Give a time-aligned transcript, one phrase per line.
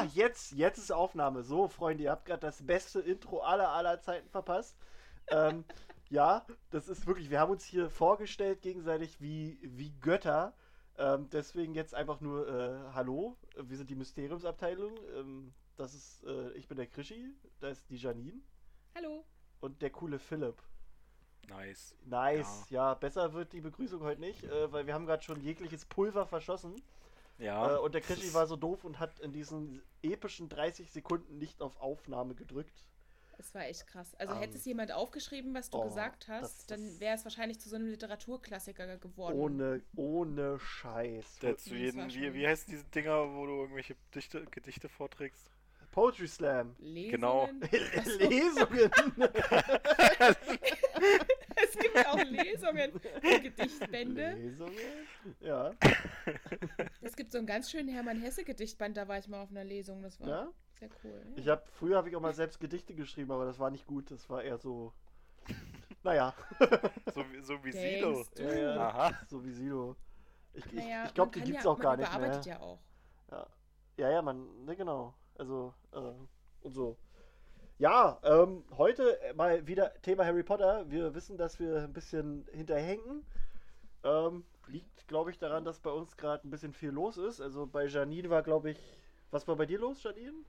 [0.00, 1.42] Ja, jetzt, jetzt ist Aufnahme.
[1.42, 4.76] So, Freunde, ihr habt gerade das beste Intro aller aller Zeiten verpasst.
[5.28, 5.64] ähm,
[6.08, 10.54] ja, das ist wirklich, wir haben uns hier vorgestellt gegenseitig wie, wie Götter.
[10.96, 14.92] Ähm, deswegen jetzt einfach nur äh, Hallo, wir sind die Mysteriumsabteilung.
[15.16, 18.40] Ähm, das ist, äh, ich bin der Krischi, da ist die Janine
[18.94, 19.24] Hallo.
[19.60, 20.62] und der coole Philipp.
[21.48, 21.94] Nice.
[22.04, 25.84] Nice, ja, besser wird die Begrüßung heute nicht, äh, weil wir haben gerade schon jegliches
[25.84, 26.76] Pulver verschossen.
[27.40, 27.76] Ja.
[27.76, 31.60] Äh, und der Krischi war so doof und hat in diesen epischen 30 Sekunden nicht
[31.62, 32.86] auf Aufnahme gedrückt.
[33.38, 34.14] Es war echt krass.
[34.16, 37.14] Also Ähm, hätte es jemand aufgeschrieben, was du oh, gesagt das- hast, dann das- wäre
[37.16, 39.38] es wahrscheinlich zu so einem Literaturklassiker geworden.
[39.38, 41.38] Ohne, ohne Scheiß.
[41.38, 45.50] Der zu war wie, wie heißen diese Dinger, wo du irgendwelche Dichte, Gedichte vorträgst?
[45.90, 46.76] Poetry Slam.
[46.78, 47.10] Lesungen?
[47.10, 47.48] Genau.
[48.28, 48.90] Lesungen.
[51.80, 54.32] es gibt auch Lesungen für Gedichtbände.
[54.34, 54.74] Lesungen?
[55.40, 55.72] Ja.
[57.02, 59.64] Es gibt so einen ganz schönen Hermann Hesse Gedichtband, da war ich mal auf einer
[59.64, 60.48] Lesung, das war ja?
[60.78, 61.22] sehr cool.
[61.30, 61.36] Ja.
[61.36, 64.10] Ich habe früher habe ich auch mal selbst Gedichte geschrieben, aber das war nicht gut.
[64.10, 64.92] Das war eher so.
[66.02, 66.34] Naja.
[67.14, 68.24] So, wie- so wie Denkst Silo.
[68.36, 68.42] du?
[68.42, 68.88] Ja, ja.
[68.88, 69.18] Aha.
[69.28, 69.96] So wie Silo.
[70.54, 72.18] Ich, ich, Naja, ich glaube, man die kann gibt's ja, auch gar man nicht mehr.
[72.18, 72.78] überarbeitet ja auch.
[73.30, 73.46] Ja.
[73.96, 75.14] ja, ja, man, ne, genau.
[75.36, 75.98] Also, äh,
[76.62, 76.96] und so.
[77.80, 80.84] Ja, ähm, heute mal wieder Thema Harry Potter.
[80.90, 83.24] Wir wissen, dass wir ein bisschen hinterhängen.
[84.04, 87.40] Ähm, liegt, glaube ich, daran, dass bei uns gerade ein bisschen viel los ist.
[87.40, 88.78] Also bei Janine war, glaube ich,
[89.30, 90.44] was war bei dir los, Janine?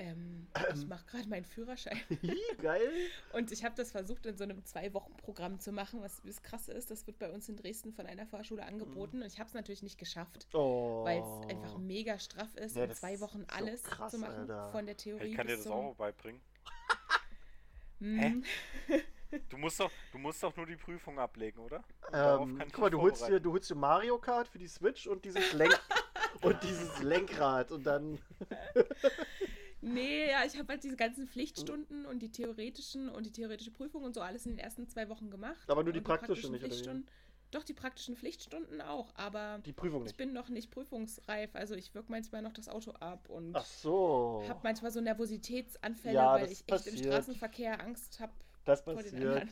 [0.00, 0.46] Ähm,
[0.76, 1.98] ich mache gerade meinen Führerschein
[2.62, 2.92] Geil.
[3.32, 6.90] und ich habe das versucht in so einem Zwei-Wochen-Programm zu machen, was das krasse ist.
[6.90, 9.82] Das wird bei uns in Dresden von einer Fahrschule angeboten und ich habe es natürlich
[9.82, 11.02] nicht geschafft, Oh.
[11.04, 14.18] weil es einfach mega straff ist, Ja, in zwei Wochen ist so alles krass, zu
[14.18, 14.70] machen, Alter.
[14.70, 15.72] von der Theorie Ich kann dir das zum...
[15.72, 16.40] auch beibringen.
[18.00, 18.44] Mhm.
[19.50, 21.84] Du musst doch, du musst doch nur die Prüfung ablegen, oder?
[22.12, 25.24] Ähm, guck mal, du holst, dir, du holst dir Mario Kart für die Switch und
[25.24, 25.78] dieses, Lenk
[26.42, 28.18] und dieses Lenkrad und dann.
[29.80, 34.02] Nee, ja, ich habe halt diese ganzen Pflichtstunden und die theoretischen und die theoretische Prüfung
[34.02, 35.70] und so alles in den ersten zwei Wochen gemacht.
[35.70, 37.00] Aber nur die praktischen nicht, oder
[37.50, 40.16] Doch, die praktischen Pflichtstunden auch, aber Die Prüfung ich nicht.
[40.18, 41.54] bin noch nicht prüfungsreif.
[41.54, 44.44] Also ich wirke manchmal noch das Auto ab und Ach so.
[44.48, 47.06] habe manchmal so Nervositätsanfälle, Ja, weil das ich echt im passiert.
[47.06, 48.32] Straßenverkehr Angst habe.
[48.66, 49.48] Das vor den passiert.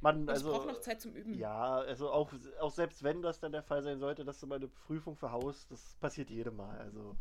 [0.00, 0.50] Man, also.
[0.50, 1.34] ich brauche noch Zeit zum Üben.
[1.34, 4.54] Ja, also auch, auch selbst wenn das dann der Fall sein sollte, dass du mal
[4.56, 6.78] eine Prüfung verhaust, das passiert jedem Mal.
[6.78, 7.16] Also.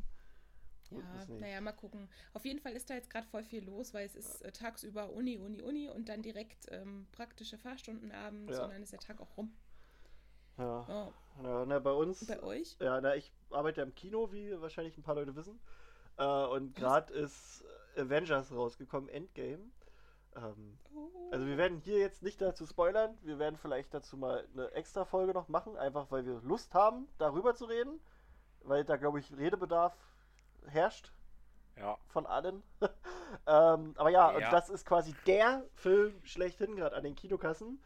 [0.91, 2.09] Ja, naja, mal gucken.
[2.33, 5.11] Auf jeden Fall ist da jetzt gerade voll viel los, weil es ist äh, tagsüber
[5.11, 8.63] Uni, Uni, Uni und dann direkt ähm, praktische Fahrstunden abends Ja.
[8.63, 9.53] und dann ist der Tag auch rum.
[10.59, 10.85] Ja.
[10.89, 11.13] Oh.
[11.41, 12.25] Na, na, bei uns.
[12.27, 12.75] Bei euch?
[12.79, 15.59] Ja, na, ich arbeite ja im Kino, wie wahrscheinlich ein paar Leute wissen.
[16.17, 17.63] Äh, und gerade ist
[17.97, 19.59] Avengers rausgekommen, Endgame.
[20.35, 21.09] Ähm, Oh.
[21.31, 23.17] also wir werden hier jetzt nicht dazu spoilern.
[23.21, 27.07] Wir werden vielleicht dazu mal eine extra Folge noch machen, einfach weil wir Lust haben,
[27.17, 27.99] darüber zu reden.
[28.63, 29.95] Weil da, glaube ich, Redebedarf
[30.67, 31.13] herrscht
[31.77, 31.97] Ja.
[32.09, 32.61] von allen.
[33.47, 34.51] ähm, aber ja, und Ja.
[34.51, 37.79] das ist quasi der Film schlechthin gerade an den Kinokassen.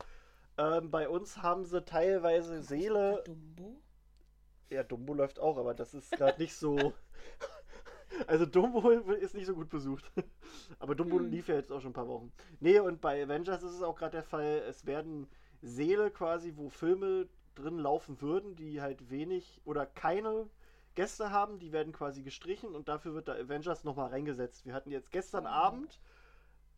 [0.57, 3.23] Ähm, bei uns haben sie teilweise Seele.
[3.25, 3.81] Dumbo?
[4.69, 6.93] Ja, Dumbo läuft auch, aber das ist gerade nicht so.
[8.27, 10.11] Also Dumbo ist nicht so gut besucht.
[10.79, 11.31] Aber Dumbo Hm.
[11.31, 12.31] lief ja jetzt auch schon ein paar Wochen.
[12.59, 15.27] Nee, und bei Avengers ist es auch gerade der Fall, es werden
[15.61, 20.47] Seele quasi, wo Filme drin laufen würden, die halt wenig oder keine
[20.93, 24.65] Gäste haben, die werden quasi gestrichen und dafür wird da Avengers nochmal reingesetzt.
[24.65, 25.49] Wir hatten jetzt gestern Oh.
[25.49, 25.99] Abend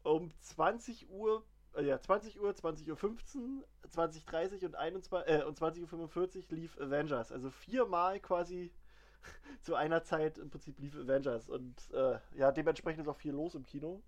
[0.04, 1.44] um 20 Uhr,
[1.82, 3.64] ja, 20 Uhr, 20 Uhr 15,
[3.94, 7.32] 20.30 und, 21, äh, und 20 Uhr 45 lief Avengers.
[7.32, 8.72] Also viermal quasi
[9.62, 11.50] zu einer Zeit im Prinzip lief Avengers.
[11.50, 14.02] Und äh, ja, dementsprechend ist auch viel los im Kino.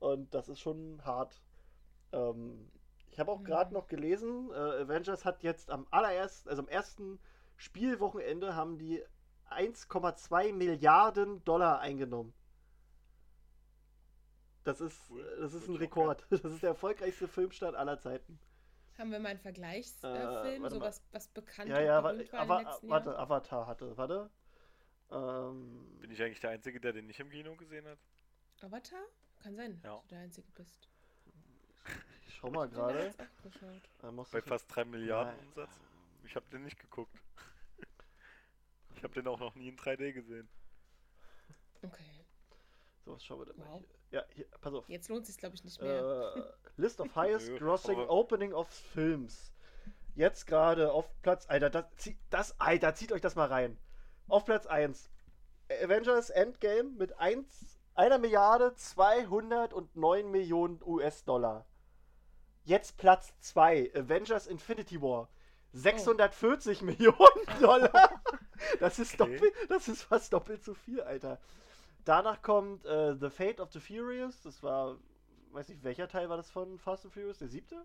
[0.00, 1.40] Und das ist schon hart.
[2.12, 2.70] Ähm,
[3.10, 3.74] ich habe auch gerade Mhm.
[3.74, 7.18] noch gelesen, äh, Avengers hat jetzt am allerersten, also am ersten
[7.56, 9.02] Spielwochenende haben die
[9.50, 12.34] 1,2 Milliarden Dollar eingenommen.
[14.66, 15.36] Das ist, Cool.
[15.40, 16.26] das ist ein Rekord.
[16.30, 18.38] Das ist der erfolgreichste Filmstart aller Zeiten.
[18.98, 20.86] Haben wir mal einen Äh, Vergleichsfilm, warte so mal.
[20.86, 23.20] was, was bekannt ja, ja, und wa- berühmt war den letzten warte, Jahren?
[23.20, 24.30] Avatar hatte, warte.
[25.12, 27.98] Ähm, Bin ich eigentlich der Einzige, der den nicht im Kino gesehen hat?
[28.60, 28.98] Avatar?
[29.40, 29.90] Kann sein, Ja.
[29.94, 30.88] dass du der Einzige bist.
[32.26, 33.14] ich schau mal gerade.
[34.32, 35.46] Bei fast 3 Milliarden Nein.
[35.46, 35.78] Umsatz?
[36.24, 37.16] Ich habe den nicht geguckt.
[38.96, 40.48] Ich habe den auch noch nie in 3D gesehen.
[41.82, 42.24] Okay.
[43.04, 43.80] So, was schauen wir denn mal Wow.
[43.80, 43.88] hier?
[44.10, 44.88] Ja, hier, pass auf.
[44.88, 46.32] Jetzt lohnt sich glaube ich nicht mehr.
[46.36, 46.42] Äh,
[46.76, 49.52] List of highest grossing opening of Films.
[50.14, 51.46] Jetzt gerade auf Platz.
[51.48, 51.84] Alter, das,
[52.30, 53.78] das, Alter, zieht euch das mal rein.
[54.28, 55.10] Auf Platz 1.
[55.82, 61.66] Avengers Endgame mit 1, einer Milliarde 209 Millionen US-Dollar.
[62.64, 63.92] Jetzt Platz 2.
[63.94, 65.28] Avengers Infinity War.
[65.72, 67.16] 640 Millionen
[67.60, 68.22] Dollar.
[68.80, 69.36] Das ist, Okay.
[69.36, 71.38] doppelt, das ist fast doppelt so viel, Alter.
[72.06, 74.40] Danach kommt äh, The Fate of the Furious.
[74.40, 74.96] Das war,
[75.50, 77.38] weiß nicht, welcher Teil war das von Fast and Furious?
[77.38, 77.84] Der siebte?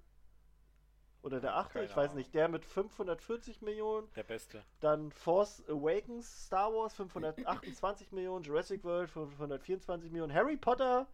[1.23, 1.73] Oder der achte?
[1.73, 2.18] Keine ich weiß Ahnung.
[2.18, 2.33] nicht.
[2.35, 4.07] Der mit 540 Millionen.
[4.15, 4.63] Der Beste.
[4.79, 11.07] Dann Force Awakens, Star Wars 528 Millionen, Jurassic World 524 Millionen, Harry Potter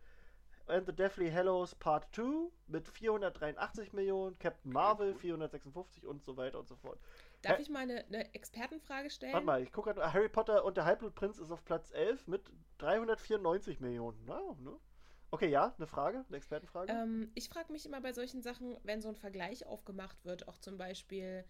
[0.67, 6.59] and the Deathly Hallows Part 2 mit 483 Millionen, Captain Marvel 456 und so weiter
[6.59, 6.99] und so fort.
[7.41, 9.33] Darf ich mal eine, eine Expertenfrage stellen?
[9.33, 12.41] Warte mal, ich gucke gerade, Harry Potter und der Halbblutprinz ist auf Platz 11 mit
[12.79, 14.17] 394 Millionen.
[14.25, 14.77] Na, ne?
[15.29, 16.91] Okay, ja, eine Frage, eine Expertenfrage.
[16.91, 20.57] Ähm, ich frage mich immer bei solchen Sachen, wenn so ein Vergleich aufgemacht wird, auch
[20.57, 21.43] zum Beispiel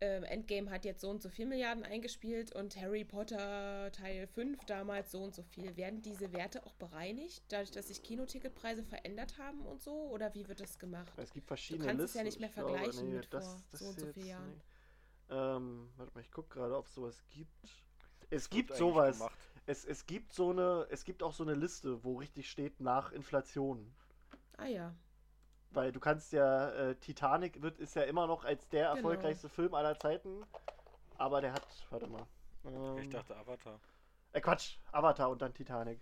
[0.00, 4.64] ähm, Endgame hat jetzt so und so viel Milliarden eingespielt und Harry Potter Teil 5
[4.64, 5.76] damals so und so viel.
[5.76, 9.92] Werden diese Werte auch bereinigt, dadurch, dass sich Kinoticketpreise verändert haben und so?
[9.92, 11.12] Oder wie wird das gemacht?
[11.18, 12.18] es gibt verschiedene kannst es Listen.
[12.18, 13.40] ja nicht mehr ich glaube, vergleichen mit vor
[13.72, 14.50] so und so vielen Jahren.
[14.50, 14.69] nicht.
[15.30, 17.64] Ähm, warte mal, ich gucke gerade, ob es sowas gibt.
[18.30, 19.20] Es Wird gibt sowas.
[19.66, 23.12] Es, es gibt so eine, es gibt auch so eine Liste, wo richtig steht nach
[23.12, 23.94] Inflation.
[24.56, 24.94] Ah ja.
[25.70, 28.96] Weil du kannst ja, äh, Titanic wird, ist ja immer noch als der Genau.
[28.96, 30.44] erfolgreichste Film aller Zeiten.
[31.18, 32.26] Aber der hat, warte mal.
[32.64, 33.80] Ähm, Ich dachte Avatar.
[34.32, 36.00] äh, Quatsch, Avatar und dann Titanic.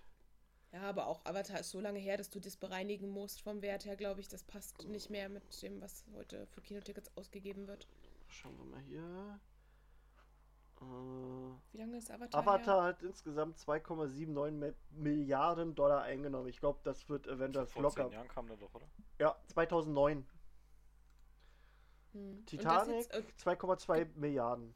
[0.72, 3.84] Ja, aber auch Avatar ist so lange her, dass du das bereinigen musst vom Wert
[3.84, 4.28] her, glaube ich.
[4.28, 7.86] Das passt nicht mehr mit dem, was heute für Kinotickets ausgegeben wird.
[8.28, 9.40] Schauen wir mal hier.
[10.80, 10.84] Äh,
[11.72, 12.40] Wie lange ist Avatar?
[12.40, 16.48] Avatar hat insgesamt 2,79 Mi- Milliarden Dollar eingenommen.
[16.48, 18.04] Ich glaube, das wird Avengers Vor locker.
[18.04, 18.86] zehn Jahren kam der doch, oder?
[19.18, 20.24] Ja, 2009.
[22.12, 22.20] Her?
[22.20, 22.46] Hm.
[22.46, 24.74] Titanic jetzt, äh, 2,2 Milliarden.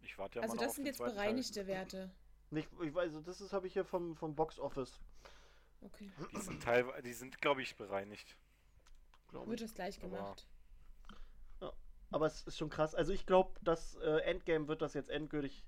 [0.00, 2.10] Ich warte ja also das auf sind den jetzt bereinigte Werte.
[2.50, 5.00] Nicht, ich weiß, also das ist habe ich hier vom, vom Box Office.
[5.80, 6.10] Okay.
[6.18, 6.28] Teil.
[6.32, 8.36] Die sind teilweise, die sind, glaube ich, bereinigt.
[9.28, 10.46] glaube Wird das gleich Aber- gemacht.
[12.10, 12.94] Aber es ist schon krass.
[12.94, 15.64] Also ich glaube, das äh, Endgame wird das jetzt endgültig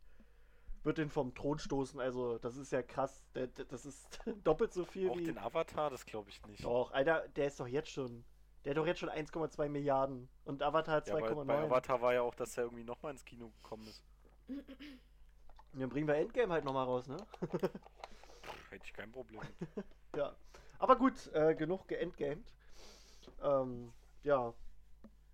[0.82, 2.00] wird den vom Thron stoßen.
[2.00, 3.24] Also das ist ja krass.
[3.34, 5.24] Der, der, das ist doppelt so viel Auch wie.
[5.24, 6.64] den Avatar, das glaube ich nicht.
[6.64, 8.24] Doch, Alter, der ist doch jetzt schon.
[8.64, 11.50] Der hat doch jetzt schon 1,2 Milliarden und Avatar hat Ja, bei, 2,9.
[11.50, 14.04] Avatar war ja auch, dass er irgendwie nochmal ins Kino gekommen ist.
[15.72, 17.16] Dann bringen wir Endgame halt nochmal raus, ne?
[18.70, 19.84] Hätte ich kein Problem mit.
[20.16, 20.34] Ja.
[20.80, 22.52] Aber gut, äh, genug geendgamed.
[23.42, 23.92] Ähm,
[24.24, 24.52] ja.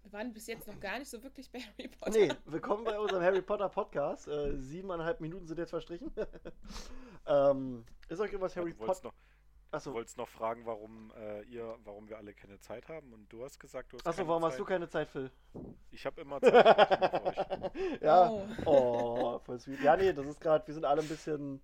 [0.06, 2.12] Wir waren bis jetzt noch gar nicht so wirklich bei Harry Potter.
[2.16, 4.28] Nee, willkommen bei unserem Harry Potter Podcast.
[4.28, 6.12] Äh, siebeneinhalb Minuten sind jetzt verstrichen.
[7.26, 9.08] ähm, ist euch irgendwas Harry Potter?
[9.08, 9.14] noch,
[9.72, 13.32] Achso, du wolltest noch fragen, warum äh, ihr, warum wir alle keine Zeit haben und
[13.32, 14.52] du hast gesagt, du hast Achso warum Zeit.
[14.52, 15.28] hast du keine Zeit, Phil?
[15.90, 18.00] Ich habe immer Zeit für euch.
[18.00, 18.30] Ja.
[18.30, 18.46] Oh.
[18.64, 19.80] Oh, voll sweet.
[19.82, 21.60] Ja, nee, das ist gerade, wir sind alle ein bisschen,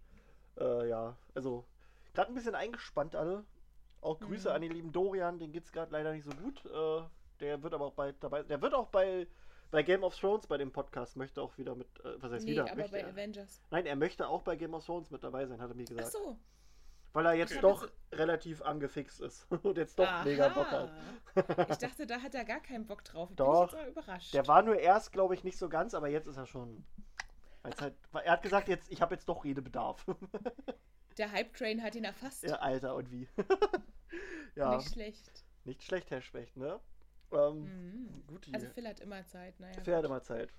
[0.58, 1.64] äh, ja, also,
[2.12, 3.44] gerade ein bisschen eingespannt alle.
[4.00, 4.54] Auch Grüße Mhm.
[4.56, 6.64] an den lieben Dorian, den geht's gerade leider nicht so gut.
[6.66, 7.02] Äh,
[7.42, 9.26] der wird aber auch bald dabei, der wird auch bei,
[9.70, 12.52] bei Game of Thrones bei dem Podcast, möchte auch wieder mit, äh, was heißt Nee,
[12.52, 12.70] wieder?
[12.70, 13.60] aber bei er, Avengers.
[13.70, 16.08] nein, er möchte auch bei Game of Thrones mit dabei sein, hat er mir gesagt.
[16.08, 16.38] Ach so.
[17.14, 20.90] Weil er jetzt doch relativ angefixt ist und jetzt doch mega Bock hat.
[21.36, 21.66] Aha.
[21.68, 23.28] Ich dachte, da hat er gar keinen Bock drauf.
[23.30, 23.70] Ich Doch.
[23.70, 24.32] bin jetzt überrascht.
[24.32, 26.86] Der war nur erst, glaube ich, nicht so ganz, aber jetzt ist er schon.
[27.64, 27.94] Halt,
[28.24, 30.06] er hat gesagt, jetzt, ich habe jetzt doch Redebedarf.
[31.18, 32.44] Der Hype-Train hat ihn erfasst.
[32.44, 33.28] ja, Alter, und wie?
[34.56, 35.30] ja, Nicht schlecht.
[35.64, 36.80] nicht schlecht, Herr Specht, ne?
[37.32, 38.26] Ähm, Mhm.
[38.26, 39.58] Gut, Also Phil hat immer Zeit.
[39.60, 40.10] Naja, Phil hat gut.
[40.10, 40.52] immer Zeit.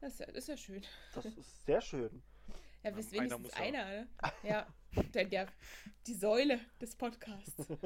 [0.00, 0.82] Das ist ja, das ist ja schön.
[1.14, 2.22] Das ist sehr schön.
[2.84, 4.08] Ja, wisst einer wenigstens ja- einer, ne?
[4.44, 4.66] Ja.
[5.14, 5.48] Denn der,
[6.06, 7.66] die Säule des Podcasts.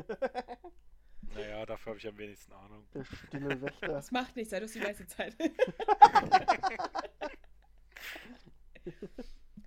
[1.34, 2.84] Naja, dafür habe ich am wenigsten Ahnung.
[2.92, 3.88] Der Stimmelwächter.
[3.88, 5.34] Das macht nichts, sei das die meiste Zeit.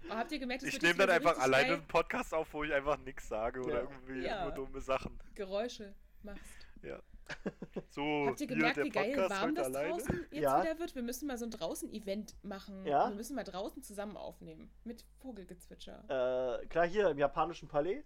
[0.10, 2.72] Aber habt ihr gemerkt, es Ich nehme dann einfach alleine einen Podcast auf, wo ich
[2.74, 3.90] einfach nichts sage oder Ja.
[3.90, 4.44] irgendwie Ja.
[4.44, 5.20] nur dumme Sachen.
[5.34, 6.65] Geräusche machst.
[7.90, 9.90] So, Habt ihr gemerkt, wie geil Podcast warm das alleine.
[9.90, 10.62] draußen jetzt Ja.
[10.64, 10.96] wieder wird?
[10.96, 12.86] Wir müssen mal so ein Draußen-Event machen.
[12.86, 13.10] Ja.
[13.10, 14.70] Wir müssen mal draußen zusammen aufnehmen.
[14.84, 16.60] Mit Vogelgezwitscher.
[16.62, 18.04] Äh, klar, hier im japanischen Palais.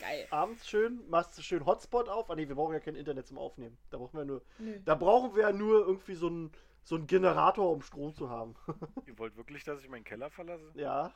[0.00, 0.26] Geil.
[0.30, 2.30] Abends schön, machst du schön Hotspot auf.
[2.30, 3.78] Ah, nee, wir brauchen ja kein Internet zum Aufnehmen.
[3.90, 4.42] Da brauchen wir nur.
[4.58, 4.80] Nö.
[4.84, 6.52] Da brauchen wir ja nur irgendwie so einen
[6.84, 8.54] so einen Generator, um Strom zu haben.
[9.06, 10.70] Ihr wollt wirklich, dass ich meinen Keller verlasse?
[10.74, 11.12] ja.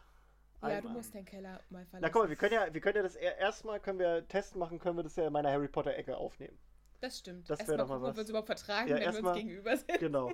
[0.62, 0.93] Ja, du Einmal.
[0.95, 1.99] musst den Keller mal verlassen.
[2.00, 4.57] Na guck mal, wir können ja, wir können ja das er- erstmal können wir Test
[4.57, 6.59] machen, können wir das ja in meiner Harry Potter Ecke aufnehmen.
[7.00, 7.49] Das stimmt.
[7.50, 8.17] Das Erst wär mal doch mal gucken, ob was.
[8.17, 9.99] wir uns überhaupt vertragen, Ja, wenn wir mal- uns gegenüber sind.
[9.99, 10.33] Genau.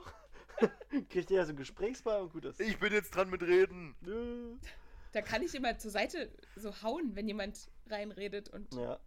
[1.11, 2.61] Kriegt ihr ja so einen Gesprächsball und gut ist.
[2.61, 3.95] Ich bin jetzt dran mit Reden.
[5.13, 8.99] Da kann ich immer zur Seite so hauen, wenn jemand reinredet und Ja.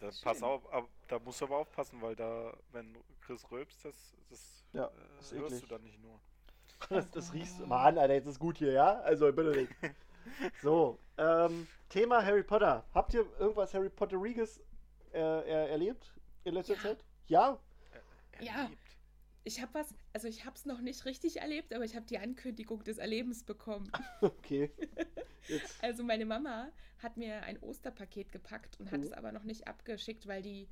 [0.00, 0.22] Da, Schön.
[0.24, 4.64] pass auf, ab, da musst du aber aufpassen, weil da, wenn Chris rülpst, das, das
[4.72, 5.60] Ja, äh, ist hörst eklig.
[5.62, 6.20] du dann nicht nur.
[6.90, 7.66] Das, das riechst du.
[7.66, 9.00] Mann, Alter, jetzt ist gut hier, ja?
[9.00, 9.72] Also bitte nicht.
[10.62, 12.82] So, ähm, Thema Harry Potter.
[12.94, 14.58] Habt ihr irgendwas Harry Potteriges
[15.12, 16.12] äh, er, erlebt
[16.44, 16.80] in letzter Ja.
[16.80, 17.04] Zeit?
[17.26, 17.58] Ja?
[18.32, 18.70] Er Ja.
[19.44, 22.18] ich habe was, also ich habe es noch nicht richtig erlebt, aber ich habe die
[22.18, 23.90] Ankündigung des Erlebens bekommen.
[24.20, 24.70] Okay.
[25.82, 29.04] Also meine Mama hat mir ein Osterpaket gepackt und hat Mhm.
[29.08, 30.68] es aber noch nicht abgeschickt, weil die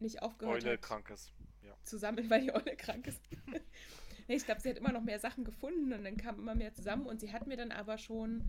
[0.00, 1.34] nicht aufgehört Eule hat krank ist.
[1.62, 1.76] Ja.
[1.82, 3.20] zusammen, weil die Eule krank ist.
[4.26, 6.72] nee, ich glaube, sie hat immer noch mehr Sachen gefunden und dann kam immer mehr
[6.72, 8.42] zusammen und sie hat mir dann aber schon,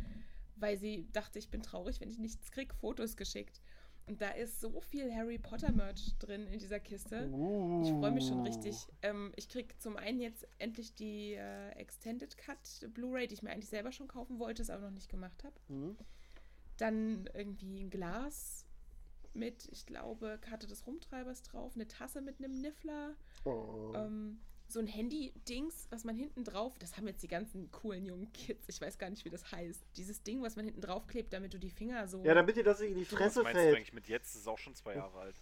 [0.56, 3.62] weil sie dachte, ich bin traurig, wenn ich nichts krieg, Fotos geschickt.
[4.08, 7.30] Und da ist so viel Harry Potter Merch drin in dieser Kiste.
[7.30, 7.82] Uh.
[7.84, 8.88] Ich freue mich schon richtig.
[9.02, 13.52] Ähm, ich krieg zum einen jetzt endlich die äh, Extended Cut Blu-ray, die ich mir
[13.52, 15.56] eigentlich selber schon kaufen wollte, es aber noch nicht gemacht habe.
[15.68, 15.98] Mhm.
[16.78, 18.66] Dann irgendwie ein Glas
[19.34, 23.92] mit, ich glaube, Karte des Rumtreibers drauf, eine Tasse mit einem Niffler, Oh.
[23.96, 28.32] ähm, so ein Handy-Dings, was man hinten drauf, das haben jetzt die ganzen coolen jungen
[28.34, 29.86] Kids, ich weiß gar nicht, wie das heißt.
[29.96, 32.24] Dieses Ding, was man hinten drauf klebt, damit du die Finger so.
[32.24, 33.76] Ja, damit dir das nicht in die Was Fresse meinst du fällt.
[33.78, 34.34] eigentlich mit jetzt?
[34.36, 35.36] Das ist auch schon zwei Jahre alt.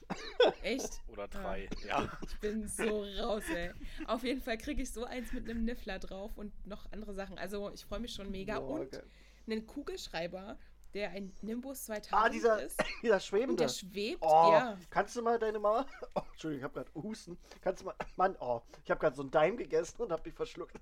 [0.61, 1.01] Echt?
[1.07, 1.69] Oder drei.
[1.87, 2.11] Ja.
[2.27, 3.71] Ich bin so raus, ey.
[4.05, 7.37] Auf jeden Fall kriege ich so eins mit einem Niffler drauf und noch andere Sachen.
[7.37, 8.59] Also ich freue mich schon mega.
[8.59, 9.03] Boah, und geil.
[9.47, 10.57] einen Kugelschreiber,
[10.95, 12.81] der ein Nimbus 2000 Ah, dieser, ist.
[13.03, 13.55] dieser Und Schwebende.
[13.63, 14.77] der schwebt, Oh, ja.
[14.89, 15.85] kannst du mal deine Mama.
[16.15, 17.37] Oh, Entschuldigung, ich habe gerade Husten.
[17.61, 17.95] Kannst du mal.
[18.15, 20.75] Mann, oh, ich habe gerade so einen Daim gegessen und habe mich verschluckt.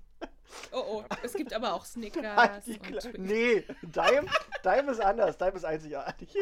[0.72, 1.04] Oh, oh.
[1.22, 4.28] Es gibt aber auch Snickers die und nee, Daim,
[4.62, 5.36] Daim ist anders.
[5.36, 6.36] Daim ist einzigartig.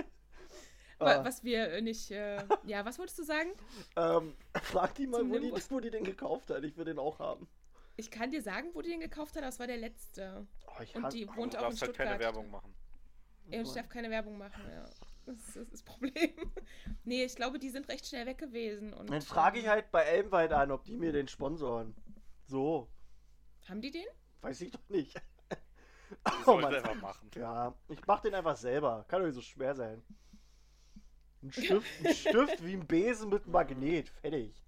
[0.99, 2.11] Ah, Was wir äh, nicht.
[2.11, 3.51] Äh, ja, was wolltest du sagen?
[3.97, 6.63] ähm, frag die mal, Zum wo die, wo die den gekauft hat.
[6.65, 7.49] Ich will den auch haben.
[7.97, 10.47] Ich kann dir sagen, wo die den gekauft hat, das war der letzte.
[10.67, 12.07] Oh, ich Und die wohnt du auch in darfst halt Stuttgart.
[12.09, 12.75] keine Werbung machen.
[13.49, 14.85] Ja, und ich darf keine Werbung machen, ja.
[15.25, 16.13] Das ist das, Problem.
[17.05, 18.93] nee, ich glaube, die sind recht schnell weg gewesen.
[18.93, 21.95] Und, Dann frage ich ähm, halt bei Elmwald an, ob die mir den sponsoren.
[22.47, 22.89] So,
[23.69, 24.07] Haben die den?
[24.41, 25.21] weiß ich doch nicht.
[26.25, 26.75] Das Oh Mann.
[26.75, 27.31] einfach machen.
[27.35, 29.03] Ja, ich mach den einfach selber.
[29.09, 30.03] Kann doch nicht so schwer sein.
[31.43, 34.11] Ein Stift, ein Stift wie ein Besen mit Magnet.
[34.21, 34.63] Fertig.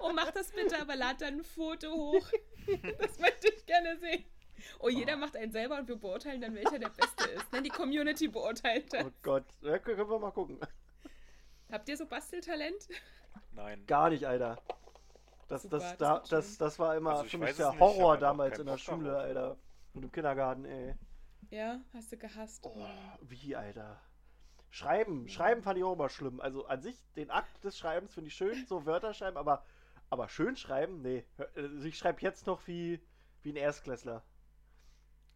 [0.00, 2.30] Oh, mach das bitte, aber lad dann ein Foto hoch.
[2.98, 4.24] Das möchte ich gerne sehen.
[4.78, 7.52] Oh, jeder macht einen selber und wir beurteilen dann, welcher der Beste ist.
[7.52, 9.04] Nein, die Community beurteilt das.
[9.04, 9.44] Oh Gott.
[9.60, 10.58] Ja, können wir mal gucken.
[11.70, 12.88] Habt ihr so Basteltalent?
[13.52, 13.84] Nein.
[13.86, 14.58] Gar nicht, Alter.
[15.48, 18.58] Das, Super, das, das das, das war immer Also für mich der nicht, Horror damals
[18.58, 19.22] in der Bock Schule, darauf.
[19.22, 19.56] Alter.
[19.94, 20.94] Und im Kindergarten, ey.
[21.50, 22.64] Ja, hast du gehasst.
[22.64, 22.86] Oh,
[23.22, 24.00] wie, Alter.
[24.70, 25.28] Schreiben.
[25.28, 26.40] Schreiben fand ich auch immer schlimm.
[26.40, 29.64] Also an sich, den Akt des Schreibens finde ich schön, so Wörter schreiben, aber,
[30.10, 31.24] aber schön schreiben, nee.
[31.56, 33.00] Also ich schreibe jetzt noch wie,
[33.42, 34.22] wie ein Erstklässler.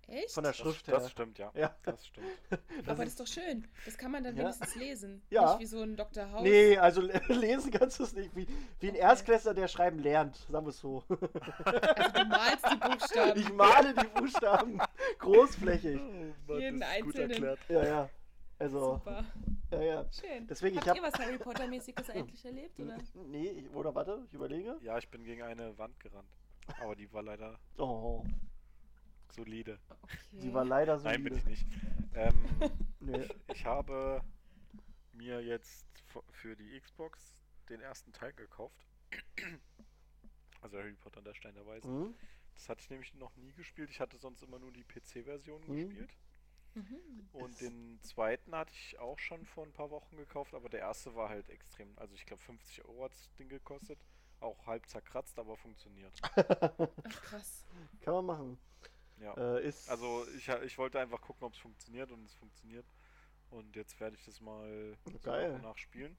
[0.08, 0.32] Echt?
[0.32, 0.94] Von der Das, Schrift her.
[0.98, 1.50] das stimmt, ja.
[1.54, 1.74] Ja.
[1.84, 2.26] Das stimmt.
[2.50, 3.66] Das Aber das ist- doch schön.
[3.84, 4.42] Das kann man dann Ja.
[4.44, 5.22] wenigstens lesen.
[5.30, 5.50] Ja.
[5.52, 6.30] Nicht wie so ein Dr.
[6.30, 6.42] House.
[6.42, 8.34] Nee, also le- lesen kannst du es nicht.
[8.36, 8.46] Wie,
[8.80, 8.98] wie ein Okay.
[9.00, 11.02] Erstklässler, der schreiben lernt, sagen wir es so.
[11.08, 13.40] Also du malst die Buchstaben.
[13.40, 14.78] Ich male die Buchstaben
[15.18, 16.00] großflächig.
[16.48, 17.30] Oh Jeden das ist gut einzelnen.
[17.30, 17.58] erklärt.
[17.68, 18.10] Ja, ja.
[18.58, 19.24] Also, Super.
[19.72, 20.04] ja, ja.
[20.12, 20.46] Schön.
[20.46, 22.96] Deswegen, ich Habt hab- ihr was Harry Potter-mäßiges eigentlich erlebt, oder?
[23.26, 24.76] Nee, ich, oder warte, ich überlege.
[24.80, 26.28] Ja, ich bin gegen eine Wand gerannt.
[26.80, 28.22] Aber die war leider Oh,
[29.34, 29.78] solide.
[30.02, 30.16] Okay.
[30.32, 31.04] sie war leider so.
[31.04, 31.66] Nein, bin ich nicht.
[32.14, 32.34] Ähm,
[33.00, 33.28] Nee.
[33.52, 34.22] ich habe
[35.12, 35.86] mir jetzt
[36.30, 37.20] für die Xbox
[37.68, 38.86] den ersten Teil gekauft.
[40.62, 41.90] Also Harry Potter und der Stein der Weisen.
[41.90, 42.14] Hm?
[42.54, 43.90] Das hatte ich nämlich noch nie gespielt.
[43.90, 45.76] Ich hatte sonst immer nur die PC-Version Mhm.
[45.76, 46.16] gespielt.
[46.74, 47.28] Mhm.
[47.34, 51.14] Und den zweiten hatte ich auch schon vor ein paar Wochen gekauft, aber der erste
[51.14, 51.92] war halt extrem.
[51.98, 53.98] Also ich glaube 50 Euro hat das Ding gekostet.
[54.40, 56.18] Auch halb zerkratzt, aber funktioniert.
[56.22, 57.66] Ach, krass.
[58.00, 58.58] Kann man machen.
[59.20, 59.34] Ja.
[59.34, 59.88] Äh, ist.
[59.88, 62.86] Also ich, ich wollte einfach gucken, ob es funktioniert und es funktioniert.
[63.50, 65.50] Und jetzt werde ich das mal so Geil.
[65.50, 66.16] nach und nach spielen.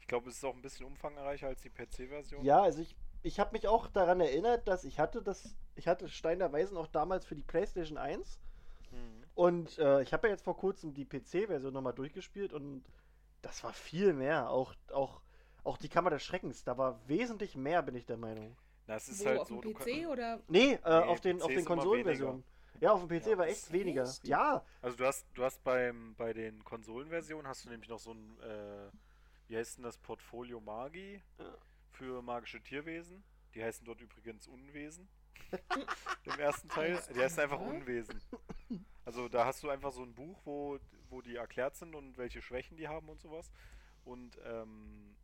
[0.00, 2.44] Ich glaube, es ist auch ein bisschen umfangreicher als die PC-Version.
[2.44, 6.08] Ja, also ich, ich habe mich auch daran erinnert, dass ich hatte das, ich hatte
[6.08, 8.40] Stein der Weisen auch damals für die PlayStation 1
[8.92, 9.24] Mhm.
[9.34, 12.84] und äh, ich habe ja jetzt vor kurzem die PC-Version nochmal durchgespielt und
[13.40, 14.50] das war viel mehr.
[14.50, 15.22] Auch, auch,
[15.64, 18.54] auch die Kammer des Schreckens, da war wesentlich mehr, bin ich der Meinung.
[18.86, 20.40] Na, es ist Wo, halt auf so, dem PC kann- oder?
[20.48, 22.44] Nee, äh, Nee, auf den, PC auf den Konsolenversionen.
[22.80, 23.38] Ja, auf dem PC Ja.
[23.38, 24.02] war echt weniger.
[24.02, 24.26] Echt?
[24.26, 28.12] Ja, Also du hast, du hast beim, bei den Konsolenversionen hast du nämlich noch so
[28.12, 28.90] ein, äh,
[29.48, 31.56] wie heißt denn das, Portfolio Magi Ja.
[31.90, 33.22] für magische Tierwesen.
[33.54, 35.08] Die heißen dort übrigens Unwesen.
[36.24, 37.00] Im ersten Teil.
[37.14, 37.60] Die heißen einfach.
[37.60, 38.20] Unwesen.
[39.04, 40.78] Also da hast du einfach so ein Buch, wo,
[41.10, 43.52] wo die erklärt sind und welche Schwächen die haben und sowas.
[44.04, 45.14] Und ähm,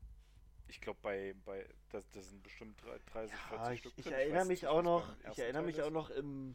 [0.68, 3.92] ich glaube bei, bei das, das sind bestimmt drei- 30, ja 40 ich, Stück.
[3.96, 4.12] ich drin.
[4.14, 5.84] erinnere weiß mich nicht, auch noch, ich erinnere Teil mich ist.
[5.84, 6.54] auch noch im,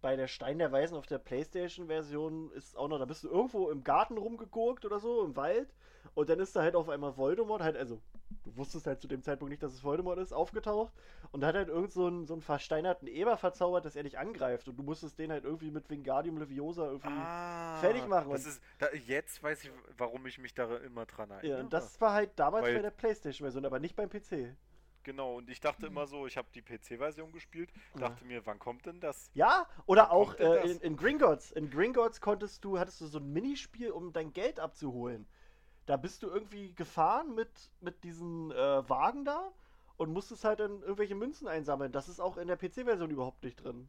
[0.00, 3.68] bei der Stein der Weisen auf der Playstation-Version ist auch noch, da bist du irgendwo
[3.70, 5.74] im Garten rumgegurkt oder so, im Wald
[6.18, 8.00] und dann ist da halt auf einmal Voldemort halt, also
[8.42, 10.92] du wusstest halt zu dem Zeitpunkt nicht, dass es Voldemort ist, aufgetaucht
[11.30, 14.66] und hat halt irgend so einen, so einen versteinerten Eber verzaubert, dass er dich angreift
[14.66, 17.08] und du musstest den halt irgendwie mit Wingardium Leviosa irgendwie...
[17.08, 21.30] Ah, fertig machen Das ist, da, jetzt weiß ich, warum ich mich da immer dran
[21.30, 21.58] erinnere.
[21.58, 24.56] ja, und das war halt damals Weil- bei der Playstation-Version, aber nicht beim PC.
[25.04, 28.86] Genau, und ich dachte immer so, ich habe die PC-Version gespielt, dachte mir, wann kommt
[28.86, 29.30] denn das?
[29.34, 31.52] Ja, oder Wann auch äh, in, in Gringotts.
[31.52, 35.26] In Gringotts konntest du, hattest du so ein Minispiel, um dein Geld abzuholen.
[35.88, 37.48] Da bist du irgendwie gefahren mit,
[37.80, 39.50] mit diesen äh, Wagen da
[39.96, 41.92] und musstest halt dann irgendwelche Münzen einsammeln.
[41.92, 43.88] Das ist auch in der PC-Version überhaupt nicht drin.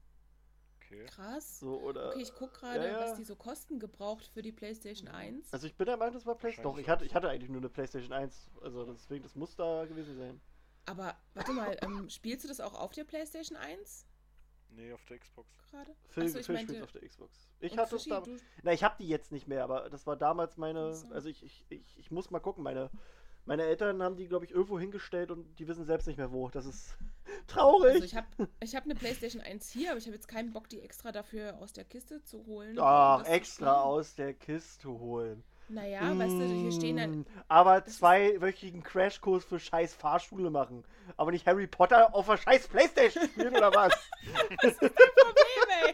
[0.77, 1.06] Okay.
[1.08, 1.60] Krass.
[1.60, 2.08] So, oder.
[2.08, 3.00] Okay, ich guck gerade, ja, ja.
[3.01, 5.51] was die so Kosten gebraucht für die PlayStation 1.
[5.51, 6.74] Also ich bin der Meinung, das war PlayStation.
[6.74, 8.50] Doch, ich hatte, ich hatte eigentlich nur eine PlayStation 1.
[8.62, 10.39] Also deswegen, das muss da gewesen sein.
[10.86, 14.06] Aber warte mal, ähm, spielst du das auch auf der PlayStation 1
[14.70, 15.50] Nee, auf der Xbox.
[15.70, 15.96] gerade?
[16.10, 17.50] Phil, Achso, ich Phil meinte- spielt auf der Xbox.
[17.60, 18.22] Ich hatte es Fischi, da.
[18.22, 20.94] du- Na, ich habe die jetzt nicht mehr, aber das war damals meine.
[20.94, 21.08] So.
[21.14, 22.64] Also ich, ich, ich, ich muss mal gucken.
[22.64, 22.90] Meine,
[23.46, 26.50] meine Eltern haben die, glaube ich, irgendwo hingestellt und die wissen selbst nicht mehr wo.
[26.50, 26.98] Das ist
[27.48, 27.94] traurig.
[27.94, 28.28] Also ich habe
[28.62, 31.58] ich hab eine PlayStation 1 hier, aber ich habe jetzt keinen Bock, die extra dafür
[31.58, 32.78] aus der Kiste zu holen.
[32.80, 35.44] Ach, extra aus der Kiste holen.
[35.70, 37.20] Naja, weißt du, hier stehen dann.
[37.20, 40.84] Mm, Aber Das ist- zweiwöchigen Crashkurs für scheiß Fahrschule machen.
[41.16, 43.94] Aber nicht Harry Potter auf der scheiß Playstation spielen oder was?
[44.78, 45.94] Problem, ey.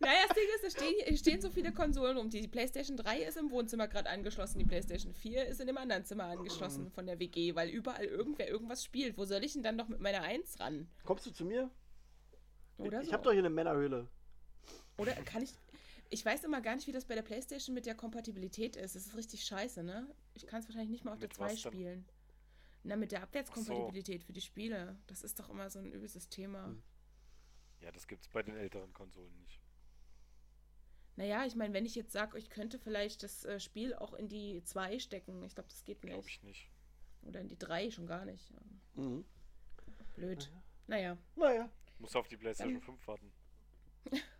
[0.00, 2.30] Naja, das Ding ist, es stehen, hier stehen so viele Konsolen rum.
[2.30, 6.04] Die PlayStation 3 ist im Wohnzimmer gerade angeschlossen, die PlayStation 4 ist in dem anderen
[6.04, 9.16] Zimmer angeschlossen von der WG, weil überall irgendwer irgendwas spielt.
[9.18, 10.88] Wo soll ich denn dann noch mit meiner 1 ran?
[11.04, 11.70] Kommst du zu mir?
[12.78, 13.12] Oder ich so.
[13.12, 14.06] habe doch hier eine Männerhöhle.
[14.96, 15.52] Oder kann ich.
[16.12, 18.96] Ich weiß immer gar nicht, wie das bei der PlayStation mit der Kompatibilität ist.
[18.96, 20.12] Das ist richtig scheiße, ne?
[20.34, 21.72] Ich kann es wahrscheinlich nicht mal auf der Mit 2 was denn?
[21.72, 22.08] spielen.
[22.82, 24.98] Na, mit der Abwärtskompatibilität für die Spiele.
[25.06, 26.66] Das ist doch immer so ein übelstes Thema.
[26.66, 26.82] Hm.
[27.80, 29.60] Ja, das gibt's bei den älteren Konsolen nicht.
[31.16, 34.28] Naja, ich meine, wenn ich jetzt sage, ich könnte vielleicht das äh, Spiel auch in
[34.28, 36.28] die 2 stecken, ich glaube, das geht Glaube nicht.
[36.38, 36.70] ich nicht.
[37.22, 38.52] Oder in die 3 schon gar nicht.
[38.94, 39.24] Mhm.
[40.16, 40.50] Blöd.
[40.86, 41.70] Naja, Naja.
[41.98, 43.32] Muss auf die PlayStation Dann- 5 warten.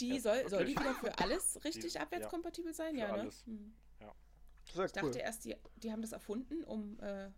[0.00, 2.94] die Ja, soll, soll die wieder für alles richtig Die- abwärtskompatibel sein?
[2.94, 3.20] für Ja, ne?
[3.22, 3.44] alles.
[3.46, 3.74] Hm.
[3.98, 7.28] Das ist ja Ich dachte erst, die, die haben das erfunden, um äh,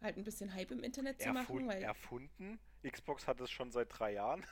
[0.00, 1.36] halt ein bisschen Hype im Internet zu machen.
[1.58, 2.58] Erfund, Weil, erfunden?
[2.82, 4.44] Xbox hat es schon seit drei Jahren.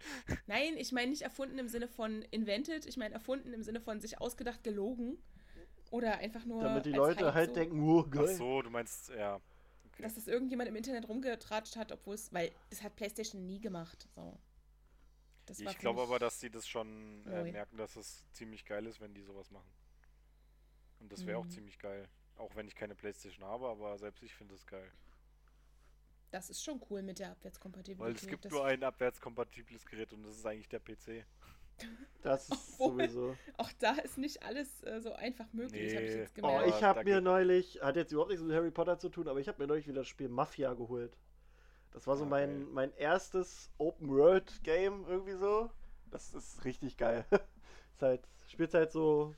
[0.48, 4.00] Nein, ich meine nicht erfunden im Sinne von invented, ich meine erfunden im Sinne von
[4.00, 5.18] sich ausgedacht, gelogen.
[5.92, 6.64] Oder einfach nur.
[6.64, 8.34] Damit die Leute Hype halt so, denken, oh, Ach geil.
[8.34, 9.36] so, du meinst, ja.
[9.92, 10.02] Okay.
[10.02, 12.32] Dass das irgendjemand im Internet rumgetratscht hat, obwohl es.
[12.32, 14.08] Weil das hat PlayStation nie gemacht.
[14.16, 14.36] So.
[15.46, 19.00] Das Ich glaube aber, dass sie das schon äh, merken, dass es ziemlich geil ist,
[19.00, 19.70] wenn die sowas machen.
[21.00, 21.50] Und das wäre auch Mhm.
[21.50, 22.08] ziemlich geil.
[22.36, 24.90] Auch wenn ich keine Playstation habe, aber selbst ich finde es geil.
[26.30, 28.00] Das ist schon cool mit der Abwärtskompatibilität.
[28.04, 31.24] Weil es gibt das, nur ein abwärtskompatibles Gerät und das ist eigentlich der PC.
[32.22, 33.36] Das ist Obwohl- sowieso.
[33.58, 36.20] Auch da ist nicht alles äh, so einfach möglich, habe ich Nee.
[36.20, 36.68] jetzt Oh, gemerkt.
[36.68, 39.38] ich Ja, habe mir neulich, hat jetzt überhaupt nichts mit Harry Potter zu tun, aber
[39.40, 41.16] ich habe mir neulich wieder das Spiel Mafia geholt.
[41.94, 45.70] Das war so Ah, mein, mein erstes Open-World-Game irgendwie so.
[46.10, 47.24] Das ist richtig geil.
[47.94, 49.34] ist halt, spielt halt so,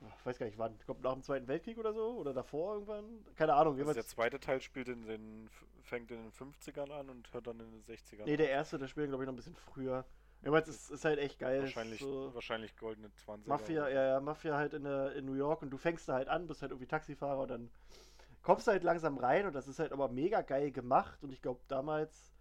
[0.00, 3.04] ich weiß gar nicht wann, kommt nach dem Zweiten Weltkrieg oder so oder davor irgendwann,
[3.36, 3.78] keine Ahnung.
[3.78, 5.50] Also der zweite Teil spielt in den,
[5.82, 8.38] fängt in den 50ern an und hört dann in den 60ern nee, an.
[8.38, 10.04] der erste, der spielt glaube ich noch ein bisschen früher.
[10.42, 11.60] Jedenfalls ist, ist halt echt geil.
[11.60, 15.60] Wahrscheinlich, so, wahrscheinlich goldene 20 Mafia, ja, ja, Mafia halt in, der, in New York
[15.60, 17.70] und du fängst da halt an, bist halt irgendwie Taxifahrer und dann
[18.42, 21.42] kommst du halt langsam rein und das ist halt aber mega geil gemacht und ich
[21.42, 22.32] glaube damals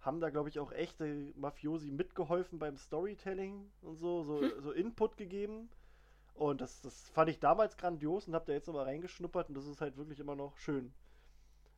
[0.00, 5.16] haben da glaube ich auch echte Mafiosi mitgeholfen beim Storytelling und so, so, so Input
[5.16, 5.68] gegeben
[6.34, 9.66] und das, das fand ich damals grandios und hab da jetzt nochmal reingeschnuppert und das
[9.66, 10.92] ist halt wirklich immer noch schön.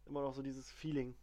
[0.06, 1.14] Immer noch so dieses Feeling.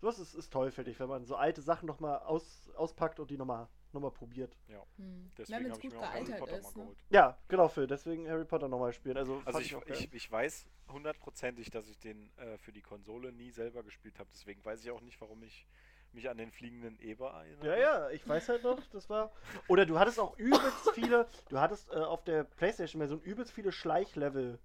[0.00, 3.30] Sowas ist, ist toll, finde ich, wenn man so alte Sachen nochmal aus, auspackt und
[3.30, 4.56] die nochmal noch mal probiert.
[4.96, 5.30] Hm.
[5.36, 6.62] Deswegen habe es ich gut mir auch Harry Potter ist.
[6.64, 6.74] mal Ne?
[6.82, 6.98] geholt.
[7.10, 9.16] Ja, genau, Phil, deswegen Harry Potter nochmal spielen.
[9.16, 9.96] Also, Also ich, auch geil.
[9.98, 14.28] ich, ich weiß hundertprozentig, dass ich den äh, für die Konsole nie selber gespielt habe.
[14.32, 15.66] Deswegen weiß ich auch nicht, warum ich
[16.12, 17.66] mich an den fliegenden Eber erinnere.
[17.66, 19.32] Ja, ja, ich weiß halt noch, das war.
[19.68, 24.58] Oder du hattest auch übelst viele, du hattest äh, auf der Playstation-Version übelst viele Schleichlevel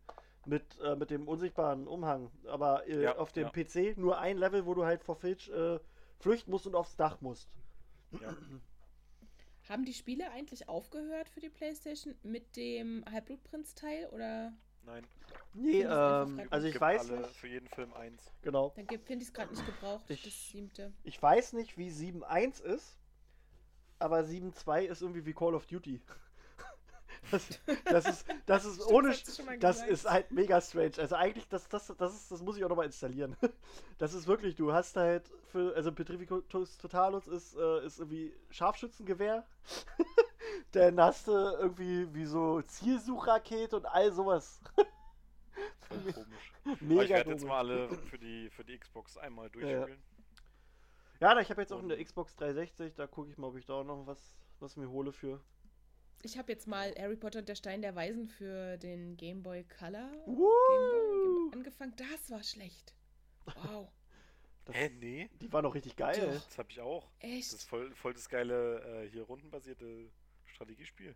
[0.46, 2.32] mit, äh, mit dem unsichtbaren Umhang.
[2.48, 3.64] Aber äh, Ja, auf dem ja.
[3.64, 5.80] PC nur ein Level, wo du halt vor Filch äh,
[6.20, 7.50] flüchten musst und aufs Dach musst.
[8.12, 8.34] Ja.
[9.70, 14.54] Haben die Spiele eigentlich aufgehört für die PlayStation mit dem Halbblutprinz-Teil oder
[14.86, 15.06] Nein,
[15.54, 17.36] Nee, ähm, also ich gibt weiß alle nicht.
[17.36, 18.32] für jeden Film eins.
[18.42, 18.74] Genau.
[18.78, 20.94] dann finde ich es gerade nicht gebraucht, Ich- das siebte.
[21.04, 22.98] Ich weiß nicht, wie 7.1 ist,
[24.00, 26.00] aber 7.2 ist irgendwie wie Call of Duty.
[27.32, 29.10] Das, das ist, das ist Stimmt, ohne.
[29.60, 29.90] das gesagt.
[29.90, 30.94] ist halt mega strange.
[30.98, 33.36] Also eigentlich, das, das, das, ist, das muss ich auch nochmal installieren.
[33.98, 39.44] Das ist wirklich, du hast halt für, also Petrificus Totalus ist, äh, ist irgendwie Scharfschützengewehr.
[40.72, 44.62] Dann hast du irgendwie wie so Zielsuchrakete und all sowas.
[45.88, 46.54] Voll komisch.
[46.80, 49.98] Mega Aber ich werde jetzt mal alle für die, für die Xbox einmal durchspielen.
[51.20, 53.66] Ja, na, ich habe jetzt auch eine Xbox 360, da gucke ich mal, ob ich
[53.66, 55.42] da auch noch was, was mir hole für.
[56.24, 59.64] Ich habe jetzt mal Harry Potter und der Stein der Weisen für den Game Boy
[59.64, 60.50] Color Uh.
[60.68, 61.96] Game Boy, Game Boy angefangen.
[61.96, 62.94] Das war schlecht.
[63.46, 63.90] Wow.
[64.66, 65.30] Das, Hä, nee?
[65.40, 66.20] Die war noch richtig geil.
[66.20, 66.44] Doch.
[66.44, 67.10] Das habe ich auch.
[67.22, 67.54] Das Echt?
[67.54, 70.12] ist voll, voll das geile, äh, hier rundenbasierte
[70.46, 71.16] Strategiespiel.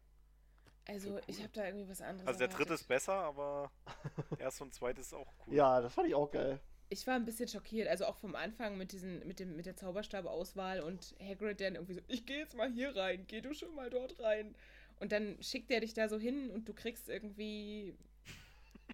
[0.85, 1.43] Also, voll ich cool.
[1.43, 2.27] habe da irgendwie was anderes.
[2.27, 2.87] Also der dritte ist erwartet.
[2.87, 3.71] besser, aber
[4.37, 5.55] erst und zweites ist auch cool.
[5.55, 6.61] Ja, das fand ich auch geil.
[6.89, 9.75] Ich war ein bisschen schockiert, also auch vom Anfang mit diesen, mit dem, mit der
[9.77, 13.73] Zauberstabauswahl und Hagrid dann irgendwie so, ich gehe jetzt mal hier rein, geh du schon
[13.75, 14.55] mal dort rein.
[15.01, 17.97] Und dann schickt er dich da so hin und du kriegst irgendwie,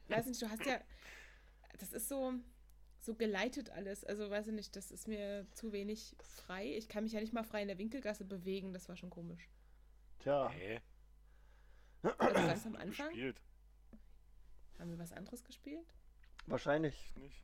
[0.08, 0.80] weiß nicht, du hast ja,
[1.80, 2.34] das ist so,
[3.02, 4.06] so geleitet alles.
[4.06, 6.78] Also weiß ich nicht, das ist mir zu wenig frei.
[6.78, 9.50] Ich kann mich ja nicht mal frei in der Winkelgasse bewegen, das war schon komisch.
[10.20, 10.50] Tja.
[10.50, 10.80] Hä?
[12.04, 13.42] Also ganz am Anfang Gespielt.
[14.80, 15.94] haben wir was anderes gespielt.
[16.46, 17.12] Wahrscheinlich.
[17.18, 17.44] Ich nicht.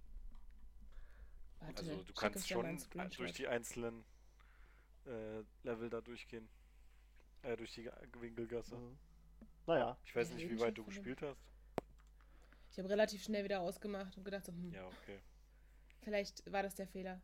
[1.60, 4.06] Warte, Also du kannst schon äh, durch die einzelnen
[5.06, 6.47] äh, Level da durchgehen.
[7.43, 8.75] Äh, durch die Winkelgasse.
[8.75, 8.97] Mhm.
[9.67, 9.97] Naja.
[10.06, 11.41] Ich weiß nicht, wie weit du gespielt hast.
[12.71, 15.19] Ich habe relativ schnell wieder ausgemacht und gedacht, so, hm, Ja, okay.
[16.01, 17.21] vielleicht war das der Fehler.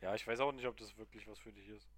[0.00, 1.88] Ja, ich weiß auch nicht, ob das wirklich was für dich ist.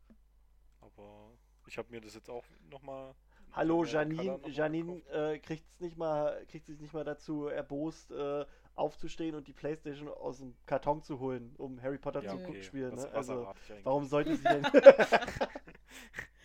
[0.81, 1.31] Aber
[1.67, 3.15] ich habe mir das jetzt auch nochmal.
[3.53, 8.45] Hallo Janine, Janine äh, kriegt es nicht mal, kriegt sich nicht mal dazu erbost, äh,
[8.75, 12.63] aufzustehen und die Playstation aus dem Karton zu holen, um Harry Potter ja, zu okay.
[12.63, 12.95] spielen.
[12.95, 13.09] Ne?
[13.13, 13.53] Also
[13.85, 14.65] warum sollte sie denn?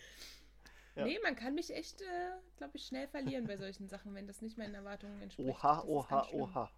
[0.94, 1.04] Ja.
[1.04, 2.04] Nee, man kann mich echt, äh,
[2.58, 5.48] glaube ich, schnell verlieren bei solchen Sachen, wenn das nicht meinen Erwartungen entspricht.
[5.48, 6.70] oha, Das oha, oha.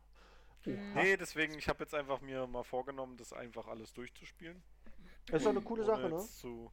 [0.64, 0.92] Mhm.
[0.94, 4.62] Nee, deswegen, ich habe jetzt einfach mir mal vorgenommen, das einfach alles durchzuspielen.
[5.27, 6.16] Das ist doch eine coole ohne Sache, ne?
[6.16, 6.70] Jetzt zu,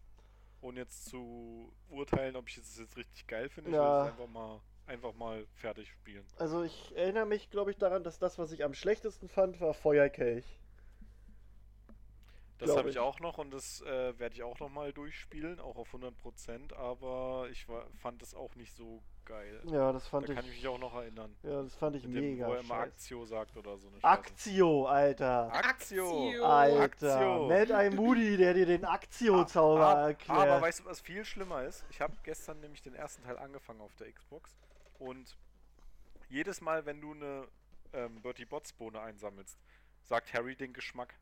[0.61, 3.71] ohne jetzt zu urteilen, ob ich es jetzt richtig geil finde.
[3.71, 3.77] Ja.
[3.77, 6.25] Ich will es einfach mal, einfach mal fertig spielen.
[6.37, 9.73] Also ich erinnere mich, glaube ich, daran, dass das, was ich am schlechtesten fand, war
[9.73, 10.60] Feuerkelch.
[12.67, 12.99] Das habe ich ich.
[13.01, 17.47] auch noch und das äh, werde ich auch noch mal durchspielen, auch auf 100%, aber
[17.51, 19.61] ich war, fand das auch nicht so geil.
[19.65, 20.37] Ja, das fand da ich.
[20.39, 21.35] kann ich mich auch noch erinnern.
[21.43, 22.47] ja, das fand ich Mit dem, mega.
[22.47, 22.75] wo er immer.
[22.75, 24.07] Aktio sagt oder so eine Scheiße.
[24.07, 25.53] Aktio, Alter.
[25.53, 26.07] Aktio!
[26.27, 26.45] Aktio.
[26.45, 26.81] Alter.
[26.81, 27.47] Aktio.
[27.47, 30.39] Mad Eye Moody, der dir den Aktio-Zauber Ah, erklärt.
[30.39, 31.85] Aber weißt du, was viel schlimmer ist?
[31.89, 34.57] Ich habe gestern nämlich den ersten Teil angefangen auf der Xbox
[34.99, 35.37] und
[36.29, 37.47] jedes Mal, wenn du eine
[37.93, 39.57] ähm, Bertie Bots Bohne einsammelst,
[40.03, 41.13] sagt Harry den Geschmack.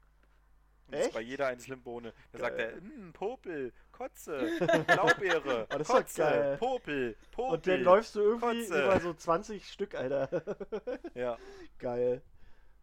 [0.89, 1.13] Und das Echt?
[1.13, 2.13] bei jeder einzelnen Bohne.
[2.31, 4.39] Da sagt er, "Mm, Popel, Kotze,
[4.87, 6.57] Blaubeere, Oh, das Kotze, geil.
[6.57, 7.53] Popel, Popel.
[7.53, 8.83] Und dann läufst du irgendwie Kotze.
[8.85, 10.29] über so 20 Stück, Alter.
[11.13, 11.37] Ja.
[11.77, 12.23] Geil.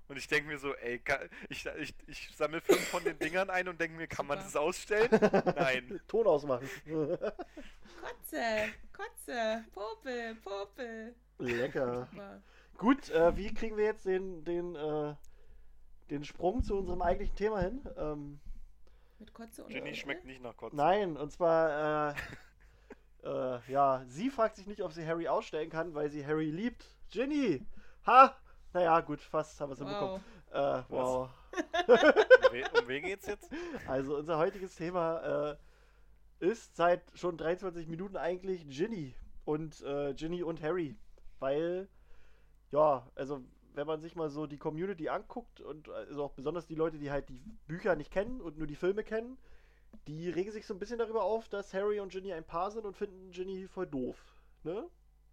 [0.06, 1.02] Und ich denke mir so, ey,
[1.48, 4.54] ich, ich, ich sammle fünf von den Dingern ein und denke mir, kann man das
[4.54, 5.08] ausstellen?
[5.56, 6.00] Nein.
[6.06, 6.70] Ton ausmachen.
[8.00, 11.14] Kotze, Kotze, Popel, Popel.
[11.38, 12.06] Lecker.
[12.12, 12.42] Super.
[12.78, 15.14] Gut, äh, wie kriegen wir jetzt den, den, äh,
[16.10, 17.88] den Sprung zu unserem eigentlichen Thema hin?
[17.96, 18.40] Ähm,
[19.18, 19.94] Mit Kotze und Ginny Popel?
[19.94, 20.76] schmeckt nicht nach Kotze.
[20.76, 22.14] nein, und zwar, äh,
[23.24, 26.84] äh, ja, sie fragt sich nicht, ob sie Harry ausstellen kann, weil sie Harry liebt.
[27.10, 27.64] Ginny!
[28.06, 28.36] Ha!
[28.72, 30.22] Naja, gut, fast haben wir es hinbekommen.
[30.52, 30.78] Wow.
[30.78, 31.30] Äh, wow.
[31.52, 31.94] Um,
[32.52, 33.50] we um wen geht's jetzt?
[33.88, 35.56] Also unser heutiges Thema äh,
[36.46, 39.14] ist seit schon 23 Minuten eigentlich Ginny
[39.44, 40.94] und äh, Ginny und Harry,
[41.38, 41.88] weil
[42.70, 43.42] ja, also
[43.76, 47.10] wenn man sich mal so die Community anguckt und also auch besonders die Leute, die
[47.10, 49.38] halt die Bücher nicht kennen und nur die Filme kennen,
[50.06, 52.84] die regen sich so ein bisschen darüber auf, dass Harry und Ginny ein Paar sind
[52.86, 54.16] und finden Ginny voll doof,
[54.64, 54.88] ne?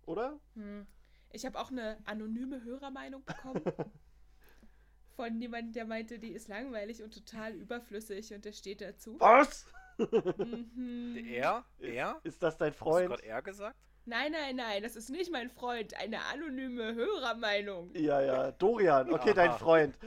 [0.05, 0.39] Oder?
[0.55, 0.85] Hm.
[1.31, 3.63] Ich habe auch eine anonyme Hörermeinung bekommen.
[5.15, 9.19] Von jemandem, der meinte, die ist langweilig und total überflüssig und der steht dazu.
[9.19, 9.67] Was?
[9.97, 11.15] Mhm.
[11.27, 11.65] Er?
[11.77, 12.19] Er?
[12.23, 13.07] Ist das dein Hast du Freund?
[13.07, 13.77] gerade er gesagt?
[14.05, 15.93] Nein, nein, nein, das ist nicht mein Freund.
[15.95, 17.91] Eine anonyme Hörermeinung.
[17.95, 19.11] Ja, ja, Dorian.
[19.13, 19.57] Okay, dein Aha.
[19.57, 19.97] Freund.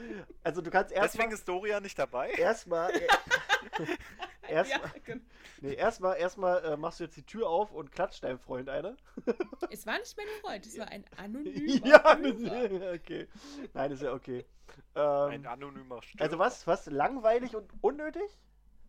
[0.43, 2.29] Also du kannst erstmal Deswegen ist Dorian nicht dabei?
[2.31, 2.91] erstmal
[4.47, 5.23] erstmal Ja, genau.
[5.61, 8.95] Nee, erstmal erstmal äh, machst du jetzt die Tür auf und klatscht deinem Freund eine.
[9.71, 12.93] Es war nicht mein Freund, es war ein anonymer ja, Hörer.
[12.93, 13.27] okay.
[13.73, 14.45] Nein, ist ja okay.
[14.93, 16.23] Ein Ähm, anonymer Störer.
[16.23, 18.37] also was, was langweilig und unnötig?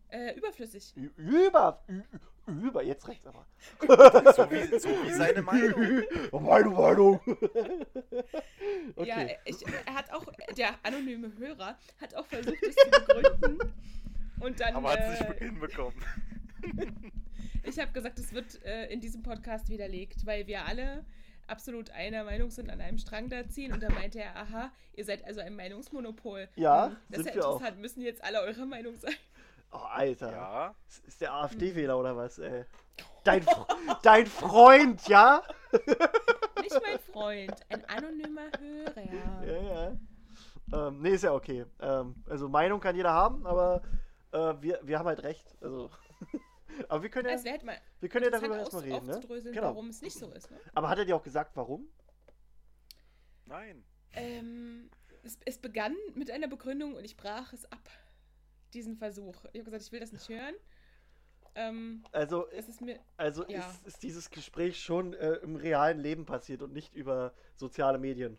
[0.09, 0.95] Äh, überflüssig.
[1.17, 1.83] Über,
[2.57, 3.45] über, jetzt rechts aber.
[3.81, 6.03] So wie, so wie seine Meinung.
[6.31, 7.19] Meine Meinung.
[8.95, 9.07] okay.
[9.07, 10.25] Ja, ich, er hat auch,
[10.57, 13.73] der anonyme Hörer hat auch versucht, es zu begründen.
[14.39, 16.01] Und dann, Aber hat es nicht äh, hinbekommen.
[17.63, 21.05] ich habe gesagt, es wird äh, in diesem Podcast widerlegt, weil wir alle
[21.47, 23.73] absolut einer Meinung sind, an einem Strang da ziehen.
[23.73, 26.47] Und da meinte er, aha, ihr seid also ein Meinungsmonopol.
[26.55, 27.53] Ja, Hm, das ist sind ja wir auch.
[27.55, 29.15] interessant, müssen jetzt alle eurer Meinung sein.
[29.71, 30.31] Oh, Alter.
[30.31, 30.75] Ja.
[30.85, 32.65] Das Ist der AfD-Wähler oder was, ey?
[33.23, 33.45] Dein,
[34.01, 35.43] dein Freund, ja?
[36.61, 39.45] Nicht mein Freund, ein anonymer Hörer.
[39.45, 40.87] Ja, ja.
[40.87, 41.65] Ähm, nee, ist ja okay.
[41.79, 43.81] Ähm, also Meinung kann jeder haben, aber
[44.31, 45.45] äh, wir, wir haben halt recht.
[45.61, 45.89] Also.
[46.89, 49.19] aber wir können ja, halt mal wir können ja darüber erstmal reden, ne?
[49.51, 49.63] Genau.
[49.63, 50.49] warum es nicht so ist.
[50.49, 50.57] Ne?
[50.73, 51.87] Aber hat er dir auch gesagt, warum?
[53.45, 53.83] Nein.
[54.13, 54.89] Ähm,
[55.23, 57.89] es, es begann mit einer Begründung und ich brach es ab.
[58.73, 59.35] Diesen Versuch.
[59.53, 60.55] Ich habe gesagt, ich will das nicht hören.
[61.55, 62.99] Ähm, Also, es ist mir.
[63.17, 63.59] also ja.
[63.59, 68.37] ist, ist dieses Gespräch schon äh, im realen Leben passiert und nicht über soziale Medien.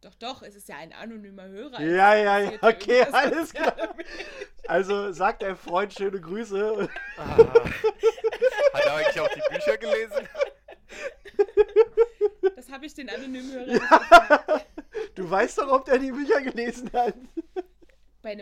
[0.00, 1.80] Doch, doch, es ist ja ein anonymer Hörer.
[1.80, 3.74] Ja, ja, ja, okay, alles klar.
[3.96, 4.14] Medien.
[4.68, 6.88] Also sagt dein Freund schöne Grüße.
[7.18, 7.36] Ah.
[7.36, 10.28] Hat er eigentlich auch die Bücher gelesen?
[12.56, 14.66] Das habe ich den anonymen Hörer nicht gefragt.
[15.14, 17.14] Du weißt doch, ob der die Bücher gelesen hat.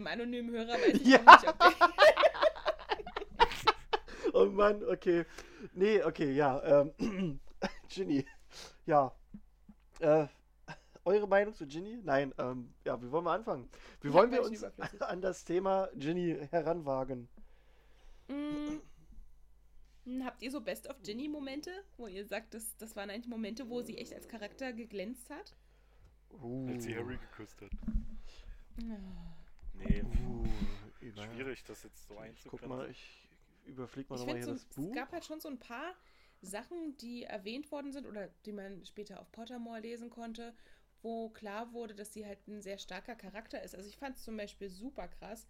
[0.07, 1.19] Einem anonymen Hörer weiß ich Ja.
[1.19, 1.75] nicht, ob der.
[4.33, 5.25] Oh Mann, okay.
[5.75, 6.83] Nee, okay, ja.
[6.99, 7.41] Ähm,
[7.89, 8.27] Ginny.
[8.85, 9.15] Ja.
[10.01, 10.27] Äh,
[11.05, 12.01] eure Meinung zu Ginny?
[12.03, 13.69] Nein, ähm, ja, wie wollen wir anfangen?
[14.01, 14.65] Wie wollen wir uns
[15.01, 17.29] an das Thema Ginny heranwagen?
[18.29, 18.81] Mm.
[20.05, 23.69] Hm, Habt ihr so Best of Ginny-Momente, wo ihr sagt, das, das waren eigentlich Momente,
[23.71, 25.55] wo sie echt als Charakter geglänzt hat?
[26.43, 27.71] Uh, Als sie Harry geküsst hat.
[29.75, 30.47] Nee, uh,
[31.01, 32.91] schwierig, das jetzt so Ich guck mal, einzugrenzen.
[32.91, 33.29] ich
[33.67, 34.89] überflieg mal nochmal hier so, das Buch.
[34.89, 35.95] es gab halt schon so ein paar
[36.43, 40.55] Sachen, die erwähnt worden sind oder die man später auf Pottermore lesen konnte,
[41.03, 43.75] wo klar wurde, dass sie halt ein sehr starker Charakter ist.
[43.75, 45.47] Also ich fand es zum Beispiel super krass,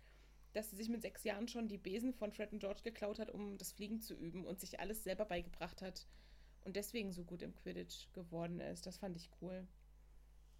[0.52, 3.30] dass sie sich mit sechs Jahren schon die Besen von Fred und George geklaut hat,
[3.30, 6.06] um das Fliegen zu üben und sich alles selber beigebracht hat
[6.64, 8.86] und deswegen so gut im Quidditch geworden ist.
[8.86, 9.66] Das fand ich cool.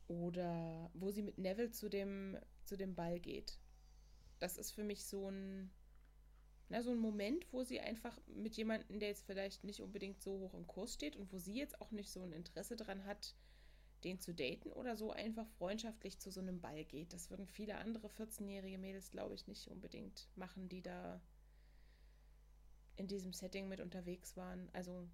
[0.07, 2.37] Oder wo sie mit Neville zu dem,
[2.75, 3.57] zu dem Ball geht.
[4.41, 5.71] Das ist für mich so ein,
[6.69, 10.41] na, so ein Moment, wo sie einfach mit jemandem, der jetzt vielleicht nicht unbedingt so
[10.41, 13.37] hoch im Kurs steht und wo sie jetzt auch nicht so ein Interesse dran hat,
[14.03, 17.13] den zu daten oder so einfach freundschaftlich zu so einem Ball geht.
[17.13, 21.23] Das würden viele andere 14-jährige Mädels, glaube ich, nicht unbedingt machen, die da
[22.97, 24.69] in diesem Setting mit unterwegs waren.
[24.73, 25.09] Also,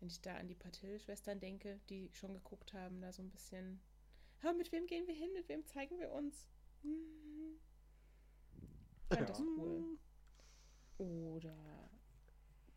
[0.00, 3.80] wenn ich da an die Patil-Schwestern denke, die schon geguckt haben, da so ein bisschen,
[4.42, 6.48] "Ah, mit wem gehen wir hin, mit wem zeigen wir uns?
[9.10, 9.98] Ich fand das cool.
[10.98, 11.54] Oder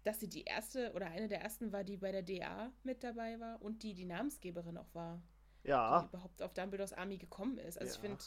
[0.03, 3.39] dass sie die erste oder eine der ersten war, die bei der DA mit dabei
[3.39, 5.21] war und die die Namensgeberin auch war,
[5.63, 7.77] die Ja, überhaupt auf Dumbledores Army gekommen ist.
[7.77, 8.23] Also ich Ja, finde,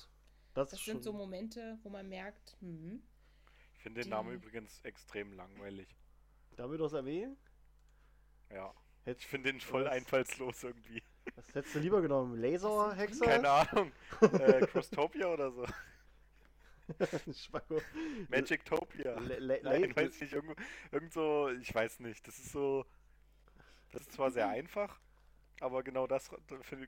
[0.54, 3.02] das, das sind so Momente, wo man merkt, hm,
[3.74, 5.96] Ich finde den die- Namen übrigens extrem langweilig.
[6.56, 7.28] Dumbledore's Armee?
[8.50, 8.74] Ja.
[9.04, 11.02] Hätt, Ich finde den voll einfallslos irgendwie.
[11.36, 12.40] Was hättest du lieber genommen?
[12.40, 13.24] Laserhexer?
[13.24, 13.92] Keine Ahnung.
[14.36, 15.66] äh, Crostopia oder so.
[19.16, 20.54] Le- le- Nein, weiß nicht, irgendwo,
[20.90, 22.26] irgend so, ich weiß nicht.
[22.26, 22.84] Das ist so.
[23.92, 25.00] Das ist zwar sehr einfach,
[25.60, 26.30] aber genau das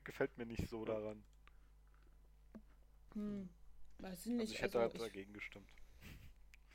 [0.03, 1.23] gefällt mir nicht so daran.
[3.13, 3.49] hm,
[3.99, 4.53] weiß ich Also nicht.
[4.53, 5.73] ich hätte Also halt ich, dagegen gestimmt.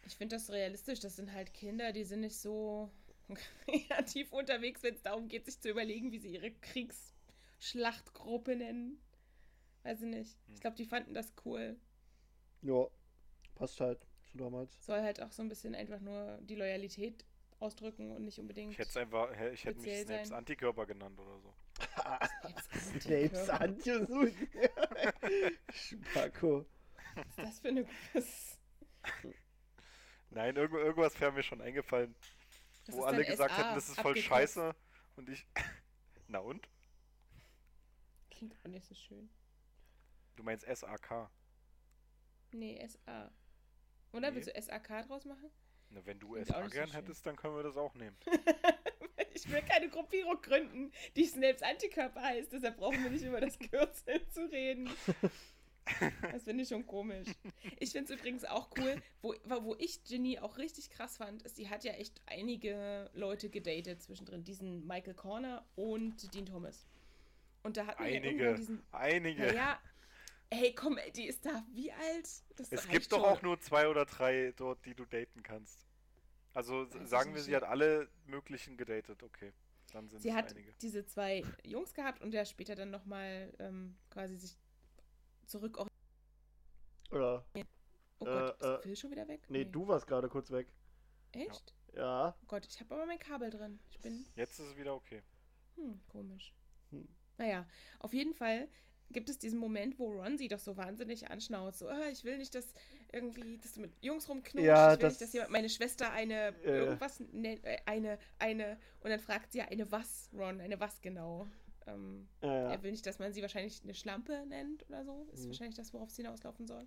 [0.06, 1.00] ich finde das realistisch.
[1.00, 2.90] Das sind halt Kinder, die sind nicht so
[3.66, 6.50] kreativ unterwegs, wenn es darum geht, sich zu überlegen, wie sie ihre
[7.58, 9.00] Kriegsschlachtgruppe nennen.
[9.82, 10.36] Weiß ich nicht.
[10.48, 10.60] Ich Hm.
[10.60, 11.76] glaube, die fanden das cool.
[12.62, 12.86] Ja,
[13.54, 14.84] passt halt zu damals.
[14.84, 17.24] Soll halt auch so ein bisschen einfach nur die Loyalität
[17.60, 18.72] ausdrücken und nicht unbedingt.
[18.72, 20.38] Ich hätte einfach, ich hätte mich Snapes sein.
[20.38, 21.54] Antikörper genannt oder so.
[23.00, 24.32] Snapes Antiusut.
[25.72, 26.66] Spacko.
[27.14, 27.86] Was ist das für eine.
[28.12, 28.58] Was,
[30.30, 32.14] Nein, irgend, irgendwas wäre mir schon eingefallen,
[32.86, 34.28] das wo alle gesagt SA hätten, das ist voll abgekürzt.
[34.28, 34.74] scheiße.
[35.16, 35.46] Und ich.
[36.28, 36.68] Na und?
[38.38, 39.28] Klingt auch nicht so schön.
[40.36, 41.28] Du meinst SAK.
[42.52, 43.30] Nee, SA.
[44.12, 44.36] Oder Nee.
[44.36, 45.50] willst du SAK draus machen?
[45.90, 46.96] Na, wenn du Klingt auch SA so gern schön.
[46.96, 48.16] hättest, dann können wir das auch nehmen.
[49.34, 52.52] ich will keine Gruppierung gründen, die Snapes Antikörper heißt.
[52.52, 54.88] Deshalb brauchen wir nicht über das Kürzel zu reden.
[56.32, 57.28] Das finde ich schon komisch.
[57.80, 61.56] Ich finde es übrigens auch cool, wo, wo ich Ginny auch richtig krass fand, ist,
[61.56, 64.44] sie hat ja echt einige Leute gedatet zwischendrin.
[64.44, 66.84] Diesen Michael Corner und Dean Thomas.
[67.62, 68.34] Und da hatten wir ja Einige.
[68.34, 68.82] irgendwann diesen.
[68.92, 69.46] Einige.
[69.46, 69.78] Naja,
[70.50, 72.28] hey, komm, ey, die ist da wie alt?
[72.56, 73.26] Das es gibt doch schon.
[73.26, 75.86] auch nur zwei oder drei dort, die du daten kannst.
[76.54, 77.60] Also sagen wir, sie ja.
[77.60, 79.22] hat alle möglichen gedatet.
[79.22, 79.52] Okay,
[79.92, 80.72] dann sind Sie es hat einige.
[80.80, 84.56] diese zwei Jungs gehabt und der später dann nochmal ähm, quasi sich
[85.46, 85.78] zurück.
[87.10, 87.44] Oder?
[88.20, 89.42] Oh Gott, Äh, ist Phil schon wieder weg?
[89.48, 90.66] Nee, du warst gerade kurz weg.
[91.32, 91.74] Echt?
[91.94, 92.34] Ja.
[92.42, 93.78] Oh Gott, ich habe aber mein Kabel drin.
[93.90, 94.26] Ich bin.
[94.34, 95.22] Jetzt ist es wieder okay.
[95.76, 96.52] Hm, komisch.
[97.38, 97.66] Naja,
[98.00, 98.68] auf jeden Fall
[99.10, 101.78] gibt es diesen Moment, wo Ron sie doch so wahnsinnig anschnauzt.
[101.78, 102.66] So, "Ah, ich will nicht, dass
[103.10, 104.66] irgendwie, dass du mit Jungs rumknutschst.
[104.66, 106.78] Ja, ich will das- nicht, dass jemand meine Schwester eine Äh.
[106.80, 108.78] irgendwas nennt, äh, eine, eine.
[109.00, 111.46] Und dann fragt sie ja eine was, Ron, eine was genau.
[111.86, 112.70] Ähm, ja.
[112.72, 115.26] Er will nicht, dass man sie wahrscheinlich eine Schlampe nennt oder so.
[115.32, 115.48] Ist Mhm.
[115.48, 116.86] wahrscheinlich das, worauf es hinauslaufen soll.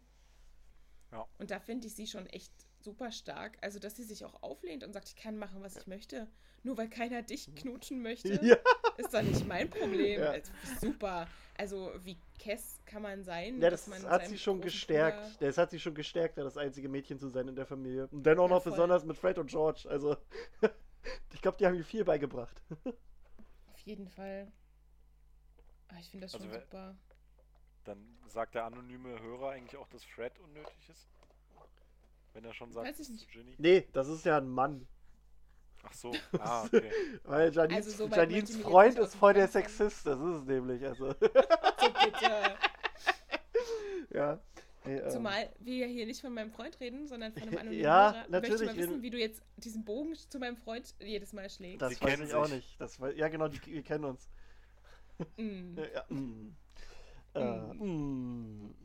[1.11, 1.27] Ja.
[1.39, 3.57] Und da finde ich sie schon echt super stark.
[3.61, 6.27] Also, dass sie sich auch auflehnt und sagt, ich kann machen, was ich möchte.
[6.63, 8.57] Nur weil keiner dich knutschen möchte, Ja.
[9.01, 10.19] Ist doch nicht mein Problem.
[10.21, 10.31] Ja.
[10.31, 11.27] Also, Super.
[11.57, 13.59] Also, wie Kess kann man sein?
[13.61, 15.17] Ja, das dass man hat sie schon gestärkt.
[15.37, 18.07] Bruder- Das hat sie schon gestärkt, da das einzige Mädchen zu sein in der Familie.
[18.11, 18.71] Und dann auch Ja, noch voll.
[18.71, 19.87] besonders mit Fred und George.
[19.89, 20.17] Also,
[21.33, 22.61] ich glaube, die haben ihr viel beigebracht.
[22.85, 24.51] Auf jeden Fall.
[25.89, 26.95] Ah, ich finde das Also schon wer- super.
[27.83, 31.07] Dann sagt der anonyme Hörer eigentlich auch, dass Fred unnötig ist?
[32.33, 33.29] Wenn er schon sagt, Weiß ich nicht.
[33.31, 33.55] Ginny?
[33.57, 34.87] Nee, das ist ja ein Mann.
[35.83, 36.91] Ach so, ah, okay.
[37.23, 40.05] Weil Janins, Also, so Janins ich Freund ist voll der Sexist.
[40.05, 40.85] Das ist es nämlich.
[40.85, 41.07] Also,
[41.79, 42.57] So, bitte.
[44.13, 44.39] ja.
[44.83, 47.83] Nee, ähm, Zumal wir ja hier nicht von meinem Freund reden, sondern von einem anonymen
[47.83, 48.23] Ja, Hörer.
[48.25, 51.49] Ich natürlich, möchte mal wissen, wie du jetzt diesen Bogen zu meinem Freund jedes Mal
[51.49, 51.81] schlägst.
[51.81, 52.55] Das Sie weiß ich auch sich.
[52.55, 52.81] nicht.
[52.81, 54.27] Das, wei- ja, genau, die, wir kennen uns.
[55.37, 55.77] Mm.
[55.77, 56.55] Ja, ja, mm.
[57.35, 58.75] Äh, mm.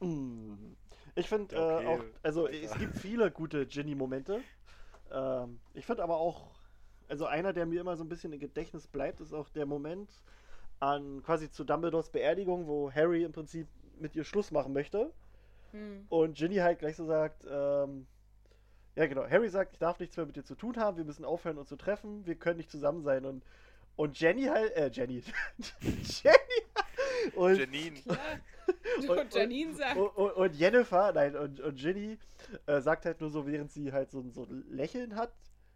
[0.00, 0.76] Mm.
[1.14, 4.42] Ich finde Ja, äh, okay, auch, also es gibt viele gute Ginny-Momente.
[5.12, 6.50] Ähm, ich finde aber auch,
[7.08, 10.10] also einer, der mir immer so ein bisschen im Gedächtnis bleibt, ist auch der Moment
[10.80, 13.66] an quasi zu Dumbledores Beerdigung, wo Harry im Prinzip
[13.98, 15.12] mit ihr Schluss machen möchte.
[15.72, 16.06] Hm.
[16.08, 18.06] Und Ginny halt gleich so sagt, ähm,
[18.94, 21.24] ja genau, Harry sagt, ich darf nichts mehr mit dir zu tun haben, wir müssen
[21.24, 23.24] aufhören uns zu treffen, wir können nicht zusammen sein.
[23.24, 23.44] Und,
[23.96, 25.22] und Jenny halt, äh, Jenny.
[25.80, 26.65] Jenny!
[27.34, 27.98] Und, Janine.
[28.06, 32.18] Und- Und, Janine sagt, und, und, und Jennifer, nein, und, und Ginny
[32.66, 35.32] äh, sagt halt nur so, während sie halt so, ein- so ein Lächeln hat.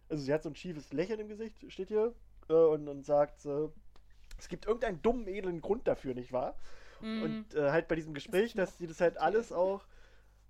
[0.08, 2.14] Also sie hat so ein schiefes Lächeln im Gesicht, steht hier.
[2.48, 3.68] Äh, und, und sagt, äh,
[4.38, 6.56] es gibt irgendeinen dummen, edlen Grund dafür, nicht wahr?
[7.00, 9.84] mm, Und äh, halt bei diesem Gespräch, mir dass sie das halt alles auch,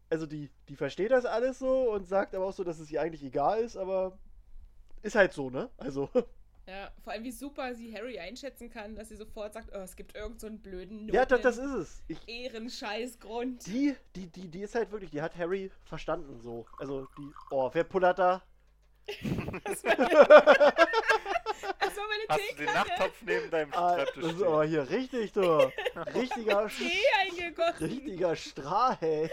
[0.08, 3.00] also die, die versteht das alles so und sagt aber auch so, dass es ihr
[3.02, 4.16] eigentlich egal ist, aber
[5.02, 5.68] ist halt so, ne?
[5.76, 6.08] Also,
[6.70, 9.96] ja, vor allem wie super sie Harry einschätzen kann, dass sie sofort sagt, oh, es
[9.96, 12.02] gibt irgend so einen blöden ja, das, das ist es.
[12.08, 13.66] Ich, Ehrenscheißgrund.
[13.66, 16.64] die, die, die, die ist halt wirklich, die hat Harry verstanden so.
[16.78, 18.42] Also die, oh, wer pullert da?
[19.64, 20.08] Das war, das
[21.96, 22.66] war meine hast du den.
[22.66, 24.46] Nachttopf neben deinem Ah, Schreibtisch das ist stehen?
[24.46, 25.40] aber hier richtig, du.
[26.14, 27.86] Richtiger, Tee eingegossen.
[27.86, 29.30] richtiger Strahl, ey.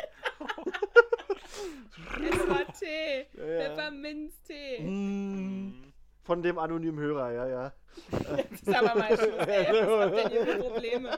[2.32, 3.28] Es war Tee.
[3.38, 3.60] Ja, ja.
[3.76, 4.80] Pfefferminztee.
[4.82, 5.87] Mm.
[6.28, 7.74] Von dem anonymen Hörer, ja, ja.
[8.78, 9.68] Aber mal Schluss, ey.
[9.74, 11.18] Was habt denn ihr für Probleme?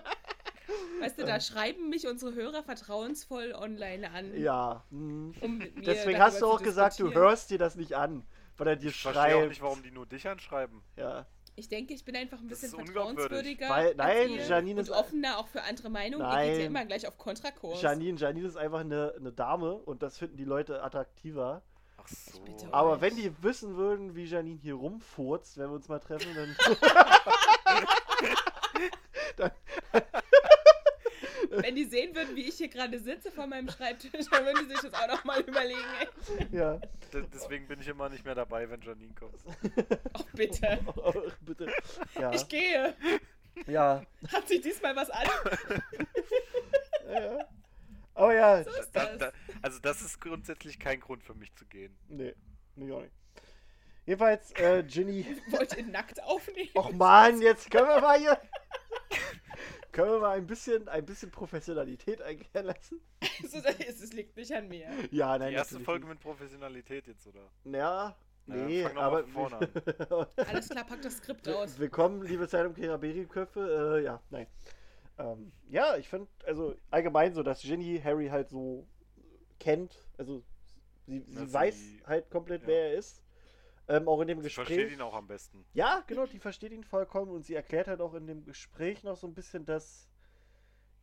[1.02, 4.38] Weißt du, da schreiben mich unsere Hörer vertrauensvoll online an.
[4.40, 4.84] Ja.
[4.92, 5.32] mm.
[5.42, 8.24] Um Deswegen hast du auch gesagt, du hörst dir das nicht an,
[8.58, 9.50] weil er dir Ich verstehe auch schreibt.
[9.50, 10.82] nicht, warum die nur dich anschreiben.
[10.96, 11.26] Ja.
[11.56, 13.68] Ich denke, ich bin einfach ein bisschen vertrauenswürdiger.
[13.68, 16.24] Weil- als nein, ihr Janine und ist- offener auch für andere Meinungen.
[16.24, 16.60] Ihr geht Nein.
[16.60, 17.82] ja immer gleich auf Kontrakurs.
[17.82, 21.64] Janine, Janine ist einfach eine, eine Dame und das finden die Leute attraktiver.
[22.02, 22.40] Ach so.
[22.42, 23.02] bitte Aber euch.
[23.02, 26.34] wenn die wissen würden, wie Janine hier rumfurzt, wenn wir uns mal treffen,
[29.38, 29.52] dann.
[31.50, 34.76] Wenn die sehen würden, wie ich hier gerade sitze vor meinem Schreibtisch, dann würden die
[34.76, 35.80] sich das auch noch mal überlegen.
[36.00, 36.48] Ey.
[36.52, 36.80] ja.
[37.14, 39.40] D deswegen bin ich immer nicht mehr dabei, wenn Janine kommt.
[40.14, 40.80] Ach bitte.
[41.42, 41.72] Bitte.
[42.20, 42.32] Ja.
[42.34, 42.96] Ich gehe.
[43.68, 44.04] Ja.
[44.32, 45.28] Hat sich diesmal was an?
[47.08, 47.38] ja.
[47.38, 47.48] ja.
[48.20, 48.64] Aber ja.
[48.64, 49.18] So ist Da, das.
[49.18, 51.98] da, also das ist grundsätzlich kein Grund für mich zu gehen.
[52.08, 52.34] Nee.
[52.76, 53.14] Nee, auch nicht.
[54.06, 55.26] Jedenfalls, äh, Ginny.
[55.52, 56.70] Wollt ihr nackt aufnehmen?
[56.76, 58.38] Och man, jetzt können wir mal hier.
[59.92, 63.02] können wir mal ein bisschen, ein bisschen Professionalität einkehren lassen?
[63.44, 64.90] Also, das ist- es liegt nicht an mir.
[65.12, 65.50] Ja, nein.
[65.52, 66.16] Die erste Folge nicht.
[66.16, 67.50] mit Professionalität jetzt, oder?
[67.66, 69.24] Ja, Ja, nee, mal aber.
[70.48, 71.78] Alles klar, pack das Skript aus.
[71.80, 73.98] Willkommen, liebe Zeitung Keraberi-Köpfe.
[74.00, 74.48] Äh, ja, nein.
[75.20, 78.88] Ähm, ja, ich finde, also allgemein so, dass Ginny Harry halt so
[79.60, 79.96] kennt.
[80.18, 80.44] Also,
[81.06, 82.68] sie, sie weiß halt komplett, ja.
[82.70, 83.22] wer er ist.
[83.90, 84.68] Ähm, auch in dem Sie Gespräch.
[84.68, 85.66] versteht ihn auch am besten.
[85.74, 89.18] Ja, genau, die versteht ihn vollkommen und sie erklärt halt auch in dem Gespräch noch
[89.18, 90.08] so ein bisschen, dass,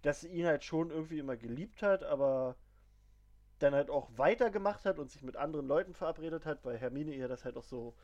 [0.03, 2.57] dass sie ihn halt schon irgendwie immer geliebt hat, aber
[3.59, 7.27] dann halt auch weitergemacht hat und sich mit anderen Leuten verabredet hat, weil Hermine ihr
[7.27, 7.97] das halt auch so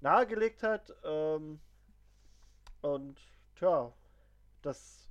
[0.00, 0.94] nahegelegt hat.
[1.04, 1.60] Ähm,
[2.80, 3.20] und
[3.56, 3.92] tja,
[4.62, 5.09] das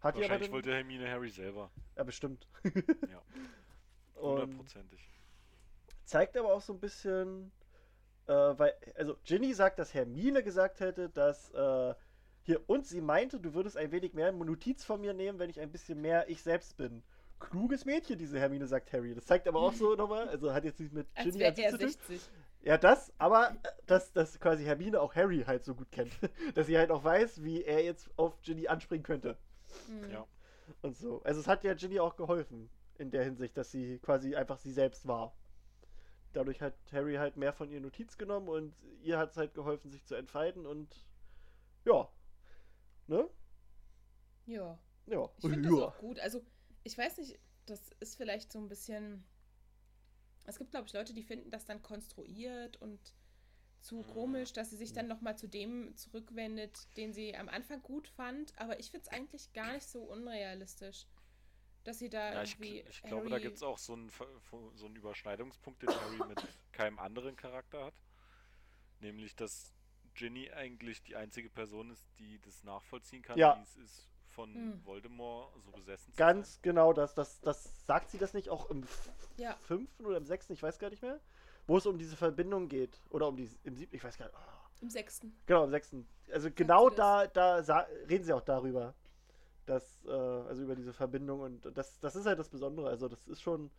[0.00, 1.70] hat Wahrscheinlich dann, wollte Hermine Harry selber.
[1.96, 2.46] ja, bestimmt.
[3.10, 3.22] Ja.
[4.14, 5.00] Und Hundertprozentig.
[6.04, 7.52] zeigt aber auch so ein bisschen,
[8.26, 11.94] äh, weil, also Ginny sagt, dass Hermine gesagt hätte, dass äh,
[12.44, 15.60] hier, und sie meinte, du würdest ein wenig mehr Notiz von mir nehmen, wenn ich
[15.60, 17.02] ein bisschen mehr ich selbst bin.
[17.40, 19.14] Kluges Mädchen, diese Hermine, sagt Harry.
[19.14, 21.56] Das zeigt aber auch so nochmal, also hat jetzt nicht mit Als Ginny wäre an
[21.56, 21.88] sich er zu tun.
[21.88, 22.20] 60.
[22.62, 26.12] Ja, das, aber äh, dass, dass quasi Hermine auch Harry halt so gut kennt.
[26.54, 29.36] dass sie halt auch weiß, wie er jetzt auf Ginny anspringen könnte.
[29.88, 30.10] Hm.
[30.10, 30.26] Ja.
[30.82, 31.22] Und so.
[31.22, 34.72] Also es hat ja Ginny auch geholfen, in der Hinsicht, dass sie quasi einfach sie
[34.72, 35.36] selbst war.
[36.32, 39.90] Dadurch hat Harry halt mehr von ihr Notiz genommen und ihr hat es halt geholfen,
[39.90, 41.06] sich zu entfalten und
[41.84, 42.08] ja.
[43.06, 43.28] Ne?
[44.46, 44.78] Ja.
[45.06, 45.30] Ja.
[45.38, 45.74] Ich finde ja.
[45.74, 46.18] das auch gut.
[46.20, 46.42] Also,
[46.82, 49.24] ich weiß nicht, das ist vielleicht so ein bisschen.
[50.44, 53.00] Es gibt, glaube ich, Leute, die finden das dann konstruiert und
[53.86, 58.08] zu komisch, dass sie sich dann nochmal zu dem zurückwendet, den sie am Anfang gut
[58.08, 58.52] fand.
[58.58, 61.06] Aber ich finde es eigentlich gar nicht so unrealistisch,
[61.84, 62.84] dass sie da Ja, ich, irgendwie.
[62.90, 64.40] ich glaube, da gibt es auch so einen, Ver-
[64.74, 66.38] so einen Überschneidungspunkt, den Harry mit
[66.72, 67.94] keinem anderen Charakter hat.
[69.00, 69.72] Nämlich, dass
[70.14, 73.56] Ginny eigentlich die einzige Person ist, die das nachvollziehen kann, Ja.
[73.58, 74.84] wie es ist, von Hm.
[74.84, 76.62] Voldemort so besessen zu Ganz sein.
[76.62, 78.86] genau, das, das, das sagt sie das nicht auch im
[79.36, 79.54] Ja.
[79.62, 81.20] fünften oder im sechsten, ich weiß gar nicht mehr,
[81.66, 83.00] wo es um diese Verbindung geht.
[83.10, 84.36] Oder um die, im siebten, ich weiß gar nicht.
[84.36, 84.82] Oh.
[84.82, 85.34] Im sechsten.
[85.46, 86.06] Genau, im sechsten.
[86.32, 88.94] Also genau sie da, da sa- reden sie auch darüber.
[89.64, 92.88] Dass, äh, also über diese Verbindung und das, das ist halt das Besondere.
[92.88, 93.70] Also das ist schon.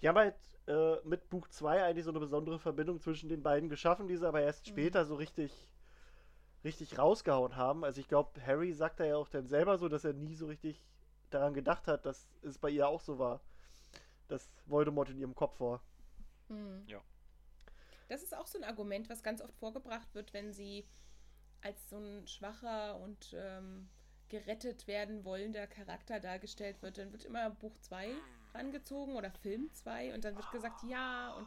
[0.00, 0.36] Die haben halt
[0.66, 4.26] äh, mit Buch 2 eigentlich so eine besondere Verbindung zwischen den beiden geschaffen, die sie
[4.26, 4.70] aber erst Mhm.
[4.70, 5.52] später so richtig,
[6.64, 7.84] richtig rausgehauen haben.
[7.84, 10.46] Also ich glaube, Harry sagt da ja auch dann selber so, dass er nie so
[10.46, 10.82] richtig
[11.30, 13.40] daran gedacht hat, dass es bei ihr auch so war.
[14.28, 15.82] Dass Voldemort in ihrem Kopf war.
[16.48, 16.84] Hm.
[16.86, 17.00] Ja.
[18.08, 20.86] Das ist auch so ein Argument, was ganz oft vorgebracht wird, wenn sie
[21.60, 23.88] als so ein schwacher und ähm,
[24.28, 26.98] gerettet werden wollender Charakter dargestellt wird.
[26.98, 28.14] Dann wird immer Buch 2
[28.54, 31.46] rangezogen oder Film 2 und dann wird gesagt, ja, und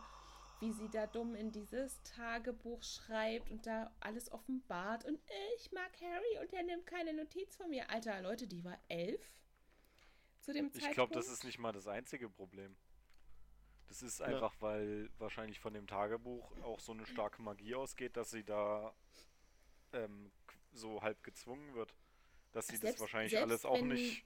[0.59, 5.19] wie sie da dumm in dieses Tagebuch schreibt und da alles offenbart und
[5.57, 7.89] ich mag Harry und er nimmt keine Notiz von mir.
[7.89, 9.21] Alter, Leute, die war elf
[10.41, 10.87] zu dem Zeitpunkt.
[10.87, 12.75] Ich glaube, das ist nicht mal das einzige Problem.
[13.91, 18.31] Das ist einfach, weil wahrscheinlich von dem Tagebuch auch so eine starke Magie ausgeht, dass
[18.31, 18.95] sie da
[19.91, 20.31] ähm,
[20.71, 21.93] so halb gezwungen wird.
[22.53, 24.23] Dass sie Selbst- das wahrscheinlich alles auch nicht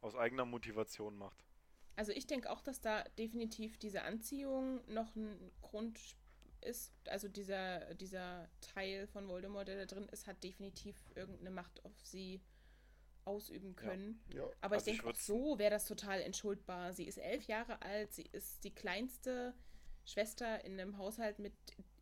[0.00, 1.44] aus eigener Motivation macht.
[1.96, 5.98] Also ich denke auch, dass da definitiv diese Anziehung noch ein Grund
[6.60, 6.92] ist.
[7.08, 12.00] Also dieser, dieser Teil von Voldemort, der da drin ist, hat definitiv irgendeine Macht auf
[12.04, 12.40] sie
[13.24, 13.88] ausüben Ja.
[13.88, 14.22] können.
[14.34, 14.44] Ja.
[14.60, 16.92] Aber Also ich ich denke, so wäre das total entschuldbar.
[16.92, 19.54] Sie ist elf Jahre alt, sie ist die kleinste
[20.04, 21.52] Schwester in einem Haushalt mit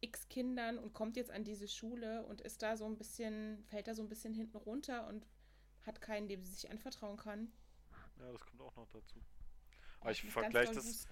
[0.01, 3.87] x Kindern und kommt jetzt an diese Schule und ist da so ein bisschen, fällt
[3.89, 5.27] da so ein bisschen hinten runter und
[5.83, 7.53] hat keinen, dem sie sich anvertrauen kann.
[8.18, 9.18] Ja, das kommt auch noch dazu.
[9.18, 11.09] Oh, Aber ich ganz vergleiche das.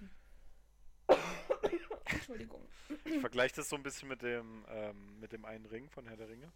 [2.05, 2.67] Entschuldigung.
[3.05, 6.17] ich vergleich das so ein bisschen mit dem, ähm, mit dem einen Ring von Herr
[6.17, 6.51] der Ringe.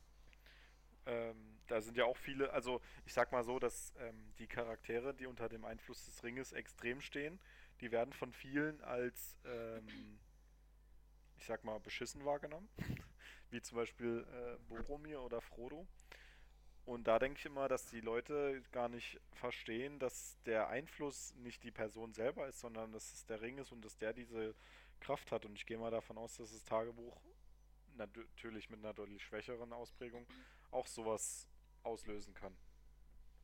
[1.06, 5.14] Ähm, da sind ja auch viele, also ich sag mal so, dass ähm, die Charaktere,
[5.14, 7.40] die unter dem Einfluss des Ringes extrem stehen,
[7.82, 10.20] die werden von vielen als, ähm,
[11.38, 12.70] ich sag mal, beschissen wahrgenommen.
[13.50, 15.88] Wie zum Beispiel äh, Boromir oder Frodo.
[16.86, 21.64] Und da denke ich immer, dass die Leute gar nicht verstehen, dass der Einfluss nicht
[21.64, 24.54] die Person selber ist, sondern dass es der Ring ist und dass der diese
[25.00, 25.46] Kraft hat.
[25.46, 27.22] Und ich gehe mal davon aus, dass das Tagebuch
[27.96, 30.26] nat- natürlich mit einer deutlich schwächeren Ausprägung
[30.74, 31.48] auch sowas
[31.84, 32.58] auslösen kann.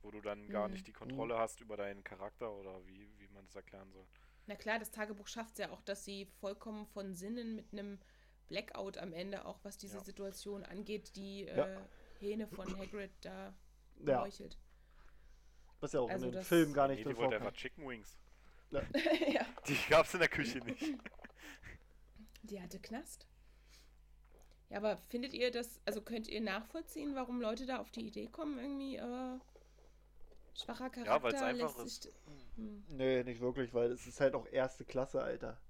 [0.02, 0.74] Wo du dann gar Mhm.
[0.74, 4.08] nicht die Kontrolle hast über deinen Charakter oder wie, wie man das erklären soll.
[4.48, 8.00] Na klar, das Tagebuch schafft es ja auch, dass sie vollkommen von Sinnen mit einem
[8.48, 10.04] Blackout am Ende, auch was diese Ja.
[10.04, 11.66] Situation angeht, die Ja.
[11.66, 11.88] äh,
[12.20, 13.54] Hähne von Hagrid da
[14.06, 14.58] Ja, meuchelt.
[15.82, 17.88] was ja auch Also in dem Film gar Nee, nicht die drin wollte einfach Chicken
[17.88, 18.18] Wings.
[18.72, 18.82] ja,
[19.68, 20.96] Die gab es in der Küche nicht.
[22.44, 23.28] die hatte Knast.
[24.70, 28.28] Ja, aber findet ihr das, also könnt ihr nachvollziehen, warum Leute da auf die Idee
[28.28, 29.40] kommen, irgendwie, äh,
[30.56, 32.14] schwacher Charakter Ja, weil's einfach lässt sich...
[32.56, 32.84] Hm.
[32.90, 35.60] Nee, nicht wirklich, weil es ist halt auch erste Klasse, Alter.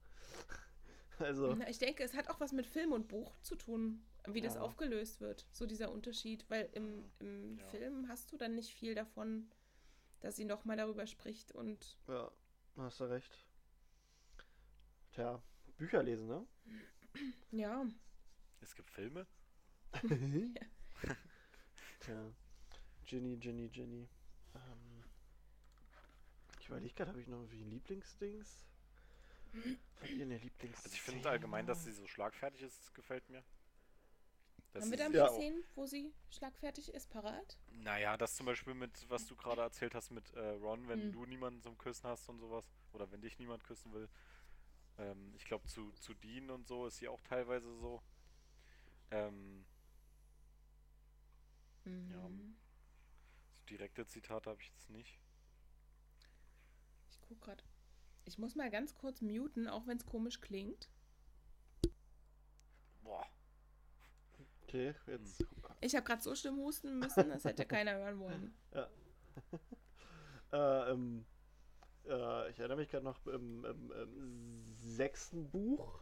[1.19, 4.39] Also, Na, ich denke, es hat auch was mit Film und Buch zu tun, wie
[4.39, 4.61] das Ja.
[4.61, 5.45] aufgelöst wird.
[5.51, 7.65] So dieser Unterschied, weil im, im Ja.
[7.71, 9.51] Film hast du dann nicht viel davon,
[10.21, 12.31] dass sie nochmal darüber spricht und ja,
[12.77, 13.31] hast du recht.
[15.11, 15.41] Tja,
[15.77, 16.45] Bücher lesen, ne?
[17.51, 17.85] ja,
[18.61, 19.27] Es gibt Filme?
[21.99, 22.33] Tja.
[23.05, 24.07] Ginny, Ginny, Ginny.
[24.55, 25.03] Ähm,
[26.59, 28.65] ich überlege gerade, habe ich noch irgendwie Lieblingsdings?
[29.95, 30.83] Von ihr eine Lieblings.
[30.85, 33.43] Also ich finde allgemein, dass sie so schlagfertig ist, gefällt mir.
[34.71, 37.57] Das haben wir da ein ja paar Szenen, wo sie schlagfertig ist, parat?
[37.71, 41.11] Naja, das zum Beispiel mit, was du gerade erzählt hast mit äh, Ron, wenn Hm.
[41.11, 44.09] du niemanden zum Küssen hast und sowas, oder wenn dich niemand küssen will.
[44.97, 48.01] Ähm, ich glaube, zu, zu Dean und so ist sie auch teilweise so.
[49.11, 49.65] Ähm,
[51.85, 51.91] Ja.
[51.91, 52.11] Mhm.
[52.11, 55.19] so direkte Zitate habe ich jetzt nicht.
[57.09, 57.63] Ich guck grad.
[58.25, 60.89] Ich muss mal ganz kurz muten, auch wenn es komisch klingt.
[63.01, 63.25] Boah.
[64.63, 65.43] Okay, jetzt.
[65.81, 68.53] Ich habe gerade so schlimm husten müssen, das hätte keiner hören wollen.
[70.51, 71.27] Äh, ähm,
[72.07, 76.01] äh, ich erinnere mich gerade noch im, im, im sechsten Buch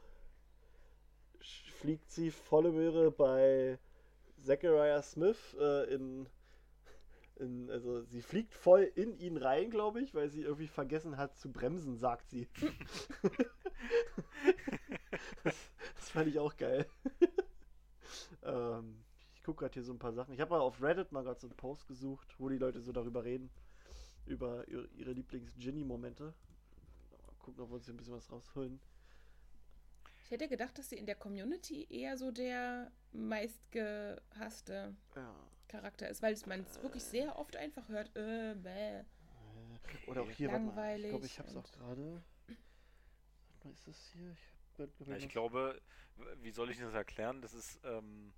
[1.79, 3.79] fliegt sie volle Möhre bei
[4.41, 6.27] Zachariah Smith äh, in,
[7.35, 11.37] in, also sie fliegt voll in ihn rein, glaube ich, weil sie irgendwie vergessen hat
[11.37, 12.47] zu bremsen, sagt sie.
[15.43, 15.53] das,
[15.95, 16.85] das fand ich auch geil.
[18.43, 19.03] Ähm,
[19.35, 20.33] ich gucke gerade hier so ein paar Sachen.
[20.33, 22.91] Ich habe mal auf Reddit mal gerade so einen Post gesucht, wo die Leute so
[22.91, 23.49] darüber reden.
[24.25, 26.33] Über ihre, ihre Lieblings-Ginny-Momente.
[27.39, 28.79] Gucken, ob wir uns hier ein bisschen was rausholen.
[30.27, 35.33] Ich hätte gedacht, dass sie in der Community eher so der meistgehasste Ja.
[35.69, 38.13] Charakter ist, weil man es wirklich sehr oft einfach hört.
[38.17, 38.99] Äh, bäh.
[38.99, 39.03] Äh,
[40.05, 40.71] Oder auch hier, warte mal.
[40.71, 42.21] Ich Langweilig glaube, ich habe es auch gerade.
[43.53, 44.33] Warte mal, ist das hier?
[44.33, 45.81] Ich, Ja, ich glaube,
[46.41, 47.41] wie soll ich das erklären?
[47.41, 48.33] Das ist, ähm,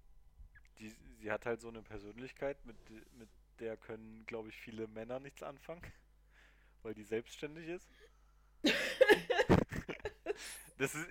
[0.77, 2.77] die, sie hat halt so eine Persönlichkeit, mit,
[3.17, 3.29] mit
[3.59, 5.81] der können, glaube ich, viele Männer nichts anfangen,
[6.83, 7.89] weil die selbstständig ist.
[10.77, 11.07] das ist,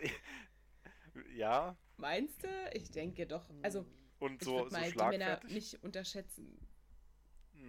[1.34, 2.48] ja, Meinst du?
[2.72, 3.50] Ich denke doch.
[3.62, 3.84] Also,
[4.20, 6.58] und ich so, würde so mal die Männer nicht unterschätzen.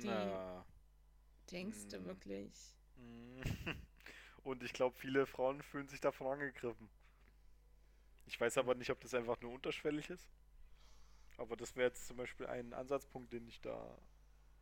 [0.04, 0.66] Na,
[1.52, 2.06] Denkst du Mm.
[2.06, 2.78] wirklich?
[2.98, 3.42] mm.
[4.44, 6.90] Und ich glaube, viele Frauen fühlen sich davon angegriffen.
[8.28, 10.30] Ich weiß aber nicht, ob das einfach nur unterschwellig ist.
[11.38, 13.98] Aber das wäre jetzt zum Beispiel ein Ansatzpunkt, den ich da,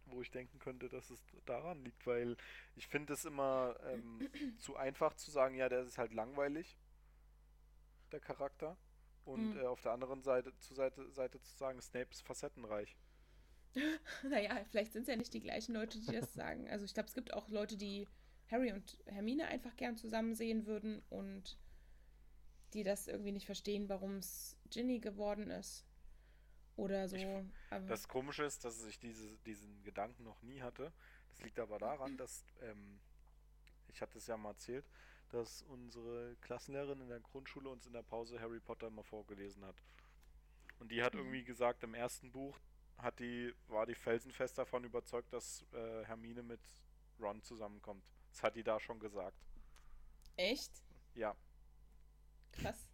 [0.05, 2.38] wo ich denken könnte, dass es daran liegt, weil
[2.75, 4.27] ich finde es immer ähm,
[4.57, 6.77] zu einfach zu sagen, ja, der ist halt langweilig,
[8.12, 8.78] der Charakter.
[9.26, 9.60] Und Mhm.
[9.60, 12.95] äh, auf der anderen Seite zu Seite, Seite zu sagen, Snape ist facettenreich.
[14.24, 16.70] Naja, vielleicht sind es ja nicht die gleichen Leute, die das sagen.
[16.70, 18.08] Also ich glaube, es gibt auch Leute, die
[18.49, 21.58] Harry und Hermine einfach gern zusammen sehen würden und
[22.74, 25.86] die das irgendwie nicht verstehen, warum es Ginny geworden ist.
[26.76, 27.16] Oder so.
[27.16, 27.26] Ich-
[27.70, 30.93] aber Das Komische ist, dass ich diese, diesen Gedanken noch nie hatte.
[31.30, 32.99] Das liegt aber daran, dass, ähm,
[33.88, 34.86] ich hatte es ja mal erzählt,
[35.30, 39.75] dass unsere Klassenlehrerin in der Grundschule uns in der Pause Harry Potter mal vorgelesen hat.
[40.80, 41.19] Und die hat Mhm.
[41.21, 42.59] irgendwie gesagt, im ersten Buch
[42.97, 46.61] hat die, war die felsenfest davon überzeugt, dass äh, Hermine mit
[47.19, 48.03] Ron zusammenkommt.
[48.32, 49.38] Das hat die da schon gesagt.
[50.36, 50.71] echt?
[51.15, 51.36] Ja,
[52.51, 52.88] Krass.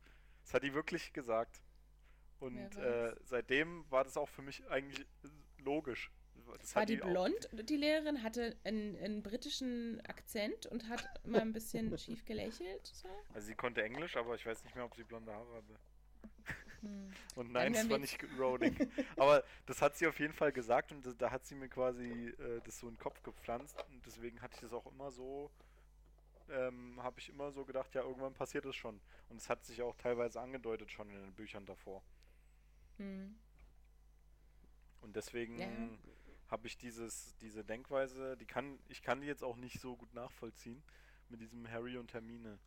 [0.44, 1.62] das hat die wirklich gesagt.
[2.40, 5.06] Und äh, seitdem war das auch für mich eigentlich
[5.60, 6.12] logisch.
[6.60, 11.42] Das War die auch- blond, die Lehrerin, hatte einen, einen britischen Akzent und hat mal
[11.42, 12.88] ein bisschen schief gelächelt.
[12.88, 13.10] So.
[13.34, 15.80] Also sie konnte Englisch, aber ich weiß nicht mehr, ob sie blonde Haare hatte.
[16.82, 17.12] Hm.
[17.36, 18.76] Und nein, es war nicht Rowling.
[19.18, 22.28] aber das hat sie auf jeden Fall gesagt und das, da hat sie mir quasi
[22.28, 25.50] äh, das so in den Kopf gepflanzt und deswegen hatte ich das auch immer so,
[26.50, 29.00] ähm, habe ich immer so gedacht, ja, irgendwann passiert es schon.
[29.30, 32.04] Und es hat sich auch teilweise angedeutet schon in den Büchern davor.
[32.98, 33.36] Hm.
[35.02, 35.68] Und deswegen Ja.
[36.48, 40.14] Habe ich dieses, diese Denkweise, die kann, ich kann die jetzt auch nicht so gut
[40.14, 40.84] nachvollziehen
[41.30, 42.60] mit diesem Harry und Hermine.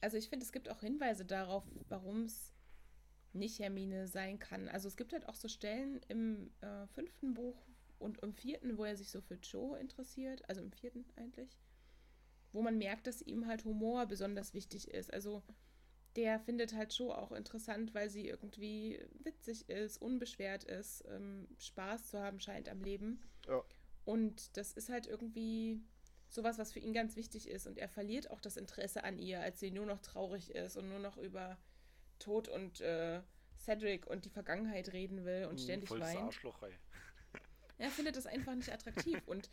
[0.00, 2.54] Also ich finde, es gibt auch Hinweise darauf, warum es
[3.32, 4.68] nicht Hermine sein kann.
[4.68, 7.66] Also es gibt halt auch so Stellen im äh, fünften Buch
[7.98, 11.56] und im vierten, wo er sich so für Joe interessiert, also im vierten eigentlich,
[12.52, 15.12] wo man merkt, dass ihm halt Humor besonders wichtig ist.
[15.12, 15.42] Also
[16.16, 22.10] der findet halt Joe auch interessant, weil sie irgendwie witzig ist, unbeschwert ist, ähm, Spaß
[22.10, 23.22] zu haben scheint am Leben.
[23.46, 23.62] Ja.
[24.04, 25.80] Und das ist halt irgendwie
[26.28, 27.66] sowas, was für ihn ganz wichtig ist.
[27.66, 30.88] Und er verliert auch das Interesse an ihr, als sie nur noch traurig ist und
[30.88, 31.58] nur noch über
[32.18, 33.20] Tod und äh,
[33.56, 36.18] Cedric und die Vergangenheit reden will und Mhm, ständig Vollste weint.
[36.18, 36.72] Arschlocherei.
[37.78, 39.22] Er findet das einfach nicht attraktiv.
[39.26, 39.48] und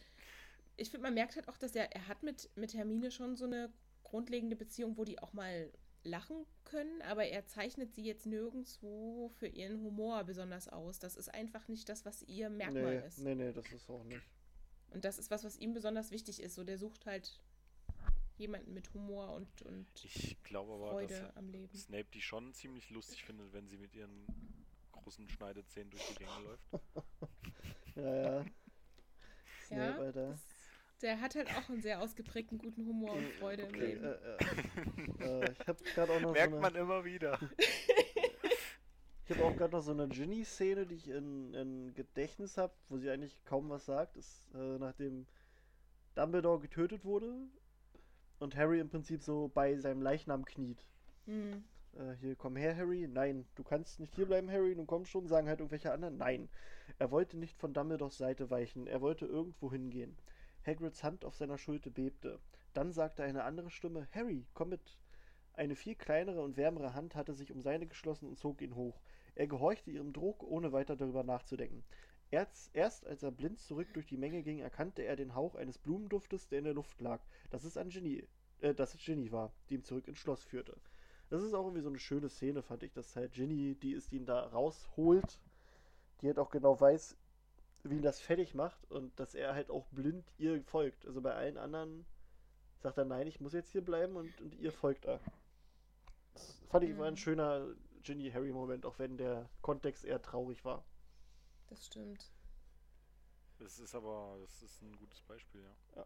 [0.76, 3.46] ich finde, man merkt halt auch, dass er, er hat mit, mit Hermine schon so
[3.46, 3.72] eine
[4.04, 5.72] grundlegende Beziehung, wo die auch mal
[6.04, 11.00] lachen können, aber er zeichnet sie jetzt nirgendwo für ihren Humor besonders aus.
[11.00, 13.20] Das ist einfach nicht das, was ihr Merkmal nee, ist.
[13.20, 14.26] nee, nee, das ist auch nicht.
[14.92, 16.56] Und das ist was, was ihm besonders wichtig ist.
[16.56, 17.40] So, der sucht halt
[18.38, 21.76] jemanden mit Humor und, und Ich glaube aber, Freude dass am Leben.
[21.78, 24.26] Snape die schon ziemlich lustig findet, wenn sie mit ihren
[24.92, 26.70] großen Schneidezähnen durch die Gänge läuft.
[27.96, 28.46] Ja, ja.
[29.66, 30.30] Snape, Ja, Alter.
[30.30, 30.48] das,
[31.02, 34.04] der hat halt auch einen sehr ausgeprägten guten Humor und Freude im Okay, Leben.
[34.04, 34.10] äh,
[35.20, 37.40] äh, äh, ich habe gerade auch noch Merkt so eine, man immer wieder.
[39.26, 42.98] ich habe auch gerade noch so eine Ginny-Szene, die ich in, in Gedächtnis habe, wo
[42.98, 45.26] sie eigentlich kaum was sagt, ist äh, nachdem
[46.16, 47.34] Dumbledore getötet wurde
[48.40, 50.84] und Harry im Prinzip so bei seinem Leichnam kniet.
[51.26, 51.64] Hm.
[51.98, 53.08] Äh, hier, komm her, Harry.
[53.08, 54.76] Nein, du kannst nicht hierbleiben, Harry.
[54.76, 56.18] Du kommst schon, sagen halt irgendwelche anderen.
[56.18, 56.50] Nein.
[57.00, 58.88] Er wollte nicht von Dumbledores Seite weichen.
[58.88, 60.18] Er wollte irgendwo hingehen.
[60.68, 62.40] Hagrids Hand auf seiner Schulter bebte.
[62.74, 64.98] Dann sagte eine andere Stimme, Harry, komm mit.
[65.54, 69.02] Eine viel kleinere und wärmere Hand hatte sich um seine geschlossen und zog ihn hoch.
[69.34, 71.84] Er gehorchte ihrem Druck, ohne weiter darüber nachzudenken.
[72.30, 75.78] Erst, erst als er blind zurück durch die Menge ging, erkannte er den Hauch eines
[75.78, 77.22] Blumenduftes, der in der Luft lag.
[77.50, 78.28] Dass es an Ginny,
[78.60, 80.76] äh, dass es Ginny war, die ihn zurück ins Schloss führte.
[81.30, 84.12] Das ist auch irgendwie so eine schöne Szene, fand ich, dass halt Ginny, die ist,
[84.12, 85.40] die ihn da rausholt,
[86.22, 87.18] die halt auch genau weiß,
[87.90, 91.06] wie ihn das fertig macht und dass er halt auch blind ihr folgt.
[91.06, 92.06] Also bei allen anderen
[92.80, 95.20] sagt er, nein, ich muss jetzt hier bleiben und, und ihr folgt er.
[96.34, 97.18] Das fand ich immer ein Mhm.
[97.18, 97.68] schöner,
[98.04, 100.86] Ginny-Harry-Moment, auch wenn der Kontext eher traurig war.
[101.68, 102.32] Das stimmt.
[103.60, 105.62] Das ist aber, das ist ein gutes Beispiel,
[105.96, 106.06] ja.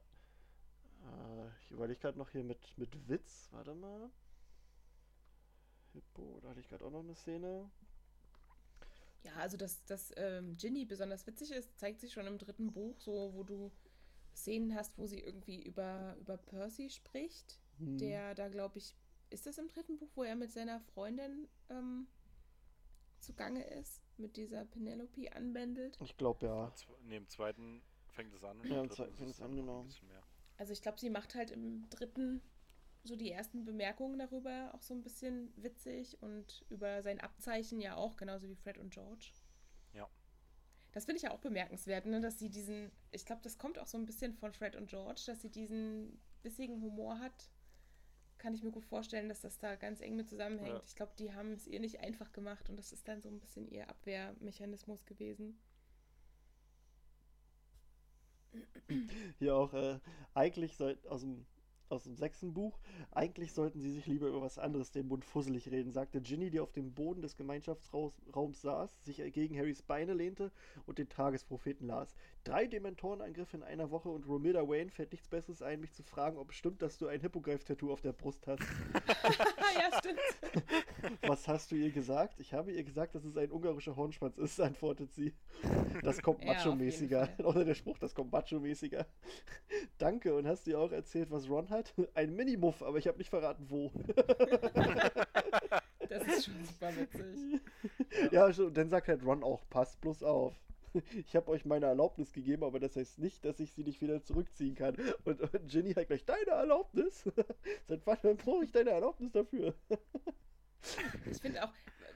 [1.03, 3.49] Äh, ich überlege gerade noch hier mit, mit Witz.
[3.51, 4.09] Warte mal.
[5.93, 7.69] Hippo, da hatte ich gerade auch noch eine Szene.
[9.23, 12.99] Ja, also dass, dass ähm, Ginny besonders witzig ist, zeigt sich schon im dritten Buch,
[12.99, 13.71] so wo du
[14.35, 17.97] Szenen hast, wo sie irgendwie über, über Percy spricht, Hm.
[17.97, 18.95] der da, glaube ich,
[19.29, 22.07] ist das im dritten Buch, wo er mit seiner Freundin ähm,
[23.19, 25.97] zugange ist, mit dieser Penelope anbändelt.
[26.01, 26.73] Ich glaube ja.
[27.03, 29.85] Nee, im zweiten fängt es an und Ja, im zweiten fängt es an, genau.
[30.57, 32.41] Also ich glaube, sie macht halt im dritten
[33.03, 37.95] so die ersten Bemerkungen darüber auch so ein bisschen witzig und über sein Abzeichen ja
[37.95, 39.31] auch, genauso wie Fred und George.
[39.93, 40.07] Ja.
[40.91, 42.21] Das finde ich ja auch bemerkenswert, ne?
[42.21, 45.23] dass sie diesen, ich glaube, das kommt auch so ein bisschen von Fred und George,
[45.25, 47.49] dass sie diesen bissigen Humor hat.
[48.37, 50.79] Kann ich mir gut vorstellen, dass das da ganz eng mit zusammenhängt.
[50.79, 50.83] Ja.
[50.85, 53.39] Ich glaube, die haben es ihr nicht einfach gemacht und das ist dann so ein
[53.39, 55.59] bisschen ihr Abwehrmechanismus gewesen.
[59.39, 59.99] Hier auch, äh,
[60.33, 61.45] eigentlich soll, aus dem,
[61.91, 62.79] aus dem sechsten Buch,
[63.11, 66.59] eigentlich sollten sie sich lieber über was anderes den Mund fusselig reden, sagte Ginny, die
[66.59, 70.51] auf dem Boden des Gemeinschaftsraums saß, sich gegen Harrys Beine lehnte
[70.85, 72.15] und den Tagespropheten las.
[72.43, 76.37] Drei Dementorenangriffe in einer Woche und Romilda Wayne fällt nichts Besseres ein, mich zu fragen,
[76.37, 78.61] ob es stimmt, dass du ein Hippogreif-Tattoo auf der Brust hast.
[79.75, 80.19] ja, stimmt.
[81.21, 82.39] Was hast du ihr gesagt?
[82.39, 85.33] Ich habe ihr gesagt, dass es ein ungarischer Hornschwanz ist, antwortet sie.
[86.03, 87.29] Das kommt Ja, macho-mäßiger.
[87.43, 89.05] Oder der Spruch, das kommt macho-mäßiger.
[89.97, 91.93] Danke, und hast du ihr auch erzählt, was Ron hat?
[92.13, 93.91] Ein Minimuff, aber ich habe nicht verraten, wo.
[96.09, 97.61] Das ist schon super witzig.
[98.31, 100.53] ja, schon, und dann sagt halt Ron auch, passt bloß auf.
[101.15, 104.21] Ich habe euch meine Erlaubnis gegeben, aber das heißt nicht, dass ich sie nicht wieder
[104.23, 104.97] zurückziehen kann.
[105.23, 107.23] Und, und Ginny hat gleich, deine Erlaubnis?
[107.87, 109.73] Seit wann brauche ich deine Erlaubnis dafür?
[111.29, 111.73] Ich finde auch,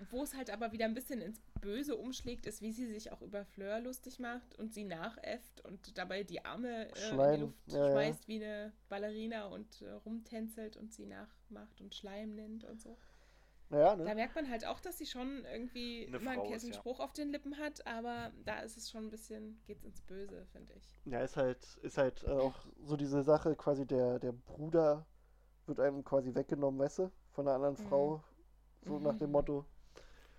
[0.09, 3.21] wo es halt aber wieder ein bisschen ins Böse umschlägt, ist, wie sie sich auch
[3.21, 7.55] über Fleur lustig macht und sie nachäfft und dabei die Arme äh, in die Luft
[7.67, 7.91] ja, ja.
[7.91, 12.97] schmeißt wie eine Ballerina und äh, rumtänzelt und sie nachmacht und Schleim nennt und so.
[13.69, 14.15] Ja, Da ne?
[14.15, 16.73] merkt man halt auch, dass sie schon irgendwie Eine immer einen Frau ist, kessen ja.
[16.73, 20.45] Spruch auf den Lippen hat, aber da ist es schon ein bisschen, geht's ins Böse,
[20.51, 20.99] finde ich.
[21.05, 25.05] Ja, ist halt, ist halt äh, auch so diese Sache, quasi der, der Bruder
[25.65, 27.89] wird einem quasi weggenommen, weißt du, von einer anderen Mhm.
[27.89, 28.23] Frau.
[28.85, 29.33] So nach dem Mhm.
[29.33, 29.65] Motto.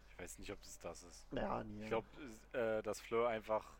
[0.09, 1.27] Ich weiß nicht, ob es das ist.
[1.33, 1.83] Ja, nee.
[1.83, 2.07] Ich glaube,
[2.53, 3.79] äh, dass Fleur einfach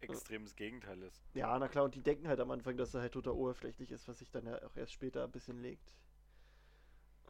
[0.00, 1.22] extremes Gegenteil ist.
[1.34, 4.08] Ja, na klar, und die denken halt am Anfang, dass er halt total oberflächlich ist,
[4.08, 5.94] was sich dann ja auch erst später ein bisschen legt.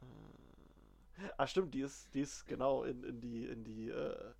[0.00, 4.32] Äh, ah, stimmt, die ist, die ist genau in, in die, in die, äh,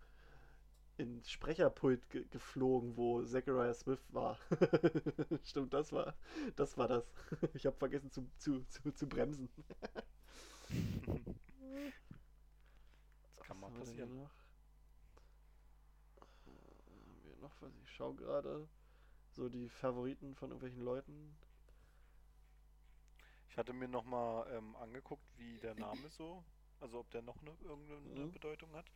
[0.99, 4.39] ins Sprecherpult ge geflogen, wo Zachariah Smith war.
[5.45, 6.15] stimmt, das war,
[6.57, 7.05] das war das.
[7.55, 9.49] Ich habe vergessen zu, zu, zu, zu bremsen.
[13.73, 14.17] Hier passieren.
[14.17, 14.31] noch?
[16.47, 17.73] Äh, haben wir noch was?
[17.83, 18.69] Ich schaue gerade.
[19.33, 21.37] So die Favoriten von irgendwelchen Leuten.
[23.49, 26.45] Ich hatte mir nochmal ähm, angeguckt, wie der Name so,
[26.81, 28.33] also ob der noch eine, irgendeine Mhm.
[28.33, 28.91] Bedeutung hat.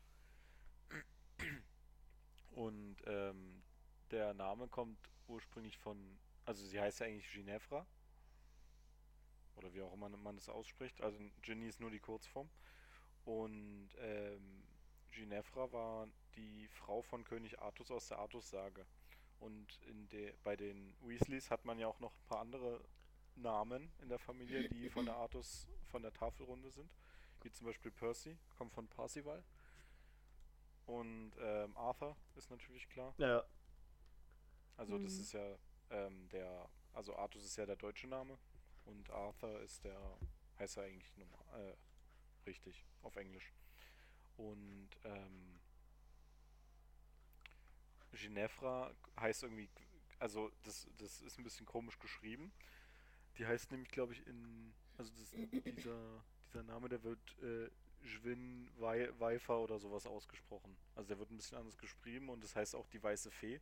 [2.51, 3.63] Und ähm,
[4.11, 4.99] der Name kommt
[5.29, 7.87] ursprünglich von, also sie heißt ja eigentlich Ginevra.
[9.57, 11.01] Oder wie auch immer man das ausspricht.
[11.01, 12.49] Also Ginny ist nur die Kurzform.
[13.27, 14.63] Und ähm,
[15.11, 18.87] Ginevra war die Frau von König Artus aus der Artus-Sage.
[19.41, 22.83] Und in der, bei den Weasleys hat man ja auch noch ein paar andere
[23.35, 26.91] Namen in der Familie, die von der Artus, von der Tafelrunde sind.
[27.43, 29.43] Wie zum Beispiel Percy, kommt von Parsival.
[30.87, 33.13] Und ähm, Arthur ist natürlich klar.
[33.19, 33.45] Ja,
[34.77, 35.21] Also das Mhm.
[35.21, 35.59] ist ja
[35.91, 38.39] ähm, der, also Artus ist ja der deutsche Name
[38.85, 39.99] und Arthur ist der,
[40.59, 41.77] heißt ja eigentlich normal, äh,
[42.47, 43.53] richtig auf Englisch.
[44.37, 45.61] Und ähm,
[48.13, 49.69] Ginevra heißt irgendwie,
[50.19, 52.53] also das, das ist ein bisschen komisch geschrieben.
[53.39, 57.71] Die heißt nämlich, glaube ich, in, also das, dieser, dieser Name, der wird äh,
[59.19, 60.77] Weifer oder sowas ausgesprochen.
[60.95, 63.61] Also der wird ein bisschen anders geschrieben und das heißt auch die weiße Fee.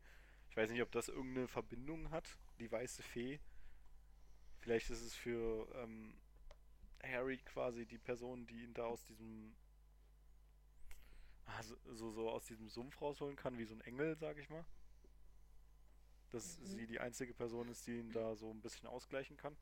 [0.50, 3.40] Ich weiß nicht, ob das irgendeine Verbindung hat, die weiße Fee.
[4.60, 6.14] Vielleicht ist es für ähm,
[7.06, 9.54] Harry quasi die Person, die ihn da aus diesem
[11.46, 14.64] ah, so, so, aus diesem Sumpf rausholen kann, wie so ein Engel, sag ich mal.
[16.30, 16.66] Dass Mhm.
[16.66, 19.56] sie die einzige Person ist, die ihn da so ein bisschen ausgleichen kann.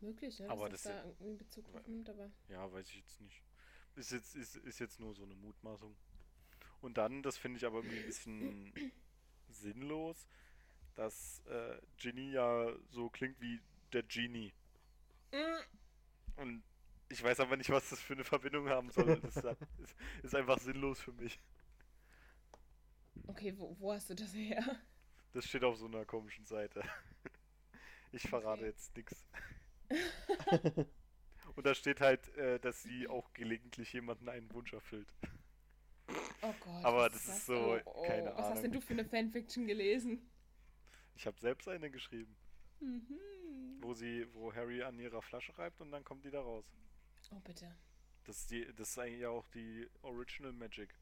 [0.00, 0.48] Möglich, ne?
[0.48, 2.30] Aber dass das das da irgendwie Bezug drauf nimmt, aber.
[2.48, 3.42] Ja, weiß ich jetzt nicht.
[3.96, 5.94] Ist jetzt, ist, ist jetzt nur so eine Mutmaßung.
[6.80, 8.72] Und dann, das finde ich aber irgendwie ein bisschen
[9.48, 10.26] sinnlos,
[10.94, 13.60] dass äh, Ginny ja so klingt wie
[13.92, 14.52] der Genie.
[15.32, 15.60] Mm,
[16.36, 16.62] Und
[17.08, 19.20] Ich weiß aber nicht, was das für eine Verbindung haben soll.
[19.22, 19.44] Das ist,
[19.78, 21.40] ist, ist einfach sinnlos für mich.
[23.28, 24.62] Okay, wo, wo hast du das her?
[25.32, 26.82] Das steht auf so einer komischen Seite.
[28.12, 28.66] Ich verrate Okay.
[28.66, 29.26] jetzt nichts.
[31.56, 35.12] Und da steht halt, äh, dass sie auch gelegentlich jemanden einen Wunsch erfüllt.
[36.42, 36.84] Oh Gott.
[36.84, 38.72] Aber was das ist so, keine Was hast denn Ahnung.
[38.72, 40.30] du für eine Fanfiction gelesen?
[41.14, 42.36] Ich habe selbst eine geschrieben,
[42.80, 43.18] Mhm.
[43.82, 46.64] Wo sie, wo Harry an ihrer Flasche reibt und dann kommt die da raus.
[47.30, 47.74] Oh, bitte.
[48.24, 50.94] Das ist, die, das ist eigentlich auch die Original Magic.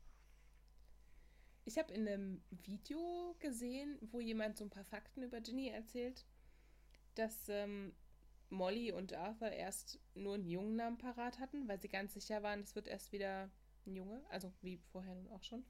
[1.65, 6.25] Ich habe in einem Video gesehen, wo jemand so ein paar Fakten über Ginny erzählt,
[7.15, 7.95] dass ähm,
[8.51, 12.75] Molly und Arthur erst nur einen Jungennamen parat hatten, weil sie ganz sicher waren, es
[12.75, 13.51] wird erst wieder
[13.87, 15.65] ein Junge, also wie vorher nun auch schon.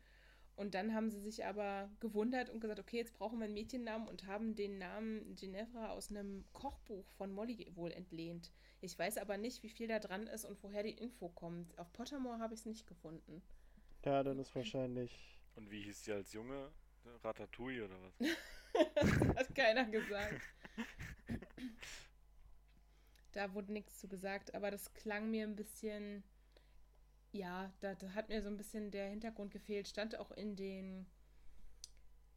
[0.59, 4.09] Und dann haben sie sich aber gewundert und gesagt, okay, jetzt brauchen wir einen Mädchennamen
[4.09, 8.51] und haben den Namen Ginevra aus einem Kochbuch von Molly wohl entlehnt.
[8.81, 11.79] Ich weiß aber nicht, wie viel da dran ist und woher die Info kommt.
[11.79, 13.41] Auf Pottermore habe ich es nicht gefunden.
[14.05, 15.39] Ja, dann ist wahrscheinlich.
[15.55, 16.73] Und wie hieß sie als Junge?
[17.23, 19.37] Ratatouille oder was?
[19.37, 20.43] Hat keiner gesagt.
[23.33, 26.25] Da wurde nichts zu gesagt, aber das klang mir ein bisschen.
[27.33, 29.89] Ja, da, da hat mir so ein bisschen der Hintergrund gefehlt.
[29.89, 31.07] Stand auch in den.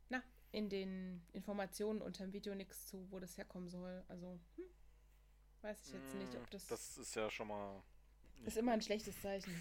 [0.10, 0.22] Na,
[0.52, 4.04] in den Informationen unter dem Video nichts zu, wo das herkommen soll.
[4.10, 4.66] Also, hm,
[5.62, 6.68] weiß ich jetzt nicht, ob das.
[6.68, 7.82] Das ist ja schon mal.
[8.46, 9.54] Ist immer ein schlechtes Zeichen.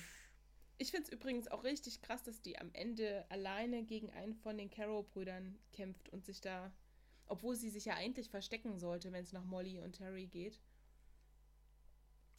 [0.79, 4.57] Ich finde es übrigens auch richtig krass, dass die am Ende alleine gegen einen von
[4.57, 6.73] den Carrow-Brüdern kämpft und sich da,
[7.27, 10.59] obwohl sie sich ja eigentlich verstecken sollte, wenn es nach Molly und Harry geht.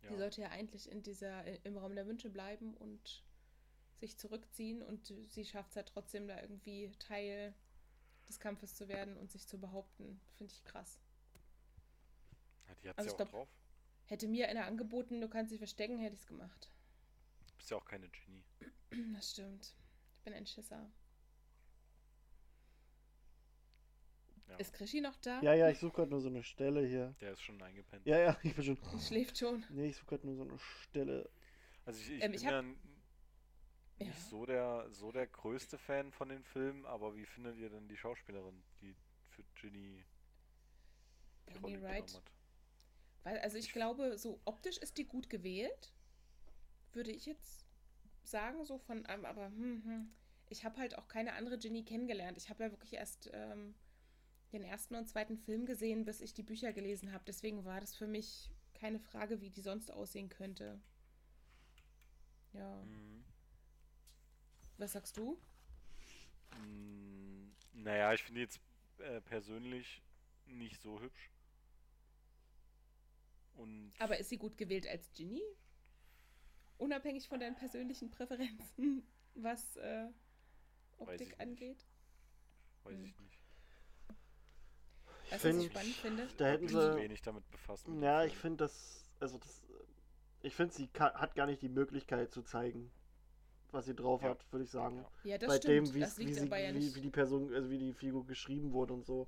[0.03, 0.17] Die Ja.
[0.17, 3.23] sollte ja eigentlich in dieser, im Raum der Wünsche bleiben und
[3.99, 7.53] sich zurückziehen und sie schafft es ja trotzdem da irgendwie Teil
[8.27, 10.19] des Kampfes zu werden und sich zu behaupten.
[10.37, 10.99] Finde ich krass.
[12.67, 13.49] Ja, die hat Also ja auch glaub- drauf.
[14.05, 16.69] Hätte mir einer angeboten, du kannst dich verstecken, hätte ich es gemacht.
[17.47, 18.43] Du bist ja auch keine Genie.
[19.13, 19.75] Das stimmt.
[20.17, 20.91] Ich bin ein Schisser.
[24.51, 24.57] Ja.
[24.57, 25.41] Ist Krischi noch da?
[25.41, 27.15] Ja, ja, ich suche gerade nur so eine Stelle hier.
[27.21, 28.05] Der ist schon eingepennt.
[28.05, 28.77] Ja, ja, ich bin schon.
[28.99, 29.63] Schläft schon.
[29.69, 31.29] Nee, ich suche gerade nur so eine Stelle.
[31.85, 32.65] Also ich, ich Ähm, bin ich ja hab-
[33.99, 34.05] Ja.
[34.07, 37.87] nicht so der so der größte Fan von den Filmen, aber wie findet ihr denn
[37.87, 38.93] die Schauspielerin, die
[39.29, 40.03] für Ginny
[41.49, 42.13] die Rolle Wright.
[42.13, 42.31] hat?
[43.23, 45.93] Weil, also ich Ich- glaube, so optisch ist die gut gewählt.
[46.93, 47.65] Würde ich jetzt
[48.23, 50.11] sagen, so von, ähm, aber hm, hm.
[50.49, 52.37] ich habe halt auch keine andere Ginny kennengelernt.
[52.37, 53.75] Ich habe ja wirklich erst ähm,
[54.53, 57.23] den ersten und zweiten Film gesehen, bis ich die Bücher gelesen habe.
[57.27, 60.79] Deswegen war das für mich keine Frage, wie die sonst aussehen könnte.
[62.53, 62.83] Ja.
[62.83, 63.23] Mhm.
[64.77, 65.37] Was sagst du?
[66.51, 68.59] Mm, Naja, ich finde jetzt
[68.99, 70.01] äh, persönlich
[70.45, 71.29] nicht so hübsch.
[73.53, 75.41] Und Aber ist sie gut gewählt als Ginny?
[76.77, 79.03] Unabhängig von deinen persönlichen Präferenzen,
[79.35, 80.07] was äh,
[81.03, 81.39] Weiß Optik nicht.
[81.41, 81.85] angeht?
[82.83, 83.05] weiß hm.
[83.05, 83.40] ich nicht.
[85.31, 86.27] Ich Weißt was ich find, spannend finde?
[86.37, 86.97] Da hätten Ich bin zu sie.
[86.97, 87.87] wenig damit befasst.
[88.01, 89.09] Ja, ich finde das.
[89.19, 89.63] Also das.
[90.43, 92.91] Ich finde, sie hat gar nicht die Möglichkeit zu zeigen,
[93.71, 94.29] was sie drauf Ja.
[94.31, 95.05] hat, würde ich sagen.
[95.23, 95.37] Ja.
[95.37, 95.87] Das Bei stimmt.
[95.87, 98.25] dem, wie, das wie, liegt sie, ja wie, wie die Person, also wie die Figur
[98.25, 99.27] geschrieben wurde und so.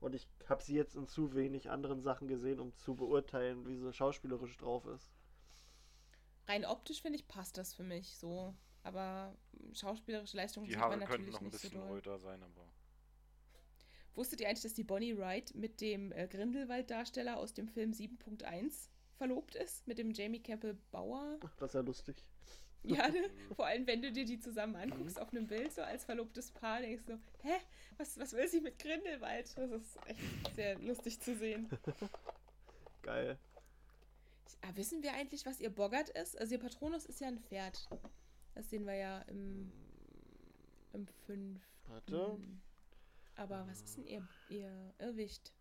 [0.00, 3.76] Und ich habe sie jetzt in zu wenig anderen Sachen gesehen, um zu beurteilen, wie
[3.76, 5.10] sie schauspielerisch drauf ist.
[6.48, 8.54] Rein optisch finde ich, passt das für mich so.
[8.82, 9.36] Aber
[9.74, 11.88] schauspielerische Leistung Die sieht man Haare könnten natürlich noch ein nicht so bisschen doll.
[11.88, 12.66] röter sein, aber
[14.14, 18.88] Wusstet ihr eigentlich, dass die Bonnie Wright mit dem äh, Grindelwald-Darsteller aus dem Film 7.1
[19.16, 19.86] verlobt ist?
[19.86, 21.38] Mit dem Jamie Campbell Bauer?
[21.44, 22.24] Ach, das ist ja lustig.
[22.82, 23.30] Ja, ne?
[23.56, 26.80] vor allem, wenn du dir die zusammen anguckst auf einem Bild, so als verlobtes Paar,
[26.80, 27.54] denkst du, hä,
[27.98, 29.56] was, was will sie mit Grindelwald?
[29.56, 31.68] Das ist echt sehr lustig zu sehen.
[33.02, 33.38] Geil.
[34.62, 36.38] Ah, wissen wir eigentlich, was ihr Boggart ist?
[36.38, 37.88] Also ihr Patronus ist ja ein Pferd.
[38.54, 39.72] Das sehen wir ja im,
[40.92, 41.60] im 5.
[41.86, 42.38] Warte.
[43.40, 45.54] Aber was ist denn ihr, ihr Irrwicht?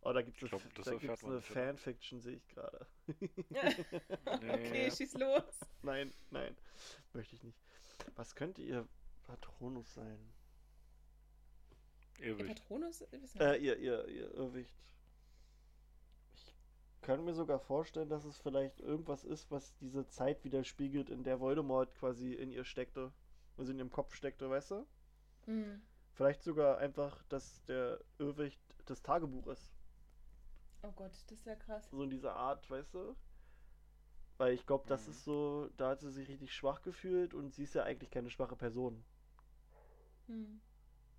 [0.00, 1.40] Oh, da gibt es da gibt's eine?
[1.40, 2.88] Fanfiction, sehe ich gerade.
[4.26, 5.60] okay, schieß los.
[5.82, 6.56] Nein, nein,
[7.12, 7.56] möchte ich nicht.
[8.16, 8.88] Was könnte ihr
[9.22, 10.18] Patronus sein?
[12.18, 12.48] Ihr Irrwicht.
[12.48, 13.04] Patronus?
[13.12, 14.74] Wissen wir Äh, ihr, ihr, ihr Irrwicht.
[17.00, 21.24] Ich kann mir sogar vorstellen, dass es vielleicht irgendwas ist, was diese Zeit widerspiegelt, in
[21.24, 23.10] der Voldemort quasi in ihr steckte.
[23.56, 24.86] Also in ihrem Kopf steckte, weißt du?
[25.46, 25.80] Hm.
[26.12, 29.72] Vielleicht sogar einfach, dass der Irrwicht das Tagebuch ist.
[30.82, 31.88] Oh Gott, das wäre krass.
[31.90, 33.16] So in dieser Art, weißt du?
[34.38, 35.10] Weil ich glaube, das Mhm.
[35.12, 38.30] ist so, da hat sie sich richtig schwach gefühlt und sie ist ja eigentlich keine
[38.30, 39.04] schwache Person.
[40.28, 40.60] Hm.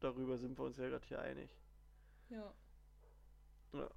[0.02, 1.50] Darüber sind wir uns ja gerade hier einig.
[2.30, 2.54] Ja.
[3.74, 3.90] Ja.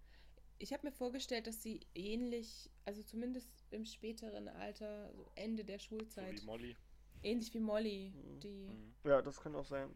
[0.59, 5.78] Ich habe mir vorgestellt, dass sie ähnlich, also zumindest im späteren Alter, so Ende der
[5.78, 6.76] So Schulzeit, wie Molly.
[7.22, 8.40] ähnlich wie Molly, Mhm.
[8.40, 8.94] die Mhm.
[9.05, 9.90] Ja, das kann auch sein.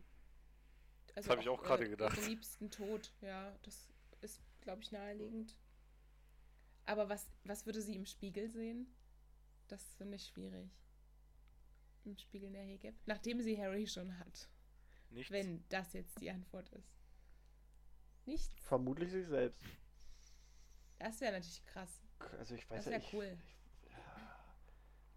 [1.14, 2.16] also hab ich auch gerade gedacht.
[2.16, 3.88] Ihren liebsten Tod, ja, das
[4.20, 5.56] ist, glaube ich, naheliegend.
[6.86, 8.92] Aber was, was würde sie im Spiegel sehen?
[9.68, 10.70] Das finde ich schwierig.
[12.04, 12.94] Im Spiegel der Hegeb.
[13.06, 14.48] Nachdem sie Harry schon hat.
[15.11, 15.30] Nichts.
[15.30, 16.88] Wenn das jetzt die Antwort ist.
[18.24, 18.54] Nichts.
[18.62, 19.61] Vermutlich sich selbst.
[20.99, 22.03] Das wäre natürlich krass.
[22.38, 23.38] Also ich weiß Das ja ich, cool.
[23.84, 23.99] Ich, ja,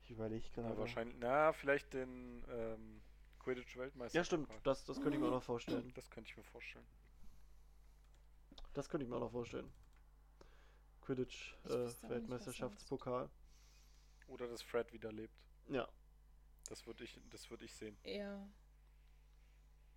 [0.04, 0.70] ich überlege gerade.
[0.70, 1.18] Ja, wahrscheinlich.
[1.20, 3.02] Na, vielleicht den ähm,
[3.40, 4.18] Quidditch-Weltmeister.
[4.18, 4.50] Ja, stimmt.
[4.64, 5.92] Das, das könnte ich mir auch noch vorstellen.
[5.96, 6.86] Das könnte ich mir vorstellen.
[8.74, 9.72] Das könnte ich mir auch noch vorstellen.
[11.02, 13.28] Quidditch Ich äh.
[14.28, 15.34] Oder dass Fred wieder lebt.
[15.68, 15.88] Ja,
[16.70, 17.98] Das würde ich, das würd ich sehen.
[18.06, 18.48] Ja.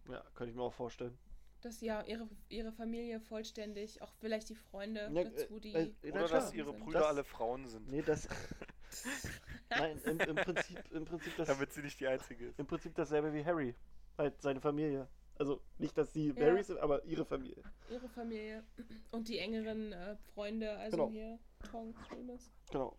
[0.09, 1.17] ja, könnte ich mir auch vorstellen.
[1.65, 5.73] Dass ja ihre, ihre Familie vollständig, auch vielleicht die Freunde Ja, dazu, die.
[5.73, 6.41] äh, äh, na Oder klar.
[6.41, 6.85] dass ihre sind.
[6.85, 7.89] Brüder Das- alle Frauen sind.
[7.91, 8.29] Nee, das.
[9.71, 11.49] Nein, im, im Prinzip, im Prinzip das.
[11.49, 12.59] Damit sie nicht die Einzige ist.
[12.59, 13.75] Im Prinzip dasselbe wie Harry.
[14.19, 15.09] Halt seine Familie.
[15.37, 16.45] Also nicht, dass sie Ja.
[16.47, 17.63] Harry sind, aber ihre Familie.
[17.91, 18.63] ihre Familie
[19.11, 21.11] und die engeren äh, Freunde, also Genau.
[21.11, 21.39] hier
[21.71, 22.51] Tonks, Remus.
[22.71, 22.97] Genau.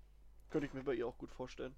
[0.50, 1.76] Könnte ich mir bei ihr auch gut vorstellen.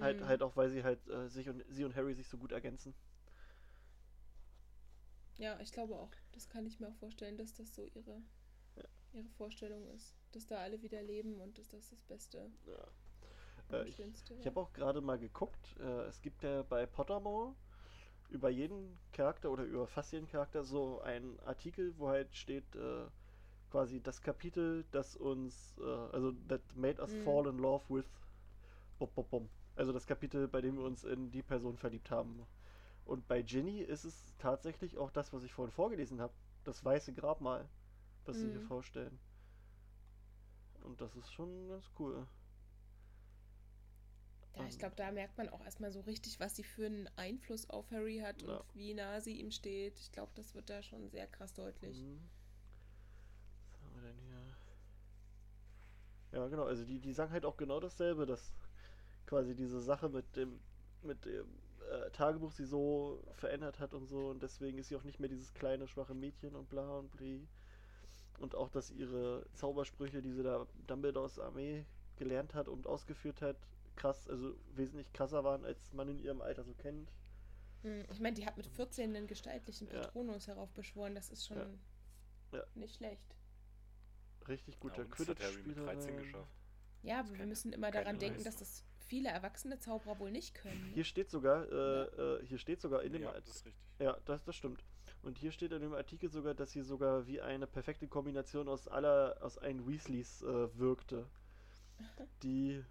[0.00, 0.26] Halt, Mhm.
[0.26, 2.94] halt auch, weil sie halt äh, sich und sie und Harry sich so gut ergänzen.
[5.42, 6.10] Ja, ich glaube auch.
[6.30, 8.22] Das kann ich mir auch vorstellen, dass das so ihre,
[8.76, 8.84] Ja.
[9.12, 10.14] ihre Vorstellung ist.
[10.30, 13.76] Dass da alle wieder leben und dass das das Beste Ja.
[13.76, 15.76] Äh, ich Schönste ich habe auch gerade mal geguckt.
[15.80, 17.54] Äh, es gibt ja bei Pottermore
[18.30, 23.06] über jeden Charakter oder über fast jeden Charakter so einen Artikel, wo halt steht äh,
[23.70, 27.22] quasi das Kapitel, das uns, äh, also that made us Mhm.
[27.24, 28.06] fall in love with
[28.98, 29.48] bum, bum, bum.
[29.76, 32.46] Also das Kapitel, bei dem wir uns in die Person verliebt haben.
[33.04, 36.32] Und bei Ginny ist es tatsächlich auch das, was ich vorhin vorgelesen habe.
[36.64, 37.68] Das weiße Grabmal,
[38.26, 38.62] was sie hier Mhm.
[38.62, 39.18] vorstellen.
[40.82, 42.26] Und das ist schon ganz cool.
[44.54, 47.06] Ja, ich Ähm, glaube, da merkt man auch erstmal so richtig, was sie für einen
[47.16, 48.62] Einfluss auf Harry hat Ja.
[48.62, 49.98] und wie nah sie ihm steht.
[50.00, 52.06] Ich glaube, das wird da schon sehr krass deutlich.
[52.06, 52.28] Mhm.
[53.72, 54.38] Was haben wir denn hier?
[56.32, 58.52] Ja, genau, also die, die sagen halt auch genau dasselbe, dass
[59.26, 60.60] quasi diese Sache mit dem,
[61.02, 61.46] mit dem
[61.92, 65.28] äh, Tagebuch sie so verändert hat und so und deswegen ist sie auch nicht mehr
[65.28, 67.46] dieses kleine, schwache Mädchen und bla und bli.
[68.38, 71.84] Und auch, dass ihre Zaubersprüche, die sie da Dumbledores Armee
[72.16, 73.56] gelernt hat und ausgeführt hat,
[73.94, 77.12] krass, also wesentlich krasser waren, als man in ihrem Alter so kennt.
[77.82, 80.00] Hm, Ich meine, die hat mit 14 einen gestaltlichen Ja.
[80.00, 81.14] Patronus heraufbeschworen.
[81.14, 82.58] Das ist schon Ja.
[82.58, 82.64] Ja.
[82.74, 83.36] nicht schlecht.
[84.48, 85.84] Richtig guter Ja, Quidditch-Spieler.
[85.84, 86.50] 13 geschafft.
[87.02, 88.44] Ja, aber wir müssen immer daran denken, Leistung.
[88.44, 90.80] dass das viele erwachsene Zauberer wohl nicht können.
[90.88, 90.94] ne?
[90.94, 92.02] Hier steht sogar, äh,
[92.40, 93.82] äh, hier steht sogar in dem Ja, Art- das ist richtig.
[93.98, 94.84] Ja, das, das stimmt.
[95.22, 98.88] Und hier steht in dem Artikel sogar, dass sie sogar wie eine perfekte Kombination aus
[98.88, 101.26] aller, aus allen Weasleys äh, wirkte.
[102.42, 102.82] Die,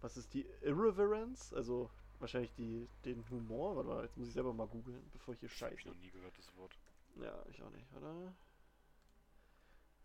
[0.00, 1.52] was ist die Irreverence?
[1.52, 1.90] Also
[2.20, 3.74] wahrscheinlich die, den Humor.
[3.76, 5.88] Warte mal, jetzt muss ich selber mal googeln, bevor ich hier habe ich scheiße.
[5.88, 6.72] noch nie gehört, das Wort.
[7.20, 8.32] Ja, ich auch nicht, oder?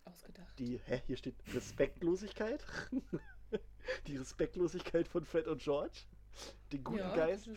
[0.05, 0.57] Ausgedacht.
[0.57, 2.65] Die, hä, hier steht Respektlosigkeit.
[4.07, 6.05] die Respektlosigkeit von Fred und George.
[6.71, 7.49] Den guten ja, Geist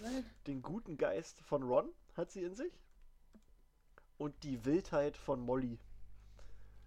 [0.47, 2.73] den guten Geist von Ron hat sie in sich.
[4.19, 5.79] Und die Wildheit von Molly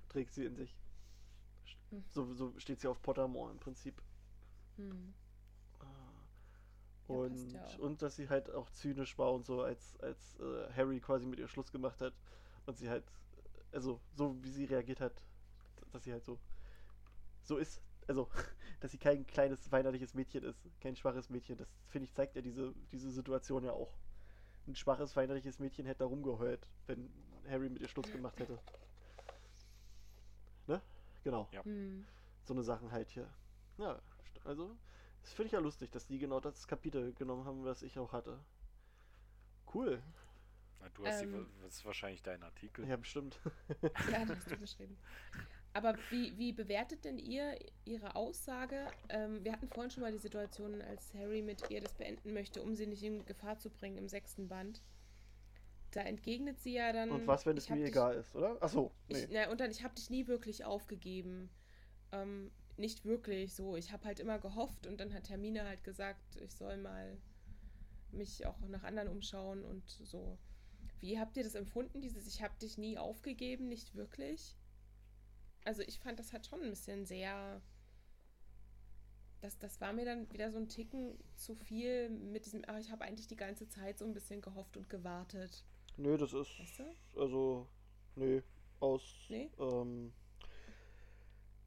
[0.10, 0.76] trägt sie in sich.
[1.89, 2.03] Hm.
[2.10, 4.01] So, so steht sie auf Pottermore im Prinzip.
[4.78, 5.14] Hm.
[5.80, 5.86] Ah.
[7.08, 7.80] Ja, Und, ja auch.
[7.80, 11.39] und dass sie halt auch zynisch war und so, als, als äh, Harry quasi mit
[11.39, 12.14] ihr Schluss gemacht hat.
[12.66, 13.05] Und sie halt,
[13.72, 15.24] also so wie sie reagiert hat,
[15.91, 16.38] dass sie halt so,
[17.43, 17.82] so ist.
[18.08, 18.30] Also,
[18.80, 21.57] dass sie kein kleines weinerliches Mädchen ist, kein schwaches Mädchen.
[21.57, 23.93] Das, finde ich, zeigt ja diese, diese Situation ja auch.
[24.67, 27.09] Ein schwaches, weinerliches Mädchen hätte da rumgeheult, wenn
[27.49, 28.59] Harry mit ihr Schluss gemacht hätte.
[30.67, 30.82] Ne?
[31.23, 31.47] Genau.
[31.51, 31.63] Ja.
[31.63, 32.05] Hm.
[32.43, 33.30] So eine Sachen halt hier.
[33.78, 34.01] Ja,
[34.43, 34.75] also,
[35.21, 38.11] das finde ich ja lustig, dass die genau das Kapitel genommen haben, was ich auch
[38.13, 38.39] hatte.
[39.73, 40.01] Cool.
[40.80, 41.47] Na, du hast die, Ähm.
[41.61, 42.88] das ist wahrscheinlich dein Artikel.
[42.88, 43.39] Ja, bestimmt.
[44.11, 44.97] Ja, das hast du geschrieben.
[45.78, 47.55] Aber wie, wie bewertet denn ihr
[47.86, 48.88] ihre Aussage?
[49.09, 52.63] Ähm, wir hatten vorhin schon mal die Situation, als Harry mit ihr das beenden möchte,
[52.63, 54.82] um sie nicht in Gefahr zu bringen im sechsten Band.
[55.91, 57.11] Da entgegnet sie ja dann.
[57.11, 58.57] Und was, wenn es mir dich- egal ist, oder?
[58.61, 59.19] Achso, nee.
[59.19, 61.47] Ich, na, und dann, ich habe dich nie wirklich aufgegeben.
[62.11, 63.75] Ähm, nicht wirklich so.
[63.75, 67.17] Ich habe halt immer gehofft und dann hat Hermine halt gesagt, ich soll mal
[68.11, 70.39] mich auch nach anderen umschauen und so.
[71.01, 74.55] Wie habt ihr das empfunden, dieses Ich habe dich nie aufgegeben, nicht wirklich?
[75.68, 77.61] Also ich fand, das hat schon ein bisschen sehr...
[79.41, 82.89] Das, das war mir dann wieder so ein Ticken zu viel mit diesem, ach, ich
[82.89, 85.65] habe eigentlich die ganze Zeit so ein bisschen gehofft und gewartet.
[85.97, 86.57] Nö, das ist.
[86.57, 87.20] Weißt du?
[87.20, 87.68] Also,
[88.15, 88.41] nö.
[88.80, 89.03] Aus.
[89.30, 89.51] Nee?
[89.59, 90.13] Ähm,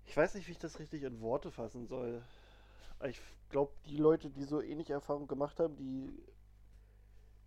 [0.07, 2.23] Ich weiß nicht, wie ich das richtig in Worte fassen soll.
[3.07, 3.21] Ich
[3.51, 6.11] glaube, die Leute, die so ähnliche Erfahrungen gemacht haben, die,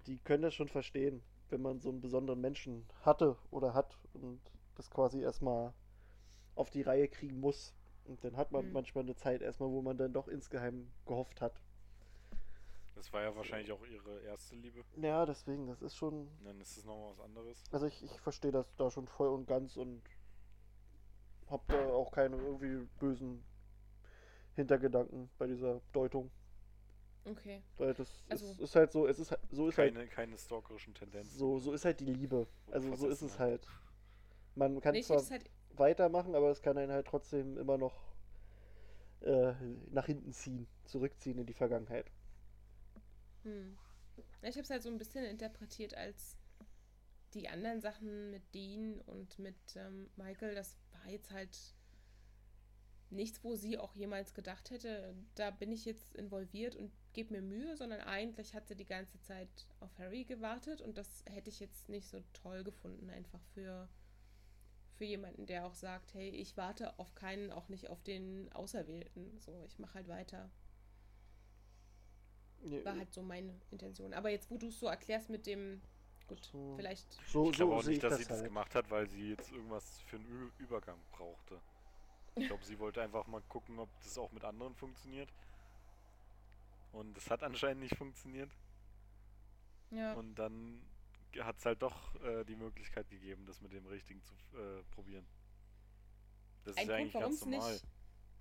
[0.06, 4.40] die können das schon verstehen, wenn man so einen besonderen Menschen hatte oder hat und
[4.76, 5.74] das quasi erstmal
[6.56, 7.74] auf die Reihe kriegen muss.
[8.06, 8.74] Und dann hat man Mhm.
[8.74, 11.54] manchmal eine Zeit erstmal, wo man dann doch insgeheim gehofft hat.
[12.96, 14.84] Das war ja wahrscheinlich auch ihre erste Liebe.
[14.98, 16.28] Ja, deswegen, das ist schon.
[16.44, 17.64] Dann ist es nochmal was anderes.
[17.72, 20.02] Also ich, ich verstehe das da schon voll und ganz und
[21.50, 23.44] hab da auch keine irgendwie bösen
[24.56, 26.30] Hintergedanken bei dieser Deutung.
[27.26, 27.62] Okay.
[27.78, 30.38] Weil das Also- ist, ist halt so, es ist halt, so ist halt Keine, keine
[30.38, 31.38] stalkerischen Tendenzen.
[31.38, 32.48] so, so ist halt die Liebe.
[32.72, 33.66] Also so ist es halt.
[34.56, 38.14] Man kann Nee, ich zwar halt, weitermachen, aber es kann einen halt trotzdem immer noch
[39.22, 39.54] äh,
[39.92, 42.12] nach hinten ziehen, zurückziehen in die Vergangenheit.
[43.44, 43.78] hm.
[44.42, 46.38] Ich habe es halt so ein bisschen interpretiert als
[47.34, 51.58] die anderen Sachen mit Dean und mit ähm, Michael, das war jetzt halt
[53.10, 57.42] nichts, wo sie auch jemals gedacht hätte, da bin ich jetzt involviert und gebe mir
[57.42, 61.60] Mühe, sondern eigentlich hat sie die ganze Zeit auf Harry gewartet und das hätte ich
[61.60, 63.88] jetzt nicht so toll gefunden, einfach für,
[65.04, 69.38] für jemanden, der auch sagt, hey, ich warte auf keinen, auch nicht auf den Auserwählten.
[69.42, 70.50] So, ich mache halt weiter.
[72.62, 74.14] Nee, War halt so meine Intention.
[74.14, 75.82] Aber jetzt, wo du es so erklärst mit dem,
[76.28, 76.76] gut, So.
[76.76, 78.46] vielleicht, so Ich glaube so auch sehe nicht, ich dass das sie das halt.
[78.46, 81.62] gemacht hat, weil sie jetzt irgendwas für einen Ü Übergang brauchte.
[82.36, 85.34] Ich glaube, sie wollte einfach mal gucken, ob das auch mit anderen funktioniert.
[86.94, 88.56] Und es hat anscheinend nicht funktioniert.
[89.92, 90.14] ja.
[90.14, 90.82] Und dann
[91.42, 95.26] hat es halt doch äh, die Möglichkeit gegeben, das mit dem Richtigen zu äh, probieren.
[96.66, 97.74] Das Ein ist ja Grund, eigentlich warum ganz es normal.
[97.74, 97.86] nicht,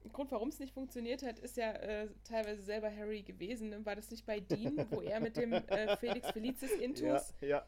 [0.04, 3.68] ein Grund, warum es nicht funktioniert hat, ist ja äh, teilweise selber Harry gewesen.
[3.70, 3.84] ne?
[3.86, 7.66] War das nicht bei Dean, wo er mit dem äh, Felix Felicis Ja, Intus ja.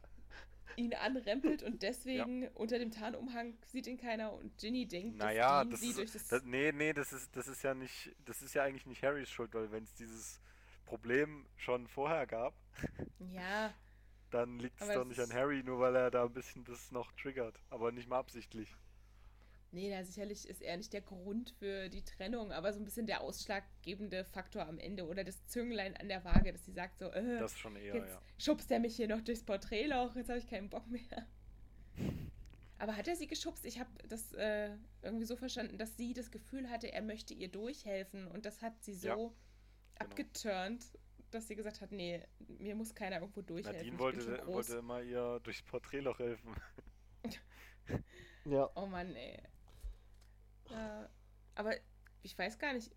[0.77, 5.69] ihn anrempelt und deswegen unter dem Tarnumhang sieht ihn keiner und Ginny denkt, Naja, dass
[5.69, 6.27] Dean das sie ist, durch das...
[6.29, 9.31] das, nee, nee, das ist, das ist ja nicht, das ist ja eigentlich nicht Harrys
[9.31, 10.41] Schuld, weil wenn es dieses
[10.87, 12.55] Problem schon vorher gab,
[13.19, 13.73] ja,
[14.35, 17.13] dann liegt es doch nicht an Harry, nur weil er da ein bisschen das noch
[17.13, 18.77] triggert, aber nicht mal absichtlich.
[19.73, 23.07] nee, da sicherlich ist er nicht der Grund für die Trennung, aber so ein bisschen
[23.07, 27.11] der ausschlaggebende Faktor am Ende oder das Zünglein an der Waage, dass sie sagt so,
[27.11, 28.23] äh, Das schon eher, Jetzt ja.
[28.39, 31.27] schubst er mich hier noch durchs Porträtloch, jetzt habe ich keinen Bock mehr.
[32.79, 33.65] Aber hat er sie geschubst?
[33.65, 37.49] Ich habe das äh, irgendwie so verstanden, dass sie das Gefühl hatte, er möchte ihr
[37.49, 39.35] durchhelfen und das hat sie so Ja, genau.
[39.99, 40.85] abgeturnt,
[41.35, 42.23] dass sie gesagt hat, nee,
[42.59, 43.79] mir muss keiner irgendwo durchhelfen.
[43.79, 46.55] Nadine wollte, wollte immer ihr durchs Porträtloch helfen.
[48.45, 49.43] Ja, Oh Mann, ey.
[50.71, 51.09] Äh,
[51.55, 51.75] aber
[52.23, 52.95] ich weiß gar nicht,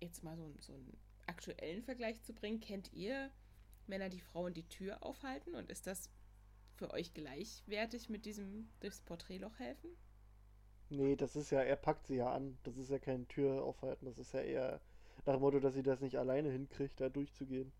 [0.00, 0.96] jetzt mal so, so einen
[1.26, 2.60] aktuellen Vergleich zu bringen.
[2.60, 3.30] Kennt ihr
[3.86, 5.54] Männer, die Frauen die Tür aufhalten?
[5.54, 6.10] Und ist das
[6.76, 9.90] für euch gleichwertig mit diesem durchs Porträtloch helfen?
[10.90, 12.58] nee, das ist ja, er packt sie ja an.
[12.62, 14.06] Das ist ja kein Tür aufhalten.
[14.06, 14.80] Das ist ja eher
[15.26, 17.72] nach dem Motto, dass sie das nicht alleine hinkriegt, da durchzugehen.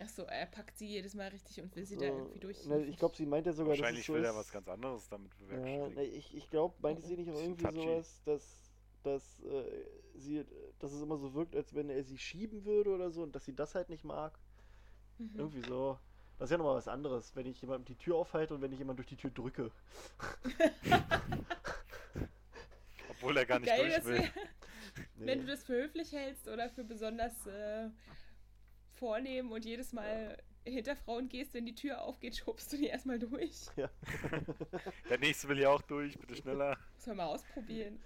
[0.00, 2.64] Achso, er packt sie jedes Mal richtig und will sie da So, irgendwie durch.
[2.64, 4.68] ne, ich glaube, sie meint ja sogar, dass Wahrscheinlich so will ist, er was ganz
[4.68, 5.88] anderes damit Ja, bewerkstelligen.
[5.88, 7.68] ne, ich, ich glaube, meinte sie nicht auch irgendwie touchy.
[7.68, 8.72] sowas, dass,
[9.02, 10.44] dass, äh, sie,
[10.78, 13.44] dass es immer so wirkt, als wenn er sie schieben würde oder so und dass
[13.44, 14.38] sie das halt nicht mag.
[15.18, 15.30] Mhm.
[15.36, 15.98] Irgendwie so.
[16.38, 18.78] Das ist ja nochmal was anderes, wenn ich jemandem die Tür aufhalte und wenn ich
[18.78, 19.70] jemanden durch die Tür drücke.
[23.08, 24.30] Obwohl er gar nicht Geil, durch will.
[25.16, 25.26] Nee.
[25.26, 27.90] wenn du das für höflich hältst oder für besonders äh,
[28.92, 33.18] vornehm und jedes Mal hinter Frauen gehst, wenn die Tür aufgeht, schubst du die erstmal
[33.18, 33.66] durch.
[33.76, 33.90] Ja.
[35.10, 36.76] Der nächste will ja auch durch, bitte schneller.
[36.96, 37.98] Muss man mal ausprobieren.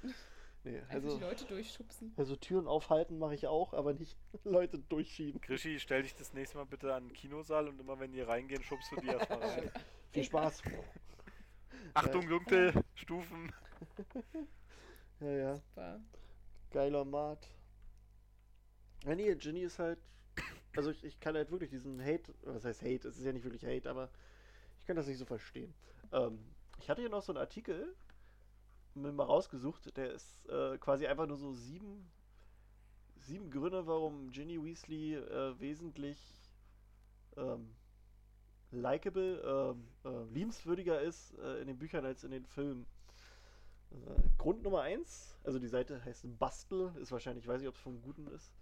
[0.64, 2.12] nee, Einfach also, die Leute durchschubsen.
[2.16, 5.40] also Türen aufhalten mache ich auch, aber nicht Leute durchschieben.
[5.40, 8.62] Krischi, stell dich das nächste Mal bitte an den Kinosaal und immer wenn die reingehen,
[8.62, 9.70] schubst du die erstmal rein.
[10.12, 10.62] Viel Spaß.
[11.94, 13.52] Achtung, dunkel, Stufen.
[15.20, 15.56] Ja, ja.
[15.56, 16.00] Super.
[16.72, 17.48] Geiler Mart.
[19.04, 19.98] Ja, nee, Ginny ist halt.
[20.74, 23.44] Also ich, ich kann halt wirklich diesen Hate, was heißt Hate, es ist ja nicht
[23.44, 24.08] wirklich Hate, aber
[24.80, 25.74] ich kann das nicht so verstehen.
[26.12, 26.38] Ähm,
[26.80, 27.94] ich hatte hier noch so einen Artikel
[28.94, 32.10] mir mal rausgesucht, der ist äh, quasi einfach nur so sieben,
[33.18, 36.18] sieben Gründe, warum Ginny Weasley äh, wesentlich
[37.36, 37.74] ähm,
[38.70, 42.86] likable, ähm, äh, liebenswürdiger ist äh, in den Büchern als in den Filmen.
[44.38, 47.80] Grund Nummer eins, also die Seite heißt Bastel, ist wahrscheinlich, ich weiß nicht, ob es
[47.80, 48.52] vom Guten ist,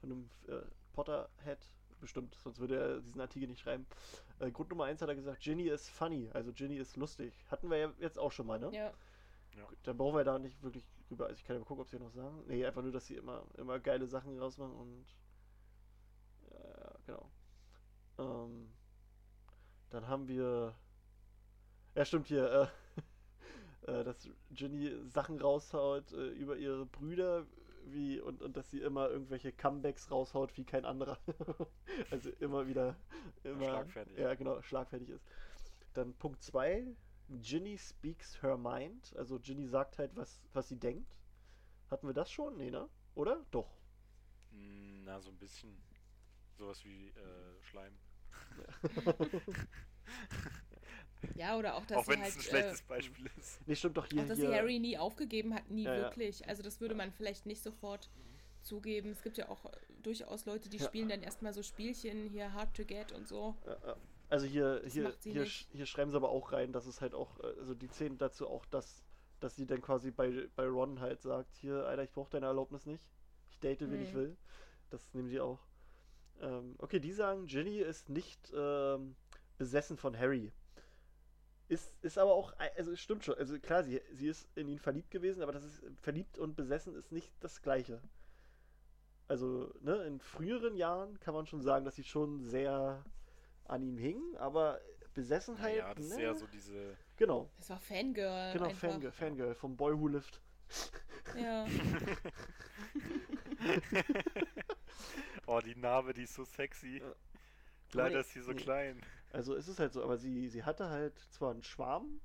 [0.00, 1.58] von einem äh, Potterhead,
[2.00, 3.86] bestimmt, sonst würde er diesen Artikel nicht schreiben.
[4.38, 7.32] Äh, Grund Nummer eins hat er gesagt, Ginny ist funny, also Ginny ist lustig.
[7.50, 8.70] Hatten wir ja jetzt auch schon mal, ne?
[8.72, 8.92] Ja.
[9.68, 11.88] Gut, Dann brauchen wir da nicht wirklich drüber, also ich kann ja mal gucken, ob
[11.88, 12.42] sie noch sagen.
[12.46, 15.06] Nee, einfach nur, dass sie immer, immer geile Sachen rausmachen und
[16.50, 17.30] ja, genau.
[18.18, 18.70] Ähm,
[19.90, 20.74] dann haben wir,
[21.94, 22.66] ja stimmt hier, äh,
[23.86, 27.46] äh, dass Ginny Sachen raushaut äh, über ihre Brüder
[27.86, 31.18] wie und, und dass sie immer irgendwelche Comebacks raushaut wie kein anderer.
[32.10, 32.96] also immer wieder
[33.42, 34.18] immer Schlagfertig.
[34.18, 35.24] Ja, genau, schlagfertig ist.
[35.92, 36.86] Dann Punkt 2,
[37.28, 39.14] Ginny speaks her mind.
[39.16, 41.16] Also Ginny sagt halt, was, was sie denkt.
[41.90, 42.56] Hatten wir das schon?
[42.56, 42.88] Nee, ne?
[43.14, 43.44] Oder?
[43.50, 43.70] Doch.
[44.50, 45.76] Mm, Na, so ein bisschen.
[46.56, 47.98] Sowas wie äh, Schleim.
[48.56, 48.64] Ja,
[51.56, 53.60] oder auch, dass Auch sie wenn es halt, ein schlechtes äh, Beispiel ist.
[53.66, 54.22] Nee, stimmt doch hier.
[54.22, 56.02] auch, dass hier sie Harry nie aufgegeben hat, nie Ja, ja.
[56.04, 56.46] wirklich.
[56.48, 58.10] Also das würde man vielleicht nicht sofort
[58.62, 59.10] zugeben.
[59.10, 59.70] Es gibt ja auch
[60.02, 60.86] durchaus Leute, die Ja.
[60.86, 63.54] spielen dann erstmal so Spielchen, hier Hard to Get und so.
[63.66, 63.96] Ja, ja.
[64.30, 67.14] Also hier, Das hier, hier, sch- hier schreiben sie aber auch rein, dass es halt
[67.14, 69.04] auch, äh, also die Szenen dazu auch, dass,
[69.40, 72.86] dass sie dann quasi bei, bei Ron halt sagt, hier, Alter, ich brauche deine Erlaubnis
[72.86, 73.04] nicht.
[73.50, 74.16] Ich date, wen ich Mhm.
[74.16, 74.36] will.
[74.90, 75.60] Das nehmen sie auch.
[76.40, 79.14] Ähm, okay, die sagen, Ginny ist nicht ähm,
[79.58, 80.52] besessen von Harry.
[81.68, 84.68] Ist, ist aber auch, ei- also es stimmt schon, also klar, sie, sie ist in
[84.68, 88.00] ihn verliebt gewesen, aber das ist, verliebt und besessen ist nicht das Gleiche.
[89.28, 93.02] Also, ne, in früheren Jahren kann man schon sagen, dass sie schon sehr
[93.64, 94.78] an ihm hing, aber
[95.14, 96.22] Besessenheit, Naja, das ist ne?
[96.22, 96.96] eher so diese.
[97.16, 98.52] Genau, Das war Fangirl.
[98.52, 98.90] genau, einfach.
[98.90, 100.40] Fangirl, Fangirl vom Boy Who Lived.
[101.40, 101.66] Ja.
[105.46, 106.98] oh, die Narbe, die ist so sexy.
[106.98, 107.14] Ja.
[107.94, 108.60] Leider ist sie so nee.
[108.60, 109.00] klein.
[109.32, 112.20] Also es ist halt so, aber sie, sie hatte halt zwar einen Schwarm,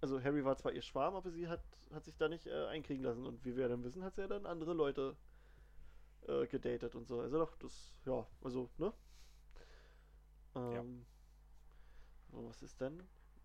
[0.00, 1.62] also Harry war zwar ihr Schwarm, aber sie hat,
[1.92, 4.28] hat sich da nicht äh, einkriegen lassen und wie wir dann wissen, hat sie ja
[4.28, 5.16] dann andere Leute
[6.26, 7.20] äh, gedatet und so.
[7.20, 8.92] Also doch, das, ja, also, ne?
[10.54, 11.06] Ähm,
[12.30, 13.02] so, was ist denn?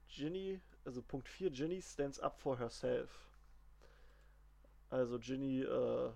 [0.07, 3.09] Ginny, also Punkt 4, Ginny stands up for herself.
[4.89, 6.11] Also Ginny, äh,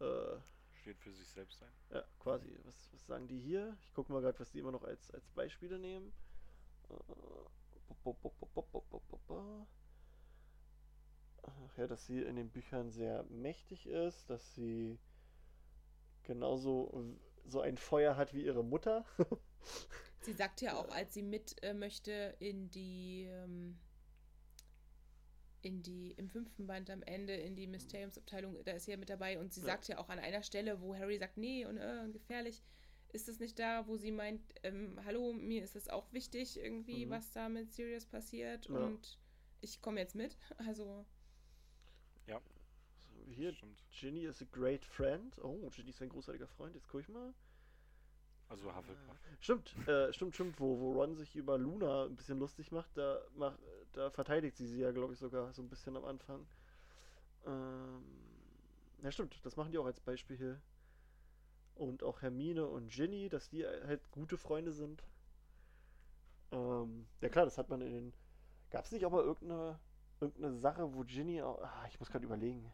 [0.00, 0.38] äh,
[0.84, 1.72] Steht für sich selbst ein.
[1.94, 2.58] ja, quasi.
[2.64, 3.74] Was, was sagen die hier?
[3.80, 6.12] Ich gucke mal gerade, was die immer noch als, als Beispiele nehmen.
[11.40, 14.98] Ach ja, dass sie in den Büchern sehr mächtig ist, dass sie
[16.24, 17.16] genauso
[17.46, 19.06] so ein Feuer hat wie ihre Mutter.
[20.20, 23.78] Sie sagt ja auch, als sie mit äh, möchte in die, ähm,
[25.64, 29.08] in die, im fünften Band am Ende, in die Mysteriumsabteilung, da ist sie ja mit
[29.10, 29.66] dabei und sie Ja.
[29.66, 32.62] sagt ja auch an einer Stelle, wo Harry sagt, nee und äh, gefährlich,
[33.12, 37.06] ist es nicht da, wo sie meint, ähm, hallo, mir ist es auch wichtig irgendwie,
[37.06, 37.10] Mhm.
[37.10, 38.74] was da mit Sirius passiert Ja.
[38.76, 39.18] und
[39.60, 40.36] ich komme jetzt mit.
[40.68, 41.06] Also,
[42.26, 42.40] Ja,
[43.10, 43.82] So, hier, stimmt.
[43.90, 45.38] Ginny is a great friend.
[45.42, 46.74] Oh, Ginny ist ein großartiger Freund.
[46.74, 47.32] Jetzt gucke ich mal.
[48.48, 49.16] Also Hufflepuff.
[49.40, 53.20] Stimmt, äh, stimmt, stimmt, wo, wo Ron sich über Luna ein bisschen lustig macht, da,
[53.36, 53.58] mach,
[53.94, 56.46] da verteidigt sie sie ja, glaube ich, sogar so ein bisschen am Anfang.
[57.46, 58.04] Ähm,
[59.02, 60.60] ja, stimmt, das machen die auch als Beispiel hier.
[61.74, 65.02] Und auch Hermine und Ginny, dass die halt gute Freunde sind.
[66.52, 68.12] Ähm, ja klar, das hat man in den...
[68.70, 69.78] Gab es nicht auch mal irgendeine,
[70.20, 71.60] irgendeine Sache, wo Ginny auch...
[71.62, 72.70] Ah, ich muss gerade überlegen.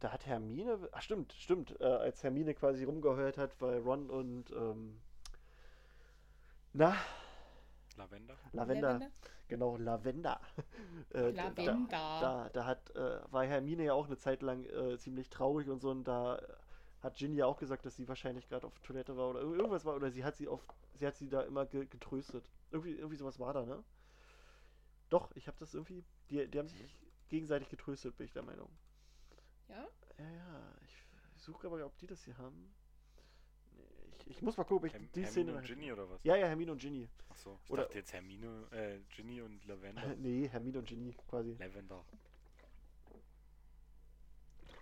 [0.00, 0.88] Da hat Hermine...
[0.92, 1.80] Ach stimmt, stimmt.
[1.80, 4.50] Äh, als Hermine quasi rumgeheuert hat, weil Ron und...
[4.52, 5.00] Ähm,
[6.72, 6.96] na,
[7.96, 8.36] Lavender?
[8.52, 9.10] Lavender.
[9.48, 10.40] Genau, Lavender.
[11.10, 12.18] Äh, da- Lavender.
[12.20, 15.80] Da, da hat, äh, war Hermine ja auch eine Zeit lang äh, ziemlich traurig und
[15.80, 16.40] so und da
[17.00, 19.84] hat Ginny ja auch gesagt, dass sie wahrscheinlich gerade auf Toilette war oder ir- irgendwas
[19.84, 22.50] war oder sie hat sie auf, sie hat sie da immer ge getröstet.
[22.70, 23.84] Irgendwie, irgendwie sowas war da, ne?
[25.08, 28.68] Doch, ich habe das irgendwie, die, die haben sich gegenseitig getröstet, bin ich der Meinung.
[29.68, 29.86] ja,
[30.18, 32.74] Ja, ja, ich, ich suche aber, ob die das hier haben.
[34.26, 35.56] Ich, muss mal gucken, ob ich Herm die Hermine Szene...
[35.56, 36.20] und Ginny oder was?
[36.24, 37.08] Ja, ja, Hermine und Ginny.
[37.28, 40.14] Achso, ich Oder- dachte jetzt Hermine, äh, Ginny und Lavender.
[40.16, 41.56] nee, Hermine und Ginny quasi.
[41.58, 42.04] Lavender.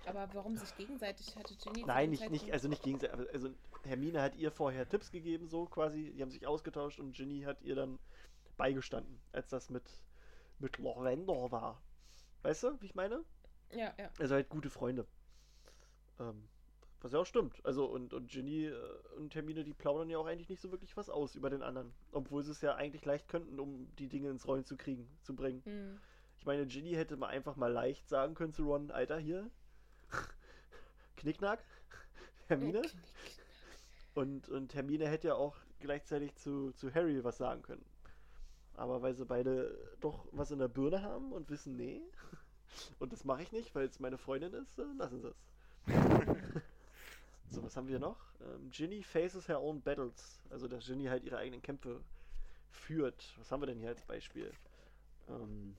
[0.07, 3.33] aber warum sich gegenseitig hatte Ginny Nein, nicht, nicht, also nicht gegenseitig.
[3.33, 3.51] Also
[3.85, 6.13] Hermine hat ihr vorher Tipps gegeben, so quasi.
[6.13, 7.99] Die haben sich ausgetauscht und Ginny hat ihr dann
[8.57, 9.85] beigestanden, als das mit,
[10.59, 11.83] mit Lavender war.
[12.43, 13.25] Weißt du, wie ich meine?
[13.71, 14.11] Ja, ja.
[14.19, 15.07] Also halt gute Freunde.
[16.19, 16.49] Ähm,
[17.05, 17.65] was ja auch stimmt.
[17.65, 18.77] Also und, und Ginny äh,
[19.17, 21.93] und Hermine, die plaudern ja auch eigentlich nicht so wirklich was aus über den anderen.
[22.13, 25.35] Obwohl sie es ja eigentlich leicht könnten, um die Dinge ins Rollen zu kriegen, zu
[25.35, 25.63] bringen.
[25.65, 25.99] Hm.
[26.39, 29.51] Ich meine, Ginny hätte mal einfach mal leicht sagen können zu Ron, Alter, hier.
[31.17, 31.65] Knickknack.
[32.49, 32.81] Hermine.
[32.81, 32.91] Okay.
[34.15, 37.85] Und, und Hermine hätte ja auch gleichzeitig zu, zu Harry was sagen können.
[38.75, 42.03] Aber weil sie beide doch was in der Birne haben und wissen, nee,
[42.99, 45.45] und das mache ich nicht, weil es meine Freundin ist, äh, lassen sie es.
[47.53, 48.19] So, was haben wir noch?
[48.41, 50.41] Ähm, Ginny faces her own battles.
[50.51, 52.03] Also, dass Ginny halt ihre eigenen Kämpfe
[52.71, 53.35] führt.
[53.39, 54.51] Was haben wir denn hier als Beispiel?
[55.29, 55.77] Ähm,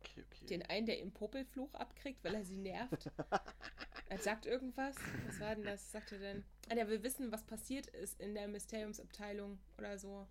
[0.00, 0.46] okay, okay.
[0.46, 3.10] Den einen, der im Popelfluch abkriegt, weil er sie nervt.
[4.08, 4.96] er sagt irgendwas.
[5.26, 5.90] Was war denn das?
[5.92, 6.44] Sagt er denn?
[6.68, 10.26] Ah, der will wissen, was passiert ist in der Mysteriumsabteilung oder so.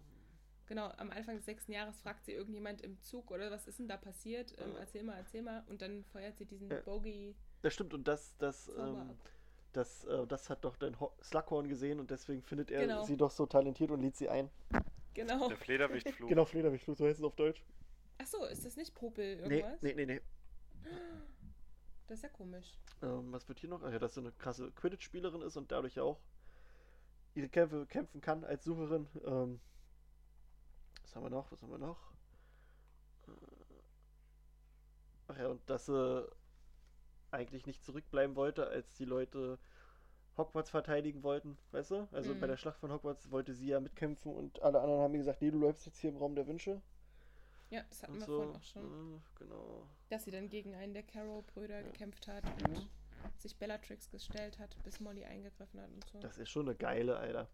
[0.67, 3.87] genau, am Anfang des sechsten Jahres fragt sie irgendjemand im Zug oder was ist denn
[3.87, 4.53] da passiert?
[4.59, 5.63] Ähm, erzähl mal, erzähl mal.
[5.67, 6.81] Und dann feuert sie diesen Ja.
[6.81, 7.35] Bogey.
[7.61, 9.17] Das stimmt, und das, das, ähm.
[9.73, 13.03] Das, äh, das hat doch dein Ho Slughorn gesehen und deswegen findet er Genau.
[13.03, 14.49] sie doch so talentiert und lädt sie ein.
[15.13, 15.47] Genau.
[15.47, 16.29] Der Flederwichtflug.
[16.29, 17.63] Genau, Flederwichtflug, so heißt es auf Deutsch.
[18.19, 19.81] Achso, ist das nicht Popel Nee, irgendwas?
[19.81, 20.21] nee, nee, nee.
[22.07, 22.77] Das ist ja komisch.
[23.01, 23.83] Ähm, was wird hier noch?
[23.83, 26.19] Ach ja, dass sie eine krasse Quidditch-Spielerin ist und dadurch auch
[27.35, 29.07] ihre Kämpfe kämpfen kann als Sucherin.
[29.25, 29.59] Ähm,
[31.03, 31.51] was haben wir noch?
[31.51, 31.97] Was haben wir noch?
[33.27, 33.31] Äh,
[35.29, 36.27] Ach ja, und dass sie
[37.31, 39.59] eigentlich nicht zurückbleiben wollte, als die Leute
[40.37, 42.07] Hogwarts verteidigen wollten, weißt du?
[42.11, 42.39] Also Mhm.
[42.39, 45.41] bei der Schlacht von Hogwarts wollte sie ja mitkämpfen und alle anderen haben ihr gesagt,
[45.41, 46.81] nee, du bleibst jetzt hier im Raum der Wünsche.
[47.69, 48.35] Ja, das hatten Und wir so.
[48.37, 49.15] vorhin auch schon.
[49.15, 49.87] äh, genau.
[50.09, 52.75] Dass sie dann gegen einen der Carrow-Brüder gekämpft hat Mhm.
[53.23, 56.19] und sich Bellatrix gestellt hat, bis Molly eingegriffen hat und so.
[56.19, 57.49] Das ist schon eine geile, Alter.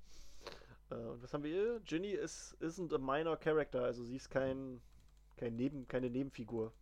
[0.91, 1.80] Äh, und was haben wir hier?
[1.86, 4.82] Ginny ist isn't a minor character, also sie ist kein,
[5.38, 6.74] kein Neben, keine Nebenfigur.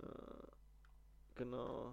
[0.00, 0.04] Äh,
[1.34, 1.92] genau.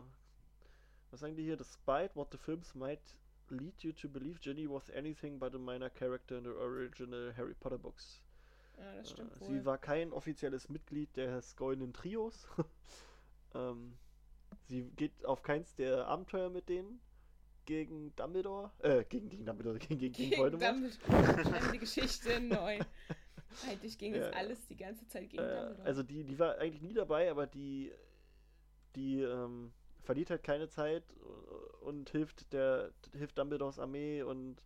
[1.11, 1.57] Was sagen die hier?
[1.57, 3.01] Despite what the films might
[3.49, 7.53] lead you to believe, Ginny was anything but a minor character in the original Harry
[7.53, 8.21] Potter books.
[8.77, 9.45] ja, das stimmt Äh.
[9.45, 12.47] Sie war kein offizielles Mitglied des Goldenen Trios.
[13.53, 13.97] ähm,
[14.67, 17.01] sie geht auf keins der Abenteuer mit denen
[17.65, 18.71] gegen Dumbledore.
[18.79, 20.71] Äh, gegen, gegen Dumbledore, gegen, gegen, gegen Voldemort.
[21.07, 21.71] Dumbledore.
[21.73, 22.79] Die Geschichte neu.
[23.67, 24.29] Eigentlich ging Ja.
[24.29, 25.85] es alles die ganze Zeit gegen Äh, Dumbledore.
[25.85, 27.91] also die, die war eigentlich nie dabei, aber die,
[28.95, 29.71] die ähm,
[30.03, 31.03] verliert halt keine Zeit
[31.81, 34.61] und hilft der hilft Dumbledores Armee und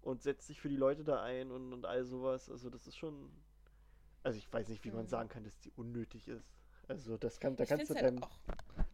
[0.00, 2.48] und setzt sich für die Leute da ein und, und all sowas.
[2.50, 3.30] Also das ist schon.
[4.22, 5.08] Also ich weiß nicht, wie man Mhm.
[5.08, 6.54] sagen kann, dass die unnötig ist.
[6.86, 8.20] Also das kann, da ich kannst du halt deinem,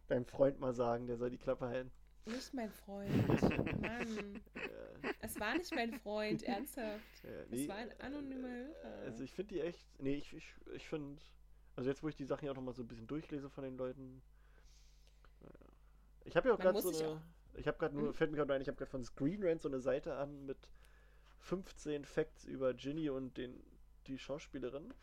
[0.07, 1.91] deinem Freund mal sagen, der soll die Klappe halten.
[2.25, 3.09] nicht mein Freund.
[3.81, 4.35] Mann.
[4.55, 7.23] Äh, Es war nicht mein Freund, ernsthaft.
[7.23, 8.97] äh, Es war ein anonymer Hörer.
[9.05, 9.87] Also ich finde die echt.
[9.99, 11.21] Nee, ich, ich, ich finde.
[11.75, 13.77] Also jetzt, wo ich die Sachen ja auch nochmal so ein bisschen durchlese von den
[13.77, 14.21] Leuten.
[16.25, 17.21] Ich habe ja auch gerade so eine.
[17.57, 18.13] Ich habe gerade nur, Mhm.
[18.13, 20.57] fällt mir gerade ein, ich habe gerade von Screen Rant so eine Seite an mit
[21.39, 23.63] 15 Facts über Ginny und den,
[24.07, 24.93] die Schauspielerin.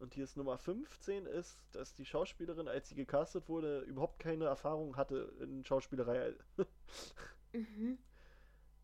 [0.00, 4.46] Und hier ist Nummer 15 ist, dass die Schauspielerin, als sie gecastet wurde, überhaupt keine
[4.46, 6.34] Erfahrung hatte in Schauspielerei.
[7.54, 7.98] Mhm.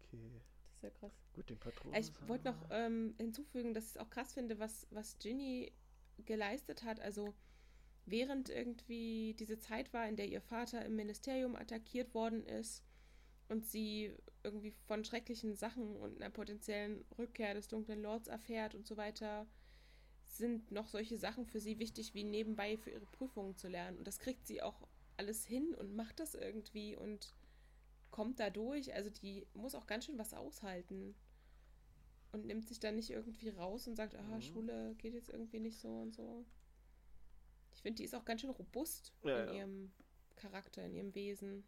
[0.05, 1.13] okay, Das ist ja krass.
[1.35, 1.93] gut, den Patron.
[1.95, 5.73] Ich wollte noch ähm, hinzufügen, dass ich es auch krass finde, was, was Ginny
[6.25, 7.01] geleistet hat.
[7.01, 7.35] Also
[8.11, 12.83] während irgendwie diese Zeit war, in der ihr Vater im Ministerium attackiert worden ist
[13.49, 18.87] und sie irgendwie von schrecklichen Sachen und einer potenziellen Rückkehr des dunklen Lords erfährt und
[18.87, 19.47] so weiter,
[20.27, 23.99] sind noch solche Sachen für sie wichtig, wie nebenbei für ihre Prüfungen zu lernen.
[23.99, 24.81] Und das kriegt sie auch
[25.17, 27.35] alles hin und macht das irgendwie und
[28.11, 28.95] kommt da durch.
[28.95, 31.15] Also die muss auch ganz schön was aushalten
[32.33, 34.43] und nimmt sich dann nicht irgendwie raus und sagt, ah, Mhm.
[34.43, 36.45] Schule geht jetzt irgendwie nicht so und so.
[37.81, 39.53] Ich finde, die ist auch ganz schön robust Ja, in ja.
[39.55, 39.93] ihrem
[40.37, 41.65] Charakter, in ihrem Wesen.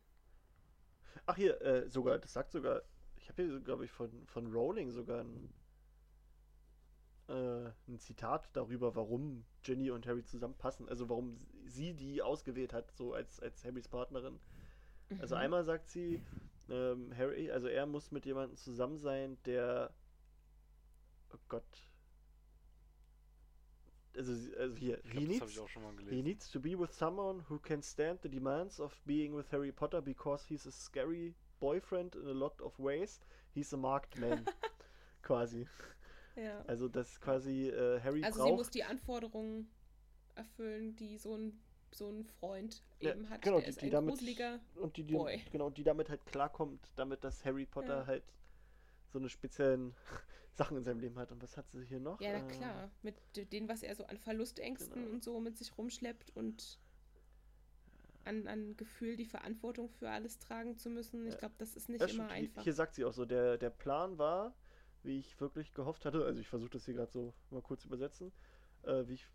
[1.27, 2.83] Ach hier, äh, sogar, das sagt sogar,
[3.17, 5.53] ich habe hier, glaube ich, von, von Rowling sogar ein,
[7.29, 10.89] äh, ein Zitat darüber, warum Ginny und Harry zusammenpassen.
[10.89, 14.41] Also warum sie die ausgewählt hat, so als, als Harrys Partnerin.
[15.19, 15.41] Also Mhm.
[15.41, 16.23] einmal sagt sie,
[16.71, 19.93] ähm, Harry, also er muss mit jemandem zusammen sein, der,
[21.33, 21.92] oh Gott,
[24.17, 26.61] also, also hier, Ich he das habe needs, ich auch schon mal He needs to
[26.61, 30.67] be with someone who can stand the demands of being with Harry Potter because he's
[30.67, 33.21] a scary boyfriend in a lot of ways.
[33.55, 34.45] He's a marked man.
[35.23, 35.67] quasi.
[36.37, 36.63] Ja.
[36.67, 38.75] Also das quasi äh, Harry Also sie muss braucht.
[38.75, 39.71] die Anforderungen
[40.35, 41.61] erfüllen, die so ein,
[41.91, 43.43] so ein Freund Ja, eben hat.
[43.43, 44.61] genau, Der die- ist die ein damit- gruseliger.
[44.77, 45.43] und die, die Boy.
[45.53, 48.07] genau die damit halt klarkommt, damit dass Harry Potter Ja.
[48.07, 48.25] halt
[49.13, 49.95] so eine speziellen
[50.55, 51.33] Sachen in seinem Leben hat.
[51.33, 52.21] Und was hat sie hier noch?
[52.21, 52.91] Ja, na Äh, klar.
[53.03, 55.15] Mit de- dem, was er so an Verlustängsten Genau.
[55.15, 56.79] und so mit sich rumschleppt und
[58.25, 61.27] an, an Gefühl, die Verantwortung für alles tragen zu müssen.
[61.27, 62.31] Ich glaube, das ist nicht Ja, immer stimmt.
[62.33, 62.63] Einfach.
[62.63, 64.55] Hier sagt sie auch so, der, der Plan war,
[65.03, 68.33] wie ich wirklich gehofft hatte, also ich versuche das hier gerade so mal kurz übersetzen,
[68.83, 69.27] äh, wie ich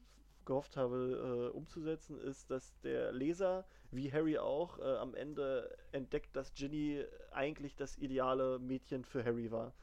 [0.46, 6.34] gehofft habe äh, umzusetzen, ist, dass der Leser, wie Harry auch, äh, am Ende entdeckt,
[6.38, 9.74] dass Ginny eigentlich das ideale Mädchen für Harry war.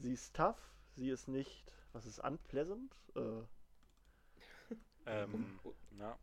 [0.00, 0.58] Sie ist tough,
[0.98, 2.94] sie ist nicht, was ist unpleasant?
[3.14, 3.42] Äh,
[5.06, 5.58] Ähm,
[5.92, 6.18] na,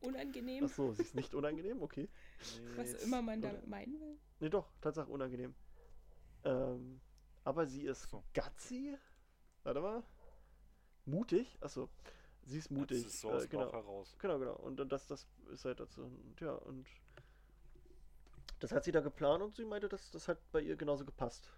[0.00, 2.08] Unangenehm, achso, sie ist nicht unangenehm, okay.
[2.76, 4.18] was immer man damit meinen will.
[4.38, 5.54] Nee, doch, Tatsache unangenehm.
[6.44, 7.00] Ähm,
[7.44, 8.24] aber sie ist So.
[8.32, 8.96] gutsy.
[9.62, 10.02] Warte mal.
[11.04, 11.58] Mutig.
[11.60, 11.90] Achso.
[12.46, 13.02] Sie ist mutig.
[13.02, 13.70] Das ist so aus äh, genau.
[13.72, 14.16] heraus.
[14.18, 14.56] genau, genau.
[14.56, 16.02] Und dann das, das ist halt dazu.
[16.02, 16.86] Und ja, und
[18.60, 21.52] das hat sie da geplant und sie meinte, dass das hat bei ihr genauso gepasst.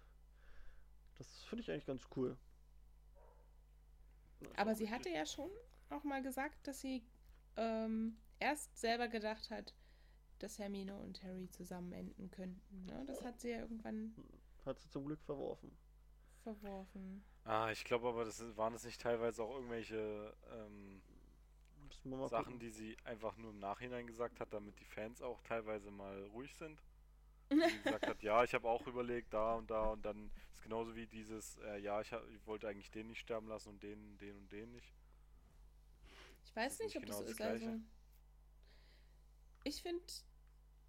[1.17, 2.37] Das finde ich eigentlich ganz cool.
[4.55, 5.49] Aber sie hatte ja schon
[5.89, 7.03] auch mal gesagt, dass sie
[7.57, 9.73] ähm, erst selber gedacht hat,
[10.39, 12.85] dass Hermine und Harry zusammen enden könnten.
[12.85, 13.03] Ne?
[13.05, 14.13] Das hat sie ja irgendwann
[14.65, 15.71] Hat sie zum Glück verworfen.
[16.43, 17.23] verworfen.
[17.45, 21.01] Ah, ich glaube aber, das waren es nicht teilweise auch irgendwelche ähm,
[22.27, 22.59] Sachen, gucken.
[22.59, 26.55] die sie einfach nur im Nachhinein gesagt hat, damit die Fans auch teilweise mal ruhig
[26.55, 26.81] sind.
[27.71, 30.95] Sie gesagt hat, ja, ich habe auch überlegt, da und da und dann ist genauso
[30.95, 34.17] wie dieses, äh, ja, ich, ha- ich wollte eigentlich den nicht sterben lassen und den,
[34.17, 34.93] den und den nicht.
[36.45, 37.39] Ich weiß nicht, nicht ob das so genau ist.
[37.39, 37.65] das Gleiche.
[37.65, 37.79] Also,
[39.63, 40.03] ich finde,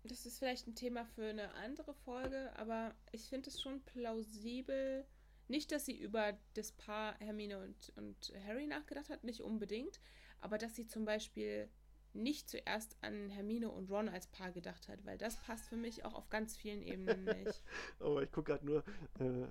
[0.04, 5.06] das ist vielleicht ein Thema für eine andere Folge, aber ich finde es schon plausibel.
[5.48, 10.00] Nicht, dass sie über das Paar Hermine und, und Harry nachgedacht hat, nicht unbedingt,
[10.40, 11.70] aber dass sie zum Beispiel
[12.14, 16.04] nicht zuerst an Hermine und Ron als Paar gedacht hat, weil das passt für mich
[16.04, 17.62] auch auf ganz vielen Ebenen nicht.
[18.00, 18.84] Oh, ich gucke gerade nur
[19.18, 19.46] äh,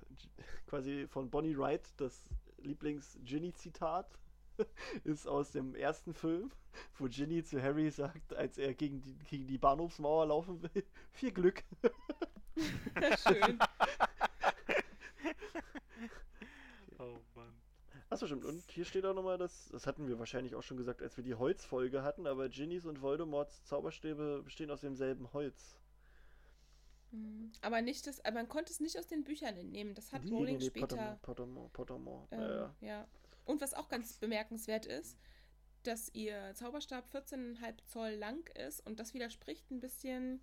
[0.66, 2.28] quasi von Bonnie Wright, das
[2.58, 4.18] Lieblings-Ginny-Zitat
[5.04, 6.50] ist aus dem ersten Film,
[6.98, 11.32] wo Ginny zu Harry sagt, als er gegen die, gegen die Bahnhofsmauer laufen will, viel
[11.32, 11.64] Glück.
[13.26, 13.58] Schön.
[16.98, 17.54] Oh Mann.
[18.14, 18.44] Achso, stimmt.
[18.44, 21.24] Und hier steht auch nochmal, dass, das hatten wir wahrscheinlich auch schon gesagt, als wir
[21.24, 25.80] die Holzfolge hatten, aber Ginnys und Voldemorts Zauberstäbe bestehen aus demselben Holz.
[27.10, 27.50] Mhm.
[27.60, 29.96] Aber nicht das, aber man konnte es nicht aus den Büchern entnehmen.
[29.96, 30.86] Das hat Nee, Rowling nee, nee, später.
[30.86, 32.28] Pottermore, Pottermore, Pottermore.
[32.30, 32.74] Ähm, ja, ja.
[32.82, 33.08] ja.
[33.46, 35.18] Und was auch ganz bemerkenswert ist,
[35.82, 40.40] dass ihr Zauberstab 14,5 Zoll lang ist und das widerspricht ein bisschen,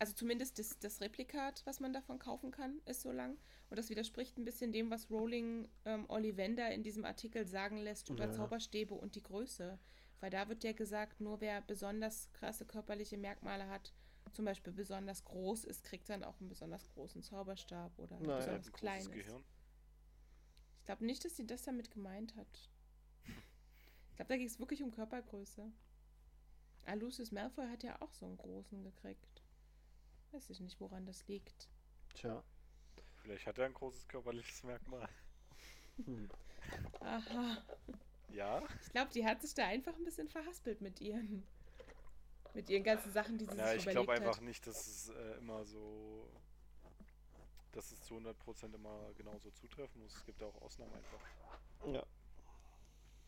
[0.00, 3.36] also zumindest das, das Replikat, was man davon kaufen kann, ist so lang.
[3.68, 8.08] Und das widerspricht ein bisschen dem, was Rowling ähm, Ollivander in diesem Artikel sagen lässt
[8.08, 8.32] über Ja.
[8.32, 9.78] Zauberstäbe und die Größe.
[10.20, 13.92] Weil da wird ja gesagt, nur wer besonders krasse körperliche Merkmale hat,
[14.32, 18.32] zum Beispiel besonders groß ist, kriegt dann auch einen besonders großen Zauberstab oder Naja.
[18.32, 19.26] Er besonders ein klein großes ist.
[19.26, 19.44] Gehirn.
[20.78, 22.70] Ich glaube nicht, dass sie das damit gemeint hat.
[24.08, 25.70] Ich glaube, da ging es wirklich um Körpergröße.
[26.86, 29.39] Ah, Lucius Malfoy hat ja auch so einen großen gekriegt.
[30.32, 31.68] Weiß ich nicht, woran das liegt.
[32.14, 32.42] Tja.
[33.22, 35.08] Vielleicht hat er ein großes körperliches Merkmal.
[36.04, 36.30] Hm.
[37.00, 37.62] Aha.
[38.32, 38.62] Ja?
[38.82, 41.42] Ich glaube, die hat sich da einfach ein bisschen verhaspelt mit ihren
[42.54, 44.42] mit ihren ganzen Sachen, die sie Ja, sich ich überlegt glaube einfach hat.
[44.44, 46.28] nicht, dass es äh, immer so.
[47.72, 50.14] dass es zu 100% immer genauso zutreffen muss.
[50.16, 51.20] Es gibt ja auch Ausnahmen einfach.
[51.92, 52.04] Ja.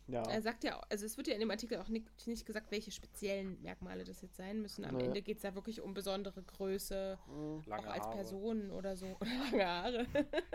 [0.09, 0.23] Ja.
[0.29, 2.91] Er sagt ja, also es wird ja in dem Artikel auch nicht, nicht gesagt, welche
[2.91, 4.85] speziellen Merkmale das jetzt sein müssen.
[4.85, 5.07] Am Naja.
[5.07, 7.63] Ende geht es ja wirklich um besondere Größe, Hm.
[7.67, 8.17] Lange auch als Haare.
[8.17, 9.07] Person oder so.
[9.21, 10.07] Oder lange Haare.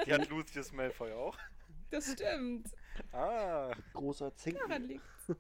[0.06, 1.38] Die hat Lucius Malfoy auch.
[1.90, 2.70] Das stimmt.
[3.14, 4.60] Ah, Großer Zinken.
[4.68, 5.32] Daran liegt's.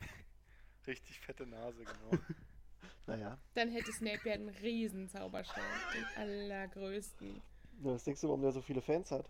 [0.86, 2.22] richtig fette Nase, genau.
[3.06, 3.36] Naja.
[3.54, 5.64] Dann hätte Snape ja einen riesen Zauberstab.
[5.94, 7.42] Den allergrößten.
[7.80, 9.28] Na, Was denkst du, warum der so viele Fans hat?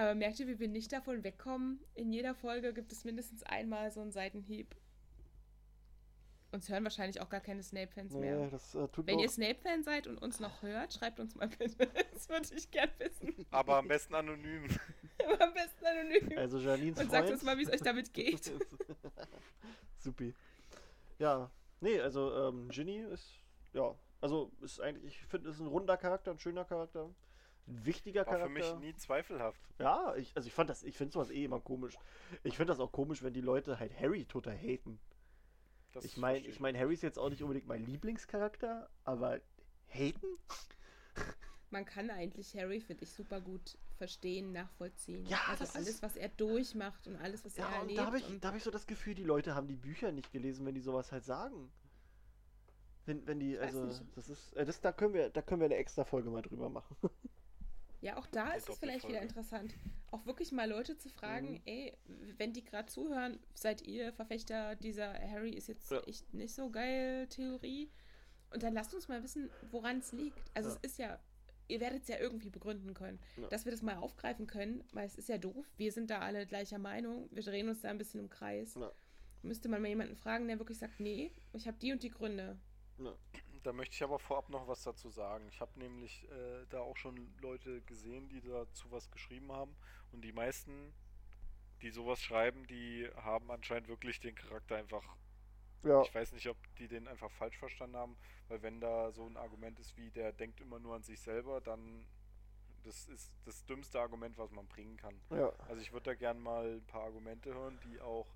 [0.00, 1.78] Aber merkt ihr, wie wir nicht davon wegkommen?
[1.94, 4.74] In jeder Folge gibt es mindestens einmal so einen Seitenhieb.
[6.52, 8.48] Uns hören wahrscheinlich auch gar keine Snape-Fans Nee, mehr.
[8.48, 11.86] das äh, tut Wenn ihr Snape-Fan seid und uns noch hört, schreibt uns mal bitte.
[12.14, 13.46] Das würde ich gern wissen.
[13.50, 14.68] Aber am besten anonym.
[15.26, 16.38] Aber am besten anonym.
[16.38, 17.10] Also Janines und Freund.
[17.10, 18.50] sagt uns mal, wie es euch damit geht.
[19.98, 20.34] Supi.
[21.18, 21.50] Ja,
[21.80, 23.34] nee, also ähm, Ginny ist,
[23.74, 27.10] ja, also ist eigentlich, ich finde, ist ein runder Charakter, ein schöner Charakter,
[27.70, 28.62] ein wichtiger War Charakter.
[28.64, 29.60] für mich nie zweifelhaft.
[29.78, 31.96] Ja, ich, also ich fand das, ich finde sowas eh immer komisch.
[32.42, 35.00] Ich finde das auch komisch, wenn die Leute halt Harry total haten.
[35.92, 39.40] Das Ich meine, ich meine, Harry ist jetzt auch nicht unbedingt mein Lieblingscharakter, aber
[39.88, 40.38] haten?
[41.70, 45.24] Man kann eigentlich Harry, finde ich, super gut verstehen, nachvollziehen.
[45.26, 47.98] Ja, also das alles, ist- was er durchmacht und alles, was er Ja, und erlebt.
[47.98, 50.32] da habe ich, und hab ich so das Gefühl, die Leute haben die Bücher nicht
[50.32, 51.70] gelesen, wenn die sowas halt sagen.
[53.06, 55.76] Wenn, wenn die, also, das ist, äh, das, da können wir, da können wir eine
[55.76, 56.96] extra Folge mal drüber machen.
[58.02, 59.74] Ja, auch da ist es vielleicht wieder interessant,
[60.10, 61.60] auch wirklich mal Leute zu fragen, Mhm.
[61.66, 61.92] ey,
[62.38, 66.00] wenn die gerade zuhören, seid ihr Verfechter dieser Harry ist jetzt Ja.
[66.04, 67.90] echt nicht so geil Theorie?
[68.52, 70.40] Und dann lasst uns mal wissen, woran es liegt.
[70.54, 70.76] Also Ja.
[70.82, 71.18] es ist ja,
[71.68, 73.48] ihr werdet es ja irgendwie begründen können, Ja.
[73.48, 76.46] dass wir das mal aufgreifen können, weil es ist ja doof, wir sind da alle
[76.46, 78.76] gleicher Meinung, wir drehen uns da ein bisschen im Kreis.
[79.42, 82.58] Müsste man mal jemanden fragen, der wirklich sagt, nee, ich habe die und die Gründe.
[83.62, 85.46] Da möchte ich aber vorab noch was dazu sagen.
[85.48, 89.76] Ich habe nämlich äh, da auch schon Leute gesehen, die dazu was geschrieben haben.
[90.12, 90.94] Und die meisten,
[91.82, 95.04] die sowas schreiben, die haben anscheinend wirklich den Charakter einfach.
[95.82, 98.16] Ja, Ich weiß nicht, ob die den einfach falsch verstanden haben,
[98.48, 101.60] weil wenn da so ein Argument ist wie, der denkt immer nur an sich selber,
[101.60, 102.06] dann
[102.82, 105.20] das ist das dümmste Argument, was man bringen kann.
[105.30, 105.52] ja.
[105.68, 108.26] Also ich würde da gerne mal ein paar Argumente hören, die auch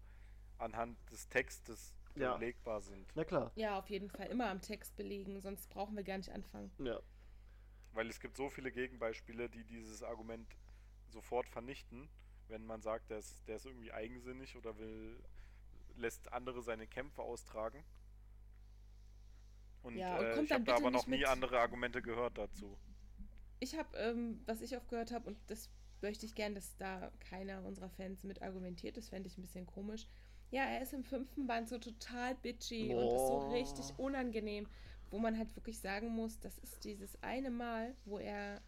[0.59, 2.37] anhand des Textes Ja.
[2.37, 3.11] belegbar sind.
[3.15, 3.51] Na klar.
[3.57, 6.71] Ja, auf jeden Fall immer am Text belegen, sonst brauchen wir gar nicht anfangen.
[6.79, 7.01] Ja.
[7.93, 10.47] Weil es gibt so viele Gegenbeispiele, die dieses Argument
[11.09, 12.09] sofort vernichten,
[12.49, 15.23] wenn man sagt, der ist, der ist irgendwie eigensinnig oder will,
[15.97, 17.83] lässt andere seine Kämpfe austragen.
[19.83, 22.79] Und, Ja, und äh, ich habe da aber noch nie mit- andere Argumente gehört dazu.
[23.61, 25.71] Ich habe, ähm, was ich oft gehört habe, und das
[26.01, 29.67] möchte ich gern, dass da keiner unserer Fans mit argumentiert, das fände ich ein bisschen
[29.67, 30.07] komisch.
[30.55, 33.53] Ja, er ist im fünften Band so total bitchy und ist so Boah.
[33.53, 34.69] richtig unangenehm,
[35.11, 38.63] wo man halt wirklich sagen muss, das ist dieses eine Mal, wo er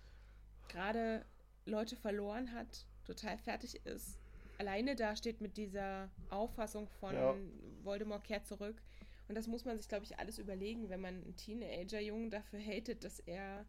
[0.68, 1.24] gerade
[1.64, 4.18] Leute verloren hat, total fertig ist,
[4.58, 7.36] alleine dasteht mit dieser Auffassung von Ja.
[7.84, 8.82] Voldemort kehrt zurück.
[9.28, 13.04] Und das muss man sich, glaube ich, alles überlegen, wenn man einen Teenager-Jungen dafür hatet,
[13.04, 13.64] dass er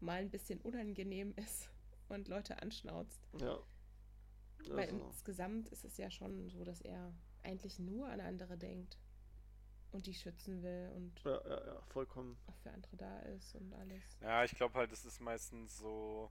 [0.00, 1.70] mal ein bisschen unangenehm ist
[2.08, 3.20] und Leute anschnauzt.
[3.40, 3.58] Ja.
[4.68, 7.12] Weil Also, insgesamt ist es ja schon so, dass er
[7.44, 8.98] eigentlich nur an andere denkt
[9.92, 12.38] und die schützen will und ja, ja, ja, vollkommen.
[12.46, 14.02] auch für andere da ist und alles.
[14.20, 16.30] Ja, ich glaube halt, das ist meistens so.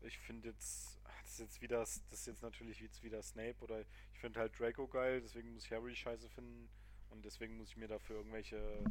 [0.00, 3.80] Ich finde jetzt, das ist jetzt wieder, das ist jetzt natürlich jetzt wieder Snape oder
[3.80, 6.68] ich finde halt Draco geil, deswegen muss ich Harry scheiße finden
[7.10, 8.84] und deswegen muss ich mir dafür irgendwelche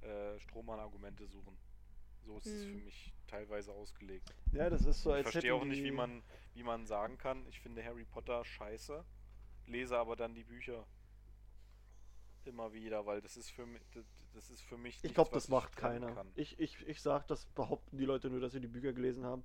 [0.00, 1.56] äh, Strohmann-Argumente suchen.
[2.24, 2.84] So ist es für Hm.
[2.84, 4.34] mich teilweise ausgelegt.
[4.52, 6.22] Ja, das ist so, ich als verstehe hätten auch nicht, wie man,
[6.54, 9.04] wie man sagen kann, ich finde Harry Potter scheiße,
[9.68, 10.86] lese aber dann die Bücher
[12.44, 13.82] immer wieder, weil das ist für mich,
[14.34, 16.06] das ist für mich Ich glaube, das macht trennen keiner.
[16.06, 16.34] kann.
[16.36, 19.44] Ich, ich, ich sag, das behaupten die Leute nur, dass sie die Bücher gelesen haben.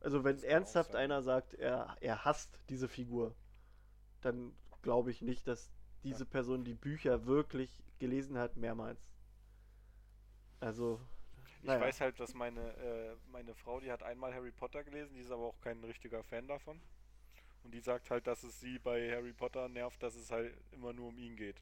[0.00, 3.34] Also wenn ernsthaft einer sagt, er, er hasst diese Figur,
[4.22, 5.70] dann glaube ich nicht, dass
[6.04, 9.10] diese Person die Bücher wirklich gelesen hat, mehrmals.
[10.60, 11.00] Also,
[11.60, 11.78] Ich naja.
[11.78, 15.30] weiß halt, dass meine, äh, meine Frau, die hat einmal Harry Potter gelesen, die ist
[15.30, 16.80] aber auch kein richtiger Fan davon.
[17.66, 20.92] Und die sagt halt, dass es sie bei Harry Potter nervt, dass es halt immer
[20.92, 21.56] nur um ihn geht.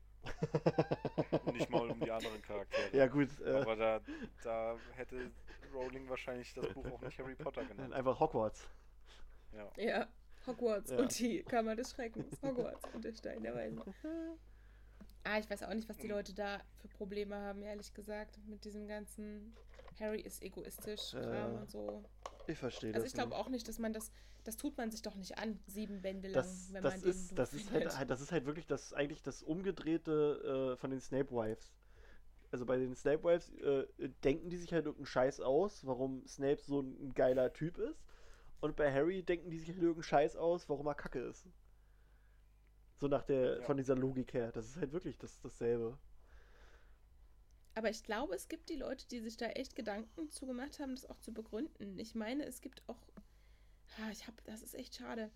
[1.46, 2.94] Und nicht mal um die anderen Charaktere.
[2.94, 4.00] ja gut, äh, Aber da,
[4.42, 5.30] da hätte
[5.72, 7.94] Rowling wahrscheinlich das Buch auch nicht Harry Potter genannt.
[7.94, 8.68] einfach Hogwarts.
[9.52, 9.72] Ja.
[9.82, 10.08] Ja,
[10.46, 10.98] Hogwarts Ja.
[10.98, 12.36] und die Kammer des Schreckens.
[12.42, 13.80] Hogwarts und der Stein der Weisen.
[15.24, 18.62] Ah, ich weiß auch nicht, was die Leute da für Probleme haben, ehrlich gesagt, mit
[18.66, 19.56] diesem ganzen
[19.98, 21.46] Harry ist egoistisch Kram Ja.
[21.60, 22.04] und so.
[22.46, 23.08] Ich verstehe Also das.
[23.08, 24.10] ich glaube auch nicht, dass man das,
[24.44, 27.10] das tut man sich doch nicht an, sieben Bände lang, das, wenn das man den
[27.10, 30.76] ist, doof das ist halt, halt, das ist halt wirklich das eigentlich das umgedrehte äh,
[30.76, 31.74] von den Snape Wives.
[32.50, 33.86] Also bei den Snape Wives äh,
[34.22, 38.04] denken die sich halt irgendeinen Scheiß aus, warum Snape so ein, ein geiler Typ ist.
[38.60, 41.46] Und bei Harry denken die sich halt irgendeinen Scheiß aus, warum er kacke ist.
[42.96, 43.62] So nach der, Ja.
[43.62, 44.52] von dieser Logik her.
[44.52, 45.98] Das ist halt wirklich das, dasselbe.
[47.74, 50.94] Aber ich glaube, es gibt die Leute, die sich da echt Gedanken zu gemacht haben,
[50.94, 51.98] das auch zu begründen.
[51.98, 52.98] Ich meine, es gibt auch.
[54.12, 55.30] Ich habe, das ist echt schade.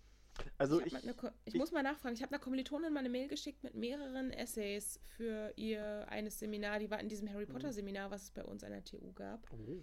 [0.57, 1.11] Also ich, ich, eine
[1.45, 2.15] ich, ich- muss mal nachfragen.
[2.15, 6.79] Ich habe einer Kommilitonin mal eine Mail geschickt mit mehreren Essays für ihr eines Seminar.
[6.79, 7.51] Die war in diesem Harry Mhm.
[7.53, 9.45] Potter Seminar, was es bei uns an der TU gab.
[9.51, 9.81] Oh.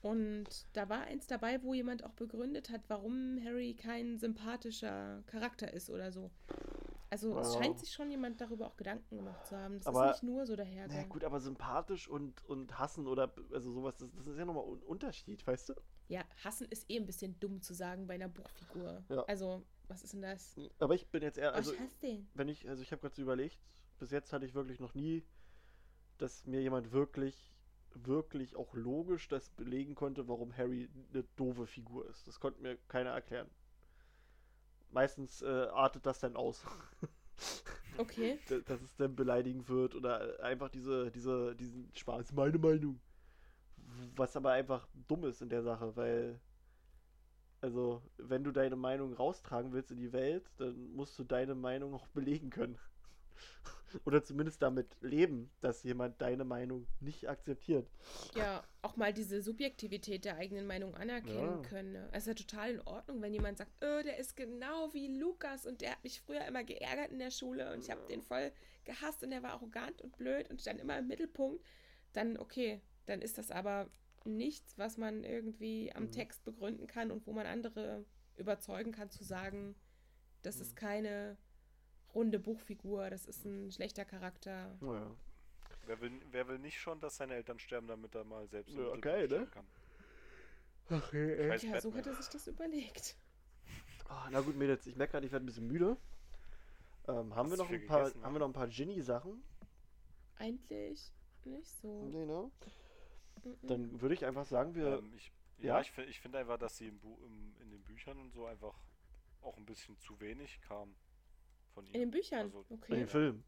[0.00, 5.72] Und da war eins dabei, wo jemand auch begründet hat, warum Harry kein sympathischer Charakter
[5.72, 6.30] ist oder so.
[7.10, 7.62] Also es Ja.
[7.62, 9.78] scheint sich schon jemand darüber auch Gedanken gemacht zu haben.
[9.78, 11.06] Das Aber- ist nicht nur so dahergegangen.
[11.06, 14.64] Na gut, aber sympathisch und, und hassen oder also sowas, das, das ist ja nochmal
[14.64, 15.74] ein Unterschied, weißt du?
[16.08, 19.04] Ja, hassen ist eh ein bisschen dumm zu sagen bei einer Buchfigur.
[19.08, 19.22] Ja.
[19.24, 20.54] Also, was ist denn das?
[20.78, 22.28] Aber ich bin jetzt eher, Oh, also ich hasse den.
[22.34, 23.58] wenn ich, also ich habe gerade so überlegt,
[23.98, 25.24] bis jetzt hatte ich wirklich noch nie,
[26.18, 27.54] dass mir jemand wirklich,
[27.94, 32.26] wirklich auch logisch das belegen konnte, warum Harry eine doofe Figur ist.
[32.28, 33.48] Das konnte mir keiner erklären.
[34.90, 36.64] Meistens äh, artet das dann aus.
[37.98, 38.38] Okay.
[38.66, 43.00] Dass es dann beleidigend wird oder einfach diese, diese, diesen Spaß, meine Meinung.
[44.16, 46.40] Was aber einfach dumm ist in der Sache, weil,
[47.60, 51.94] also, wenn du deine Meinung raustragen willst in die Welt, dann musst du deine Meinung
[51.94, 52.78] auch belegen können.
[54.04, 57.88] oder zumindest damit leben, dass jemand deine Meinung nicht akzeptiert.
[58.34, 61.68] Ja, auch mal diese Subjektivität der eigenen Meinung anerkennen Ja.
[61.68, 61.92] können.
[61.92, 62.08] ne?
[62.12, 65.66] Es ist ja total in Ordnung, wenn jemand sagt, oh, der ist genau wie Lukas
[65.66, 68.52] und der hat mich früher immer geärgert in der Schule und ich habe den voll
[68.84, 71.64] gehasst und der war arrogant und blöd und stand immer im Mittelpunkt.
[72.12, 73.90] Dann, okay, dann ist das aber
[74.24, 76.12] nichts, was man irgendwie am Mhm.
[76.12, 78.04] Text begründen kann und wo man andere
[78.36, 79.74] überzeugen kann zu sagen,
[80.42, 80.62] das Mhm.
[80.62, 81.36] ist keine
[82.18, 84.76] runde Buchfigur, das ist ein schlechter Charakter.
[84.80, 85.14] Naja.
[85.86, 88.96] Wer will, wer will nicht schon, dass seine Eltern sterben, damit er mal selbst Ja,
[88.96, 89.46] geil, ne?
[89.46, 89.66] kann?
[90.90, 91.98] Ach, ey, Weiß Ja, so Batman.
[91.98, 93.16] hat er sich das überlegt.
[94.08, 95.96] Ah, na gut, Mädels, ich merke gerade, ich werde ein bisschen müde.
[97.06, 99.42] Ähm, haben, wir noch ein paar, gegessen, haben wir noch ein paar Ginny-Sachen?
[100.36, 101.12] Eigentlich
[101.44, 102.04] nicht so.
[102.04, 102.50] Nee, ne?
[103.62, 104.98] Dann würde ich einfach sagen, wir.
[104.98, 105.80] Ähm, ich, ja, ja?
[105.80, 108.74] ich, ich finde einfach, dass sie im im, in den Büchern und so einfach
[109.40, 110.94] auch ein bisschen zu wenig kam
[111.78, 111.94] von ihm.
[111.94, 112.46] In den Büchern?
[112.46, 112.96] Also, in okay.
[112.96, 113.44] den Film.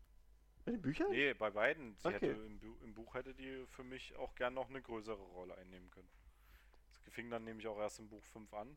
[0.66, 1.10] In den Büchern?
[1.10, 1.96] Nee, bei beiden.
[1.96, 2.14] Sie Okay.
[2.14, 5.56] hätte im, Bu Im Buch hätte die für mich auch gern noch eine größere Rolle
[5.56, 6.08] einnehmen können.
[6.90, 8.76] Es fing dann nämlich auch erst im Buch 5 an.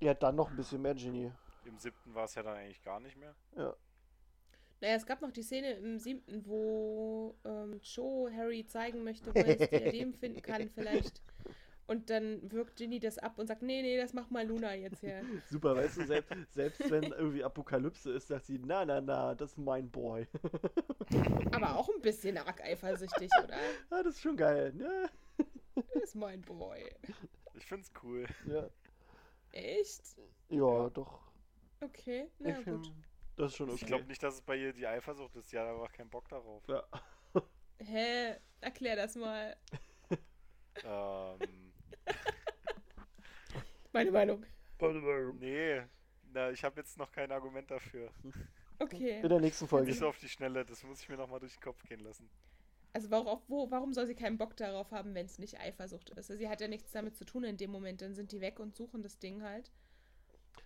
[0.00, 1.32] Ja, dann noch ein bisschen mehr Genie.
[1.64, 3.34] Im siebten war es ja dann eigentlich gar nicht mehr.
[3.56, 3.74] Ja.
[4.80, 9.38] Naja, es gab noch die Szene im siebten, wo ähm, Joe Harry zeigen möchte, wo
[9.38, 11.22] er das Diadem finden kann, vielleicht.
[11.90, 15.00] Und dann wirkt Ginny das ab und sagt, nee, nee, das macht mal Luna jetzt
[15.00, 15.22] hier.
[15.50, 19.50] Super, weißt du, selbst, selbst wenn irgendwie Apokalypse ist, sagt sie, na, na, na, das
[19.50, 20.24] ist mein Boy.
[21.50, 23.56] Aber auch ein bisschen arg eifersüchtig, oder?
[23.90, 25.10] ah, das ist schon geil, ne?
[25.74, 26.88] Das ist mein Boy.
[27.54, 28.24] Ich find's cool.
[28.46, 28.70] Ja,
[29.50, 30.16] Echt?
[30.48, 31.20] ja doch.
[31.80, 32.64] Okay, na ich gut.
[32.64, 32.92] find,
[33.34, 33.78] das ist schon okay.
[33.80, 35.50] Ich glaube nicht, dass es bei ihr die Eifersucht ist.
[35.50, 36.62] Die hat einfach keinen Bock darauf.
[36.68, 36.84] Ja.
[37.78, 38.36] Hä?
[38.60, 39.56] Erklär das mal.
[40.84, 41.69] ähm,
[43.92, 44.44] Meine Meinung.
[45.38, 45.82] nee,
[46.32, 48.10] na, ich habe jetzt noch kein Argument dafür.
[48.78, 49.20] Okay.
[49.20, 49.88] In der nächsten Folge.
[49.88, 52.30] Nicht so auf die Schnelle, das muss ich mir nochmal durch den Kopf gehen lassen.
[52.92, 56.28] Also warum, wo, warum soll sie keinen Bock darauf haben, wenn es nicht Eifersucht ist?
[56.28, 58.00] Sie hat ja nichts damit zu tun in dem Moment.
[58.00, 59.70] Dann sind die weg und suchen das Ding halt.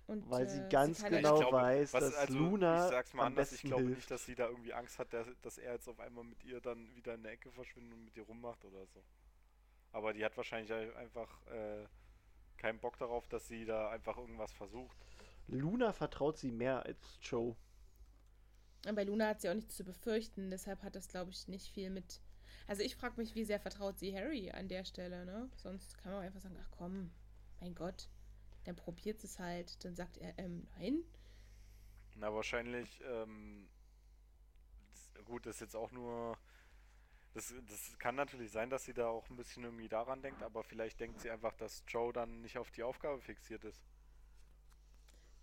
[0.07, 3.23] Und, Weil sie äh, ganz ja genau nicht- weiß, dass also, Luna Ich sag's mal
[3.23, 3.97] am anders, ich glaube hilft.
[3.97, 6.61] nicht, dass sie da irgendwie Angst hat, dass, dass er jetzt auf einmal mit ihr
[6.61, 9.03] dann wieder in der Ecke verschwindet und mit ihr rummacht oder so.
[9.95, 11.87] Aber die hat wahrscheinlich ein- einfach äh,
[12.59, 14.97] keinen Bock darauf, dass sie da einfach irgendwas versucht.
[15.49, 17.57] Luna vertraut sie mehr als Joe.
[18.95, 21.91] Bei Luna hat sie auch nichts zu befürchten, deshalb hat das, glaube ich, nicht viel
[21.91, 22.21] mit.
[22.67, 25.51] Also ich frage mich, wie sehr vertraut sie Harry an der Stelle, ne?
[25.57, 27.11] Sonst kann man auch einfach sagen, ach komm,
[27.61, 28.09] mein Gott,
[28.65, 29.83] dann probiert es halt.
[29.85, 31.03] Dann sagt er, ähm, nein.
[32.17, 33.69] Na, wahrscheinlich, ähm,
[35.25, 36.39] gut, das ist jetzt auch nur.
[37.35, 40.65] Das, das kann natürlich sein, dass sie da auch ein bisschen irgendwie daran denkt, aber
[40.65, 43.85] vielleicht denkt sie einfach, dass Joe dann nicht auf die Aufgabe fixiert ist.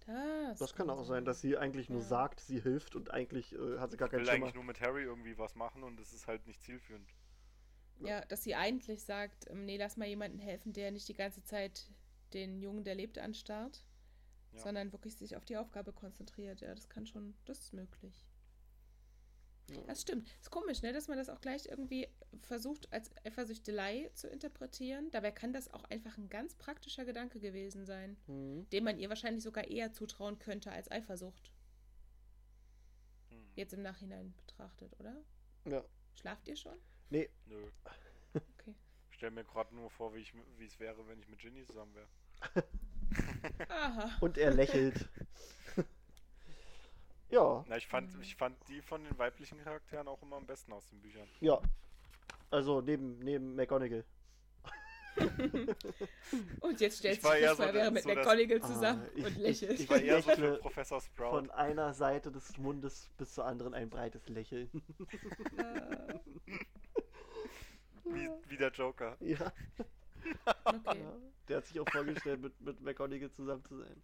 [0.06, 2.08] Das, Das kann auch sein, dass sie eigentlich nur Ja.
[2.08, 4.46] sagt, sie hilft und eigentlich äh, hat sie gar Ich keinen will Schimmer.
[4.46, 7.10] eigentlich nur mit Harry irgendwie was machen und es ist halt nicht zielführend.
[8.00, 11.44] Ja, dass sie eigentlich sagt, ähm, nee, lass mal jemanden helfen, der nicht die ganze
[11.44, 11.90] Zeit
[12.34, 13.86] den Jungen, der lebt, anstarrt,
[14.54, 14.60] Ja.
[14.64, 16.62] sondern wirklich sich auf die Aufgabe konzentriert.
[16.62, 18.26] Ja, das kann schon, das ist möglich.
[19.88, 20.28] Das stimmt.
[20.42, 22.08] Ist komisch, ne, dass man das auch gleich irgendwie
[22.42, 25.10] versucht, als Eifersüchtelei zu interpretieren.
[25.12, 28.68] Dabei kann das auch einfach ein ganz praktischer Gedanke gewesen sein, Mhm.
[28.70, 31.52] den man ihr wahrscheinlich sogar eher zutrauen könnte als Eifersucht.
[33.30, 33.50] Hm.
[33.56, 35.24] Jetzt im Nachhinein betrachtet, oder?
[35.66, 35.84] Ja.
[36.16, 36.78] Schlaft ihr schon?
[37.10, 37.64] Nee, Nö.
[38.34, 38.76] Okay.
[39.10, 41.66] Ich stell mir gerade nur vor, wie ich wie es wäre, wenn ich mit Ginny
[41.66, 42.08] zusammen wäre.
[43.70, 44.18] Aha.
[44.22, 45.08] und er lächelt.
[47.32, 50.72] ja, Na, ich fand, ich fand die von den weiblichen Charakteren auch immer am besten
[50.74, 51.28] aus den Büchern.
[51.40, 51.60] ja.
[52.50, 54.04] Also neben, neben McGonagall.
[56.62, 59.26] Und jetzt stellt Ich sich das so vor, wäre mit so McGonagall Ah, zusammen ich-
[59.26, 59.72] und lächelt.
[59.72, 61.30] ich- Ich war eher so für Professor Sprout.
[61.32, 64.70] Von einer Seite des Mundes bis zur anderen ein breites Lächeln.
[68.04, 69.16] Wie, wie der Joker.
[69.22, 69.54] ja,
[70.66, 71.06] okay.
[71.48, 74.02] Der hat sich auch vorgestellt, mit, mit McGonagall zusammen zu sein.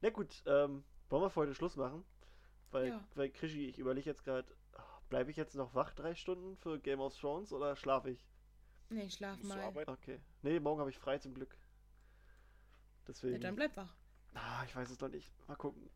[0.00, 2.04] Na gut, ähm, wollen wir für heute Schluss machen?
[2.70, 3.04] Weil, Ja.
[3.14, 4.46] weil Krischi, ich überlege jetzt gerade,
[5.08, 8.26] bleibe ich jetzt noch wach drei Stunden für Game of Thrones oder schlafe ich?
[8.90, 9.60] Nee, ich schlaf Musst mal.
[9.60, 9.90] arbeiten?
[9.90, 10.20] Okay.
[10.42, 11.56] Nee, morgen habe ich frei zum Glück.
[13.06, 13.34] Deswegen.
[13.34, 13.94] Ja, dann bleib wach.
[14.34, 15.32] ah, ich weiß es noch nicht.
[15.48, 15.90] Mal gucken.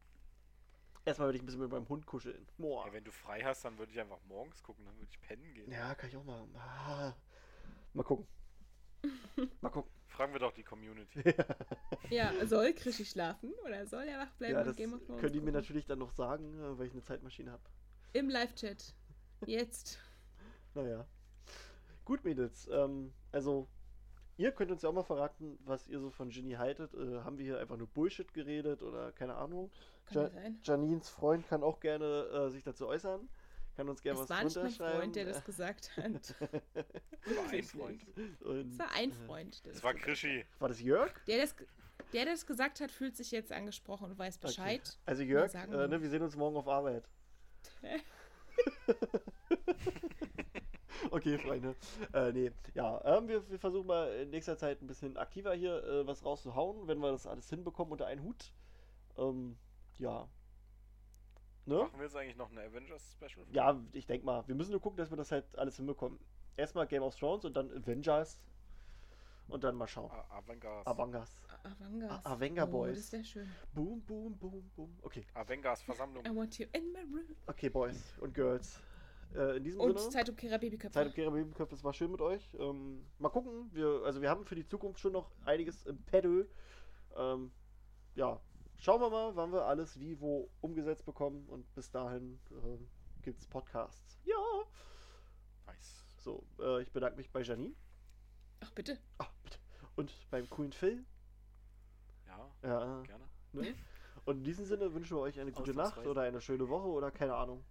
[1.04, 2.46] Erstmal würde ich ein bisschen mit meinem Hund kuscheln.
[2.58, 2.86] Boah.
[2.86, 5.52] Ja, wenn du frei hast, dann würde ich einfach morgens gucken, dann würde ich pennen
[5.52, 5.70] gehen.
[5.70, 6.54] Ja, kann ich auch machen.
[6.56, 7.14] Ah.
[7.92, 8.26] Mal gucken.
[9.60, 9.90] Mal gucken.
[10.12, 11.22] Fragen wir doch die Community.
[12.10, 15.20] Ja, soll Krischi schlafen oder soll er wach bleiben ja, und das Game of Thrones
[15.20, 17.62] können die mir natürlich dann noch sagen, äh, weil ich eine Zeitmaschine habe.
[18.12, 18.94] Im Live-Chat.
[19.46, 19.98] Jetzt.
[20.74, 21.06] Naja.
[22.06, 22.66] Gut, Mädels.
[22.72, 23.68] Ähm, also,
[24.38, 26.94] ihr könnt uns ja auch mal verraten, was ihr so von Ginny haltet.
[26.94, 29.70] Äh, haben wir hier einfach nur Bullshit geredet oder keine Ahnung?
[30.06, 30.58] Kann Ja, sein?
[30.64, 33.28] Janines Freund kann auch gerne äh, sich dazu äußern.
[33.76, 34.92] Kann uns gerne Es was war nicht mein.
[34.92, 36.34] Freund, der das gesagt hat.
[37.24, 38.06] Das war ein Freund.
[38.40, 39.66] Und, Es war ein äh, Freund.
[39.66, 39.94] Das war.
[39.94, 40.44] Krischi.
[40.58, 41.12] War das Jörg?
[41.26, 41.54] Der das,
[42.12, 44.98] der das gesagt hat, fühlt sich jetzt angesprochen und weiß Bescheid.
[45.06, 45.88] Also Jörg, sagen äh, wir.
[45.88, 47.08] ne, wir sehen uns morgen auf Arbeit.
[51.10, 51.74] okay, Freunde.
[52.12, 55.82] Äh, nee, ja, ähm, wir, wir versuchen mal in nächster Zeit ein bisschen aktiver hier
[55.84, 58.52] äh, was rauszuhauen, wenn wir das alles hinbekommen unter einen Hut.
[59.16, 59.56] Ähm,
[59.98, 60.28] ja.
[61.64, 61.76] Ne?
[61.76, 63.46] Machen wir jetzt eigentlich noch eine Avengers-Special?
[63.52, 66.18] Ja, ich denke mal, wir müssen nur gucken, dass wir das halt alles hinbekommen.
[66.56, 68.40] Erstmal Game of Thrones und dann Avengers.
[69.48, 70.10] Und dann mal schauen.
[70.10, 70.86] Ah, Avengers.
[70.86, 71.40] Avengers.
[71.64, 72.24] Avangas.
[72.24, 72.96] A- Avenger Oh, Boys.
[72.96, 73.48] das wäre schön.
[73.74, 74.96] Boom, boom, boom, boom.
[75.02, 76.24] Okay, Avengers Versammlung.
[76.24, 77.36] I want you in my room.
[77.46, 78.80] okay, Boys und Girls.
[79.34, 80.10] Äh, in diesem Und Sinne.
[80.10, 80.94] Zeitumkehrer Babyköpfe.
[80.94, 82.54] Zeit um Kehrer Babyköpfe, es war schön mit euch.
[82.58, 83.68] Ähm, mal gucken.
[83.72, 86.46] Wir, also wir haben für die Zukunft schon noch einiges im Pedal.
[87.16, 87.50] Ähm,
[88.14, 88.40] ja,
[88.82, 91.48] schauen wir mal, wann wir alles wie wo umgesetzt bekommen.
[91.48, 92.88] Und bis dahin, ähm,
[93.22, 94.18] gibt es Podcasts.
[94.24, 94.36] Ja.
[95.66, 96.04] Nice.
[96.18, 97.74] So, äh, ich bedanke mich bei Janine.
[98.60, 98.98] Ach, bitte.
[99.18, 99.58] Ah, bitte.
[99.96, 101.04] Und beim coolen Phil.
[102.26, 103.02] Ja, Ja.
[103.02, 103.28] gerne.
[103.52, 103.74] Ne?
[104.24, 107.10] Und in diesem Sinne wünschen wir euch eine gute Nacht oder eine schöne Woche oder
[107.10, 107.64] keine Ahnung.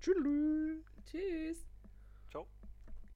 [0.00, 0.84] Tschüss.
[1.04, 1.69] Tschüss.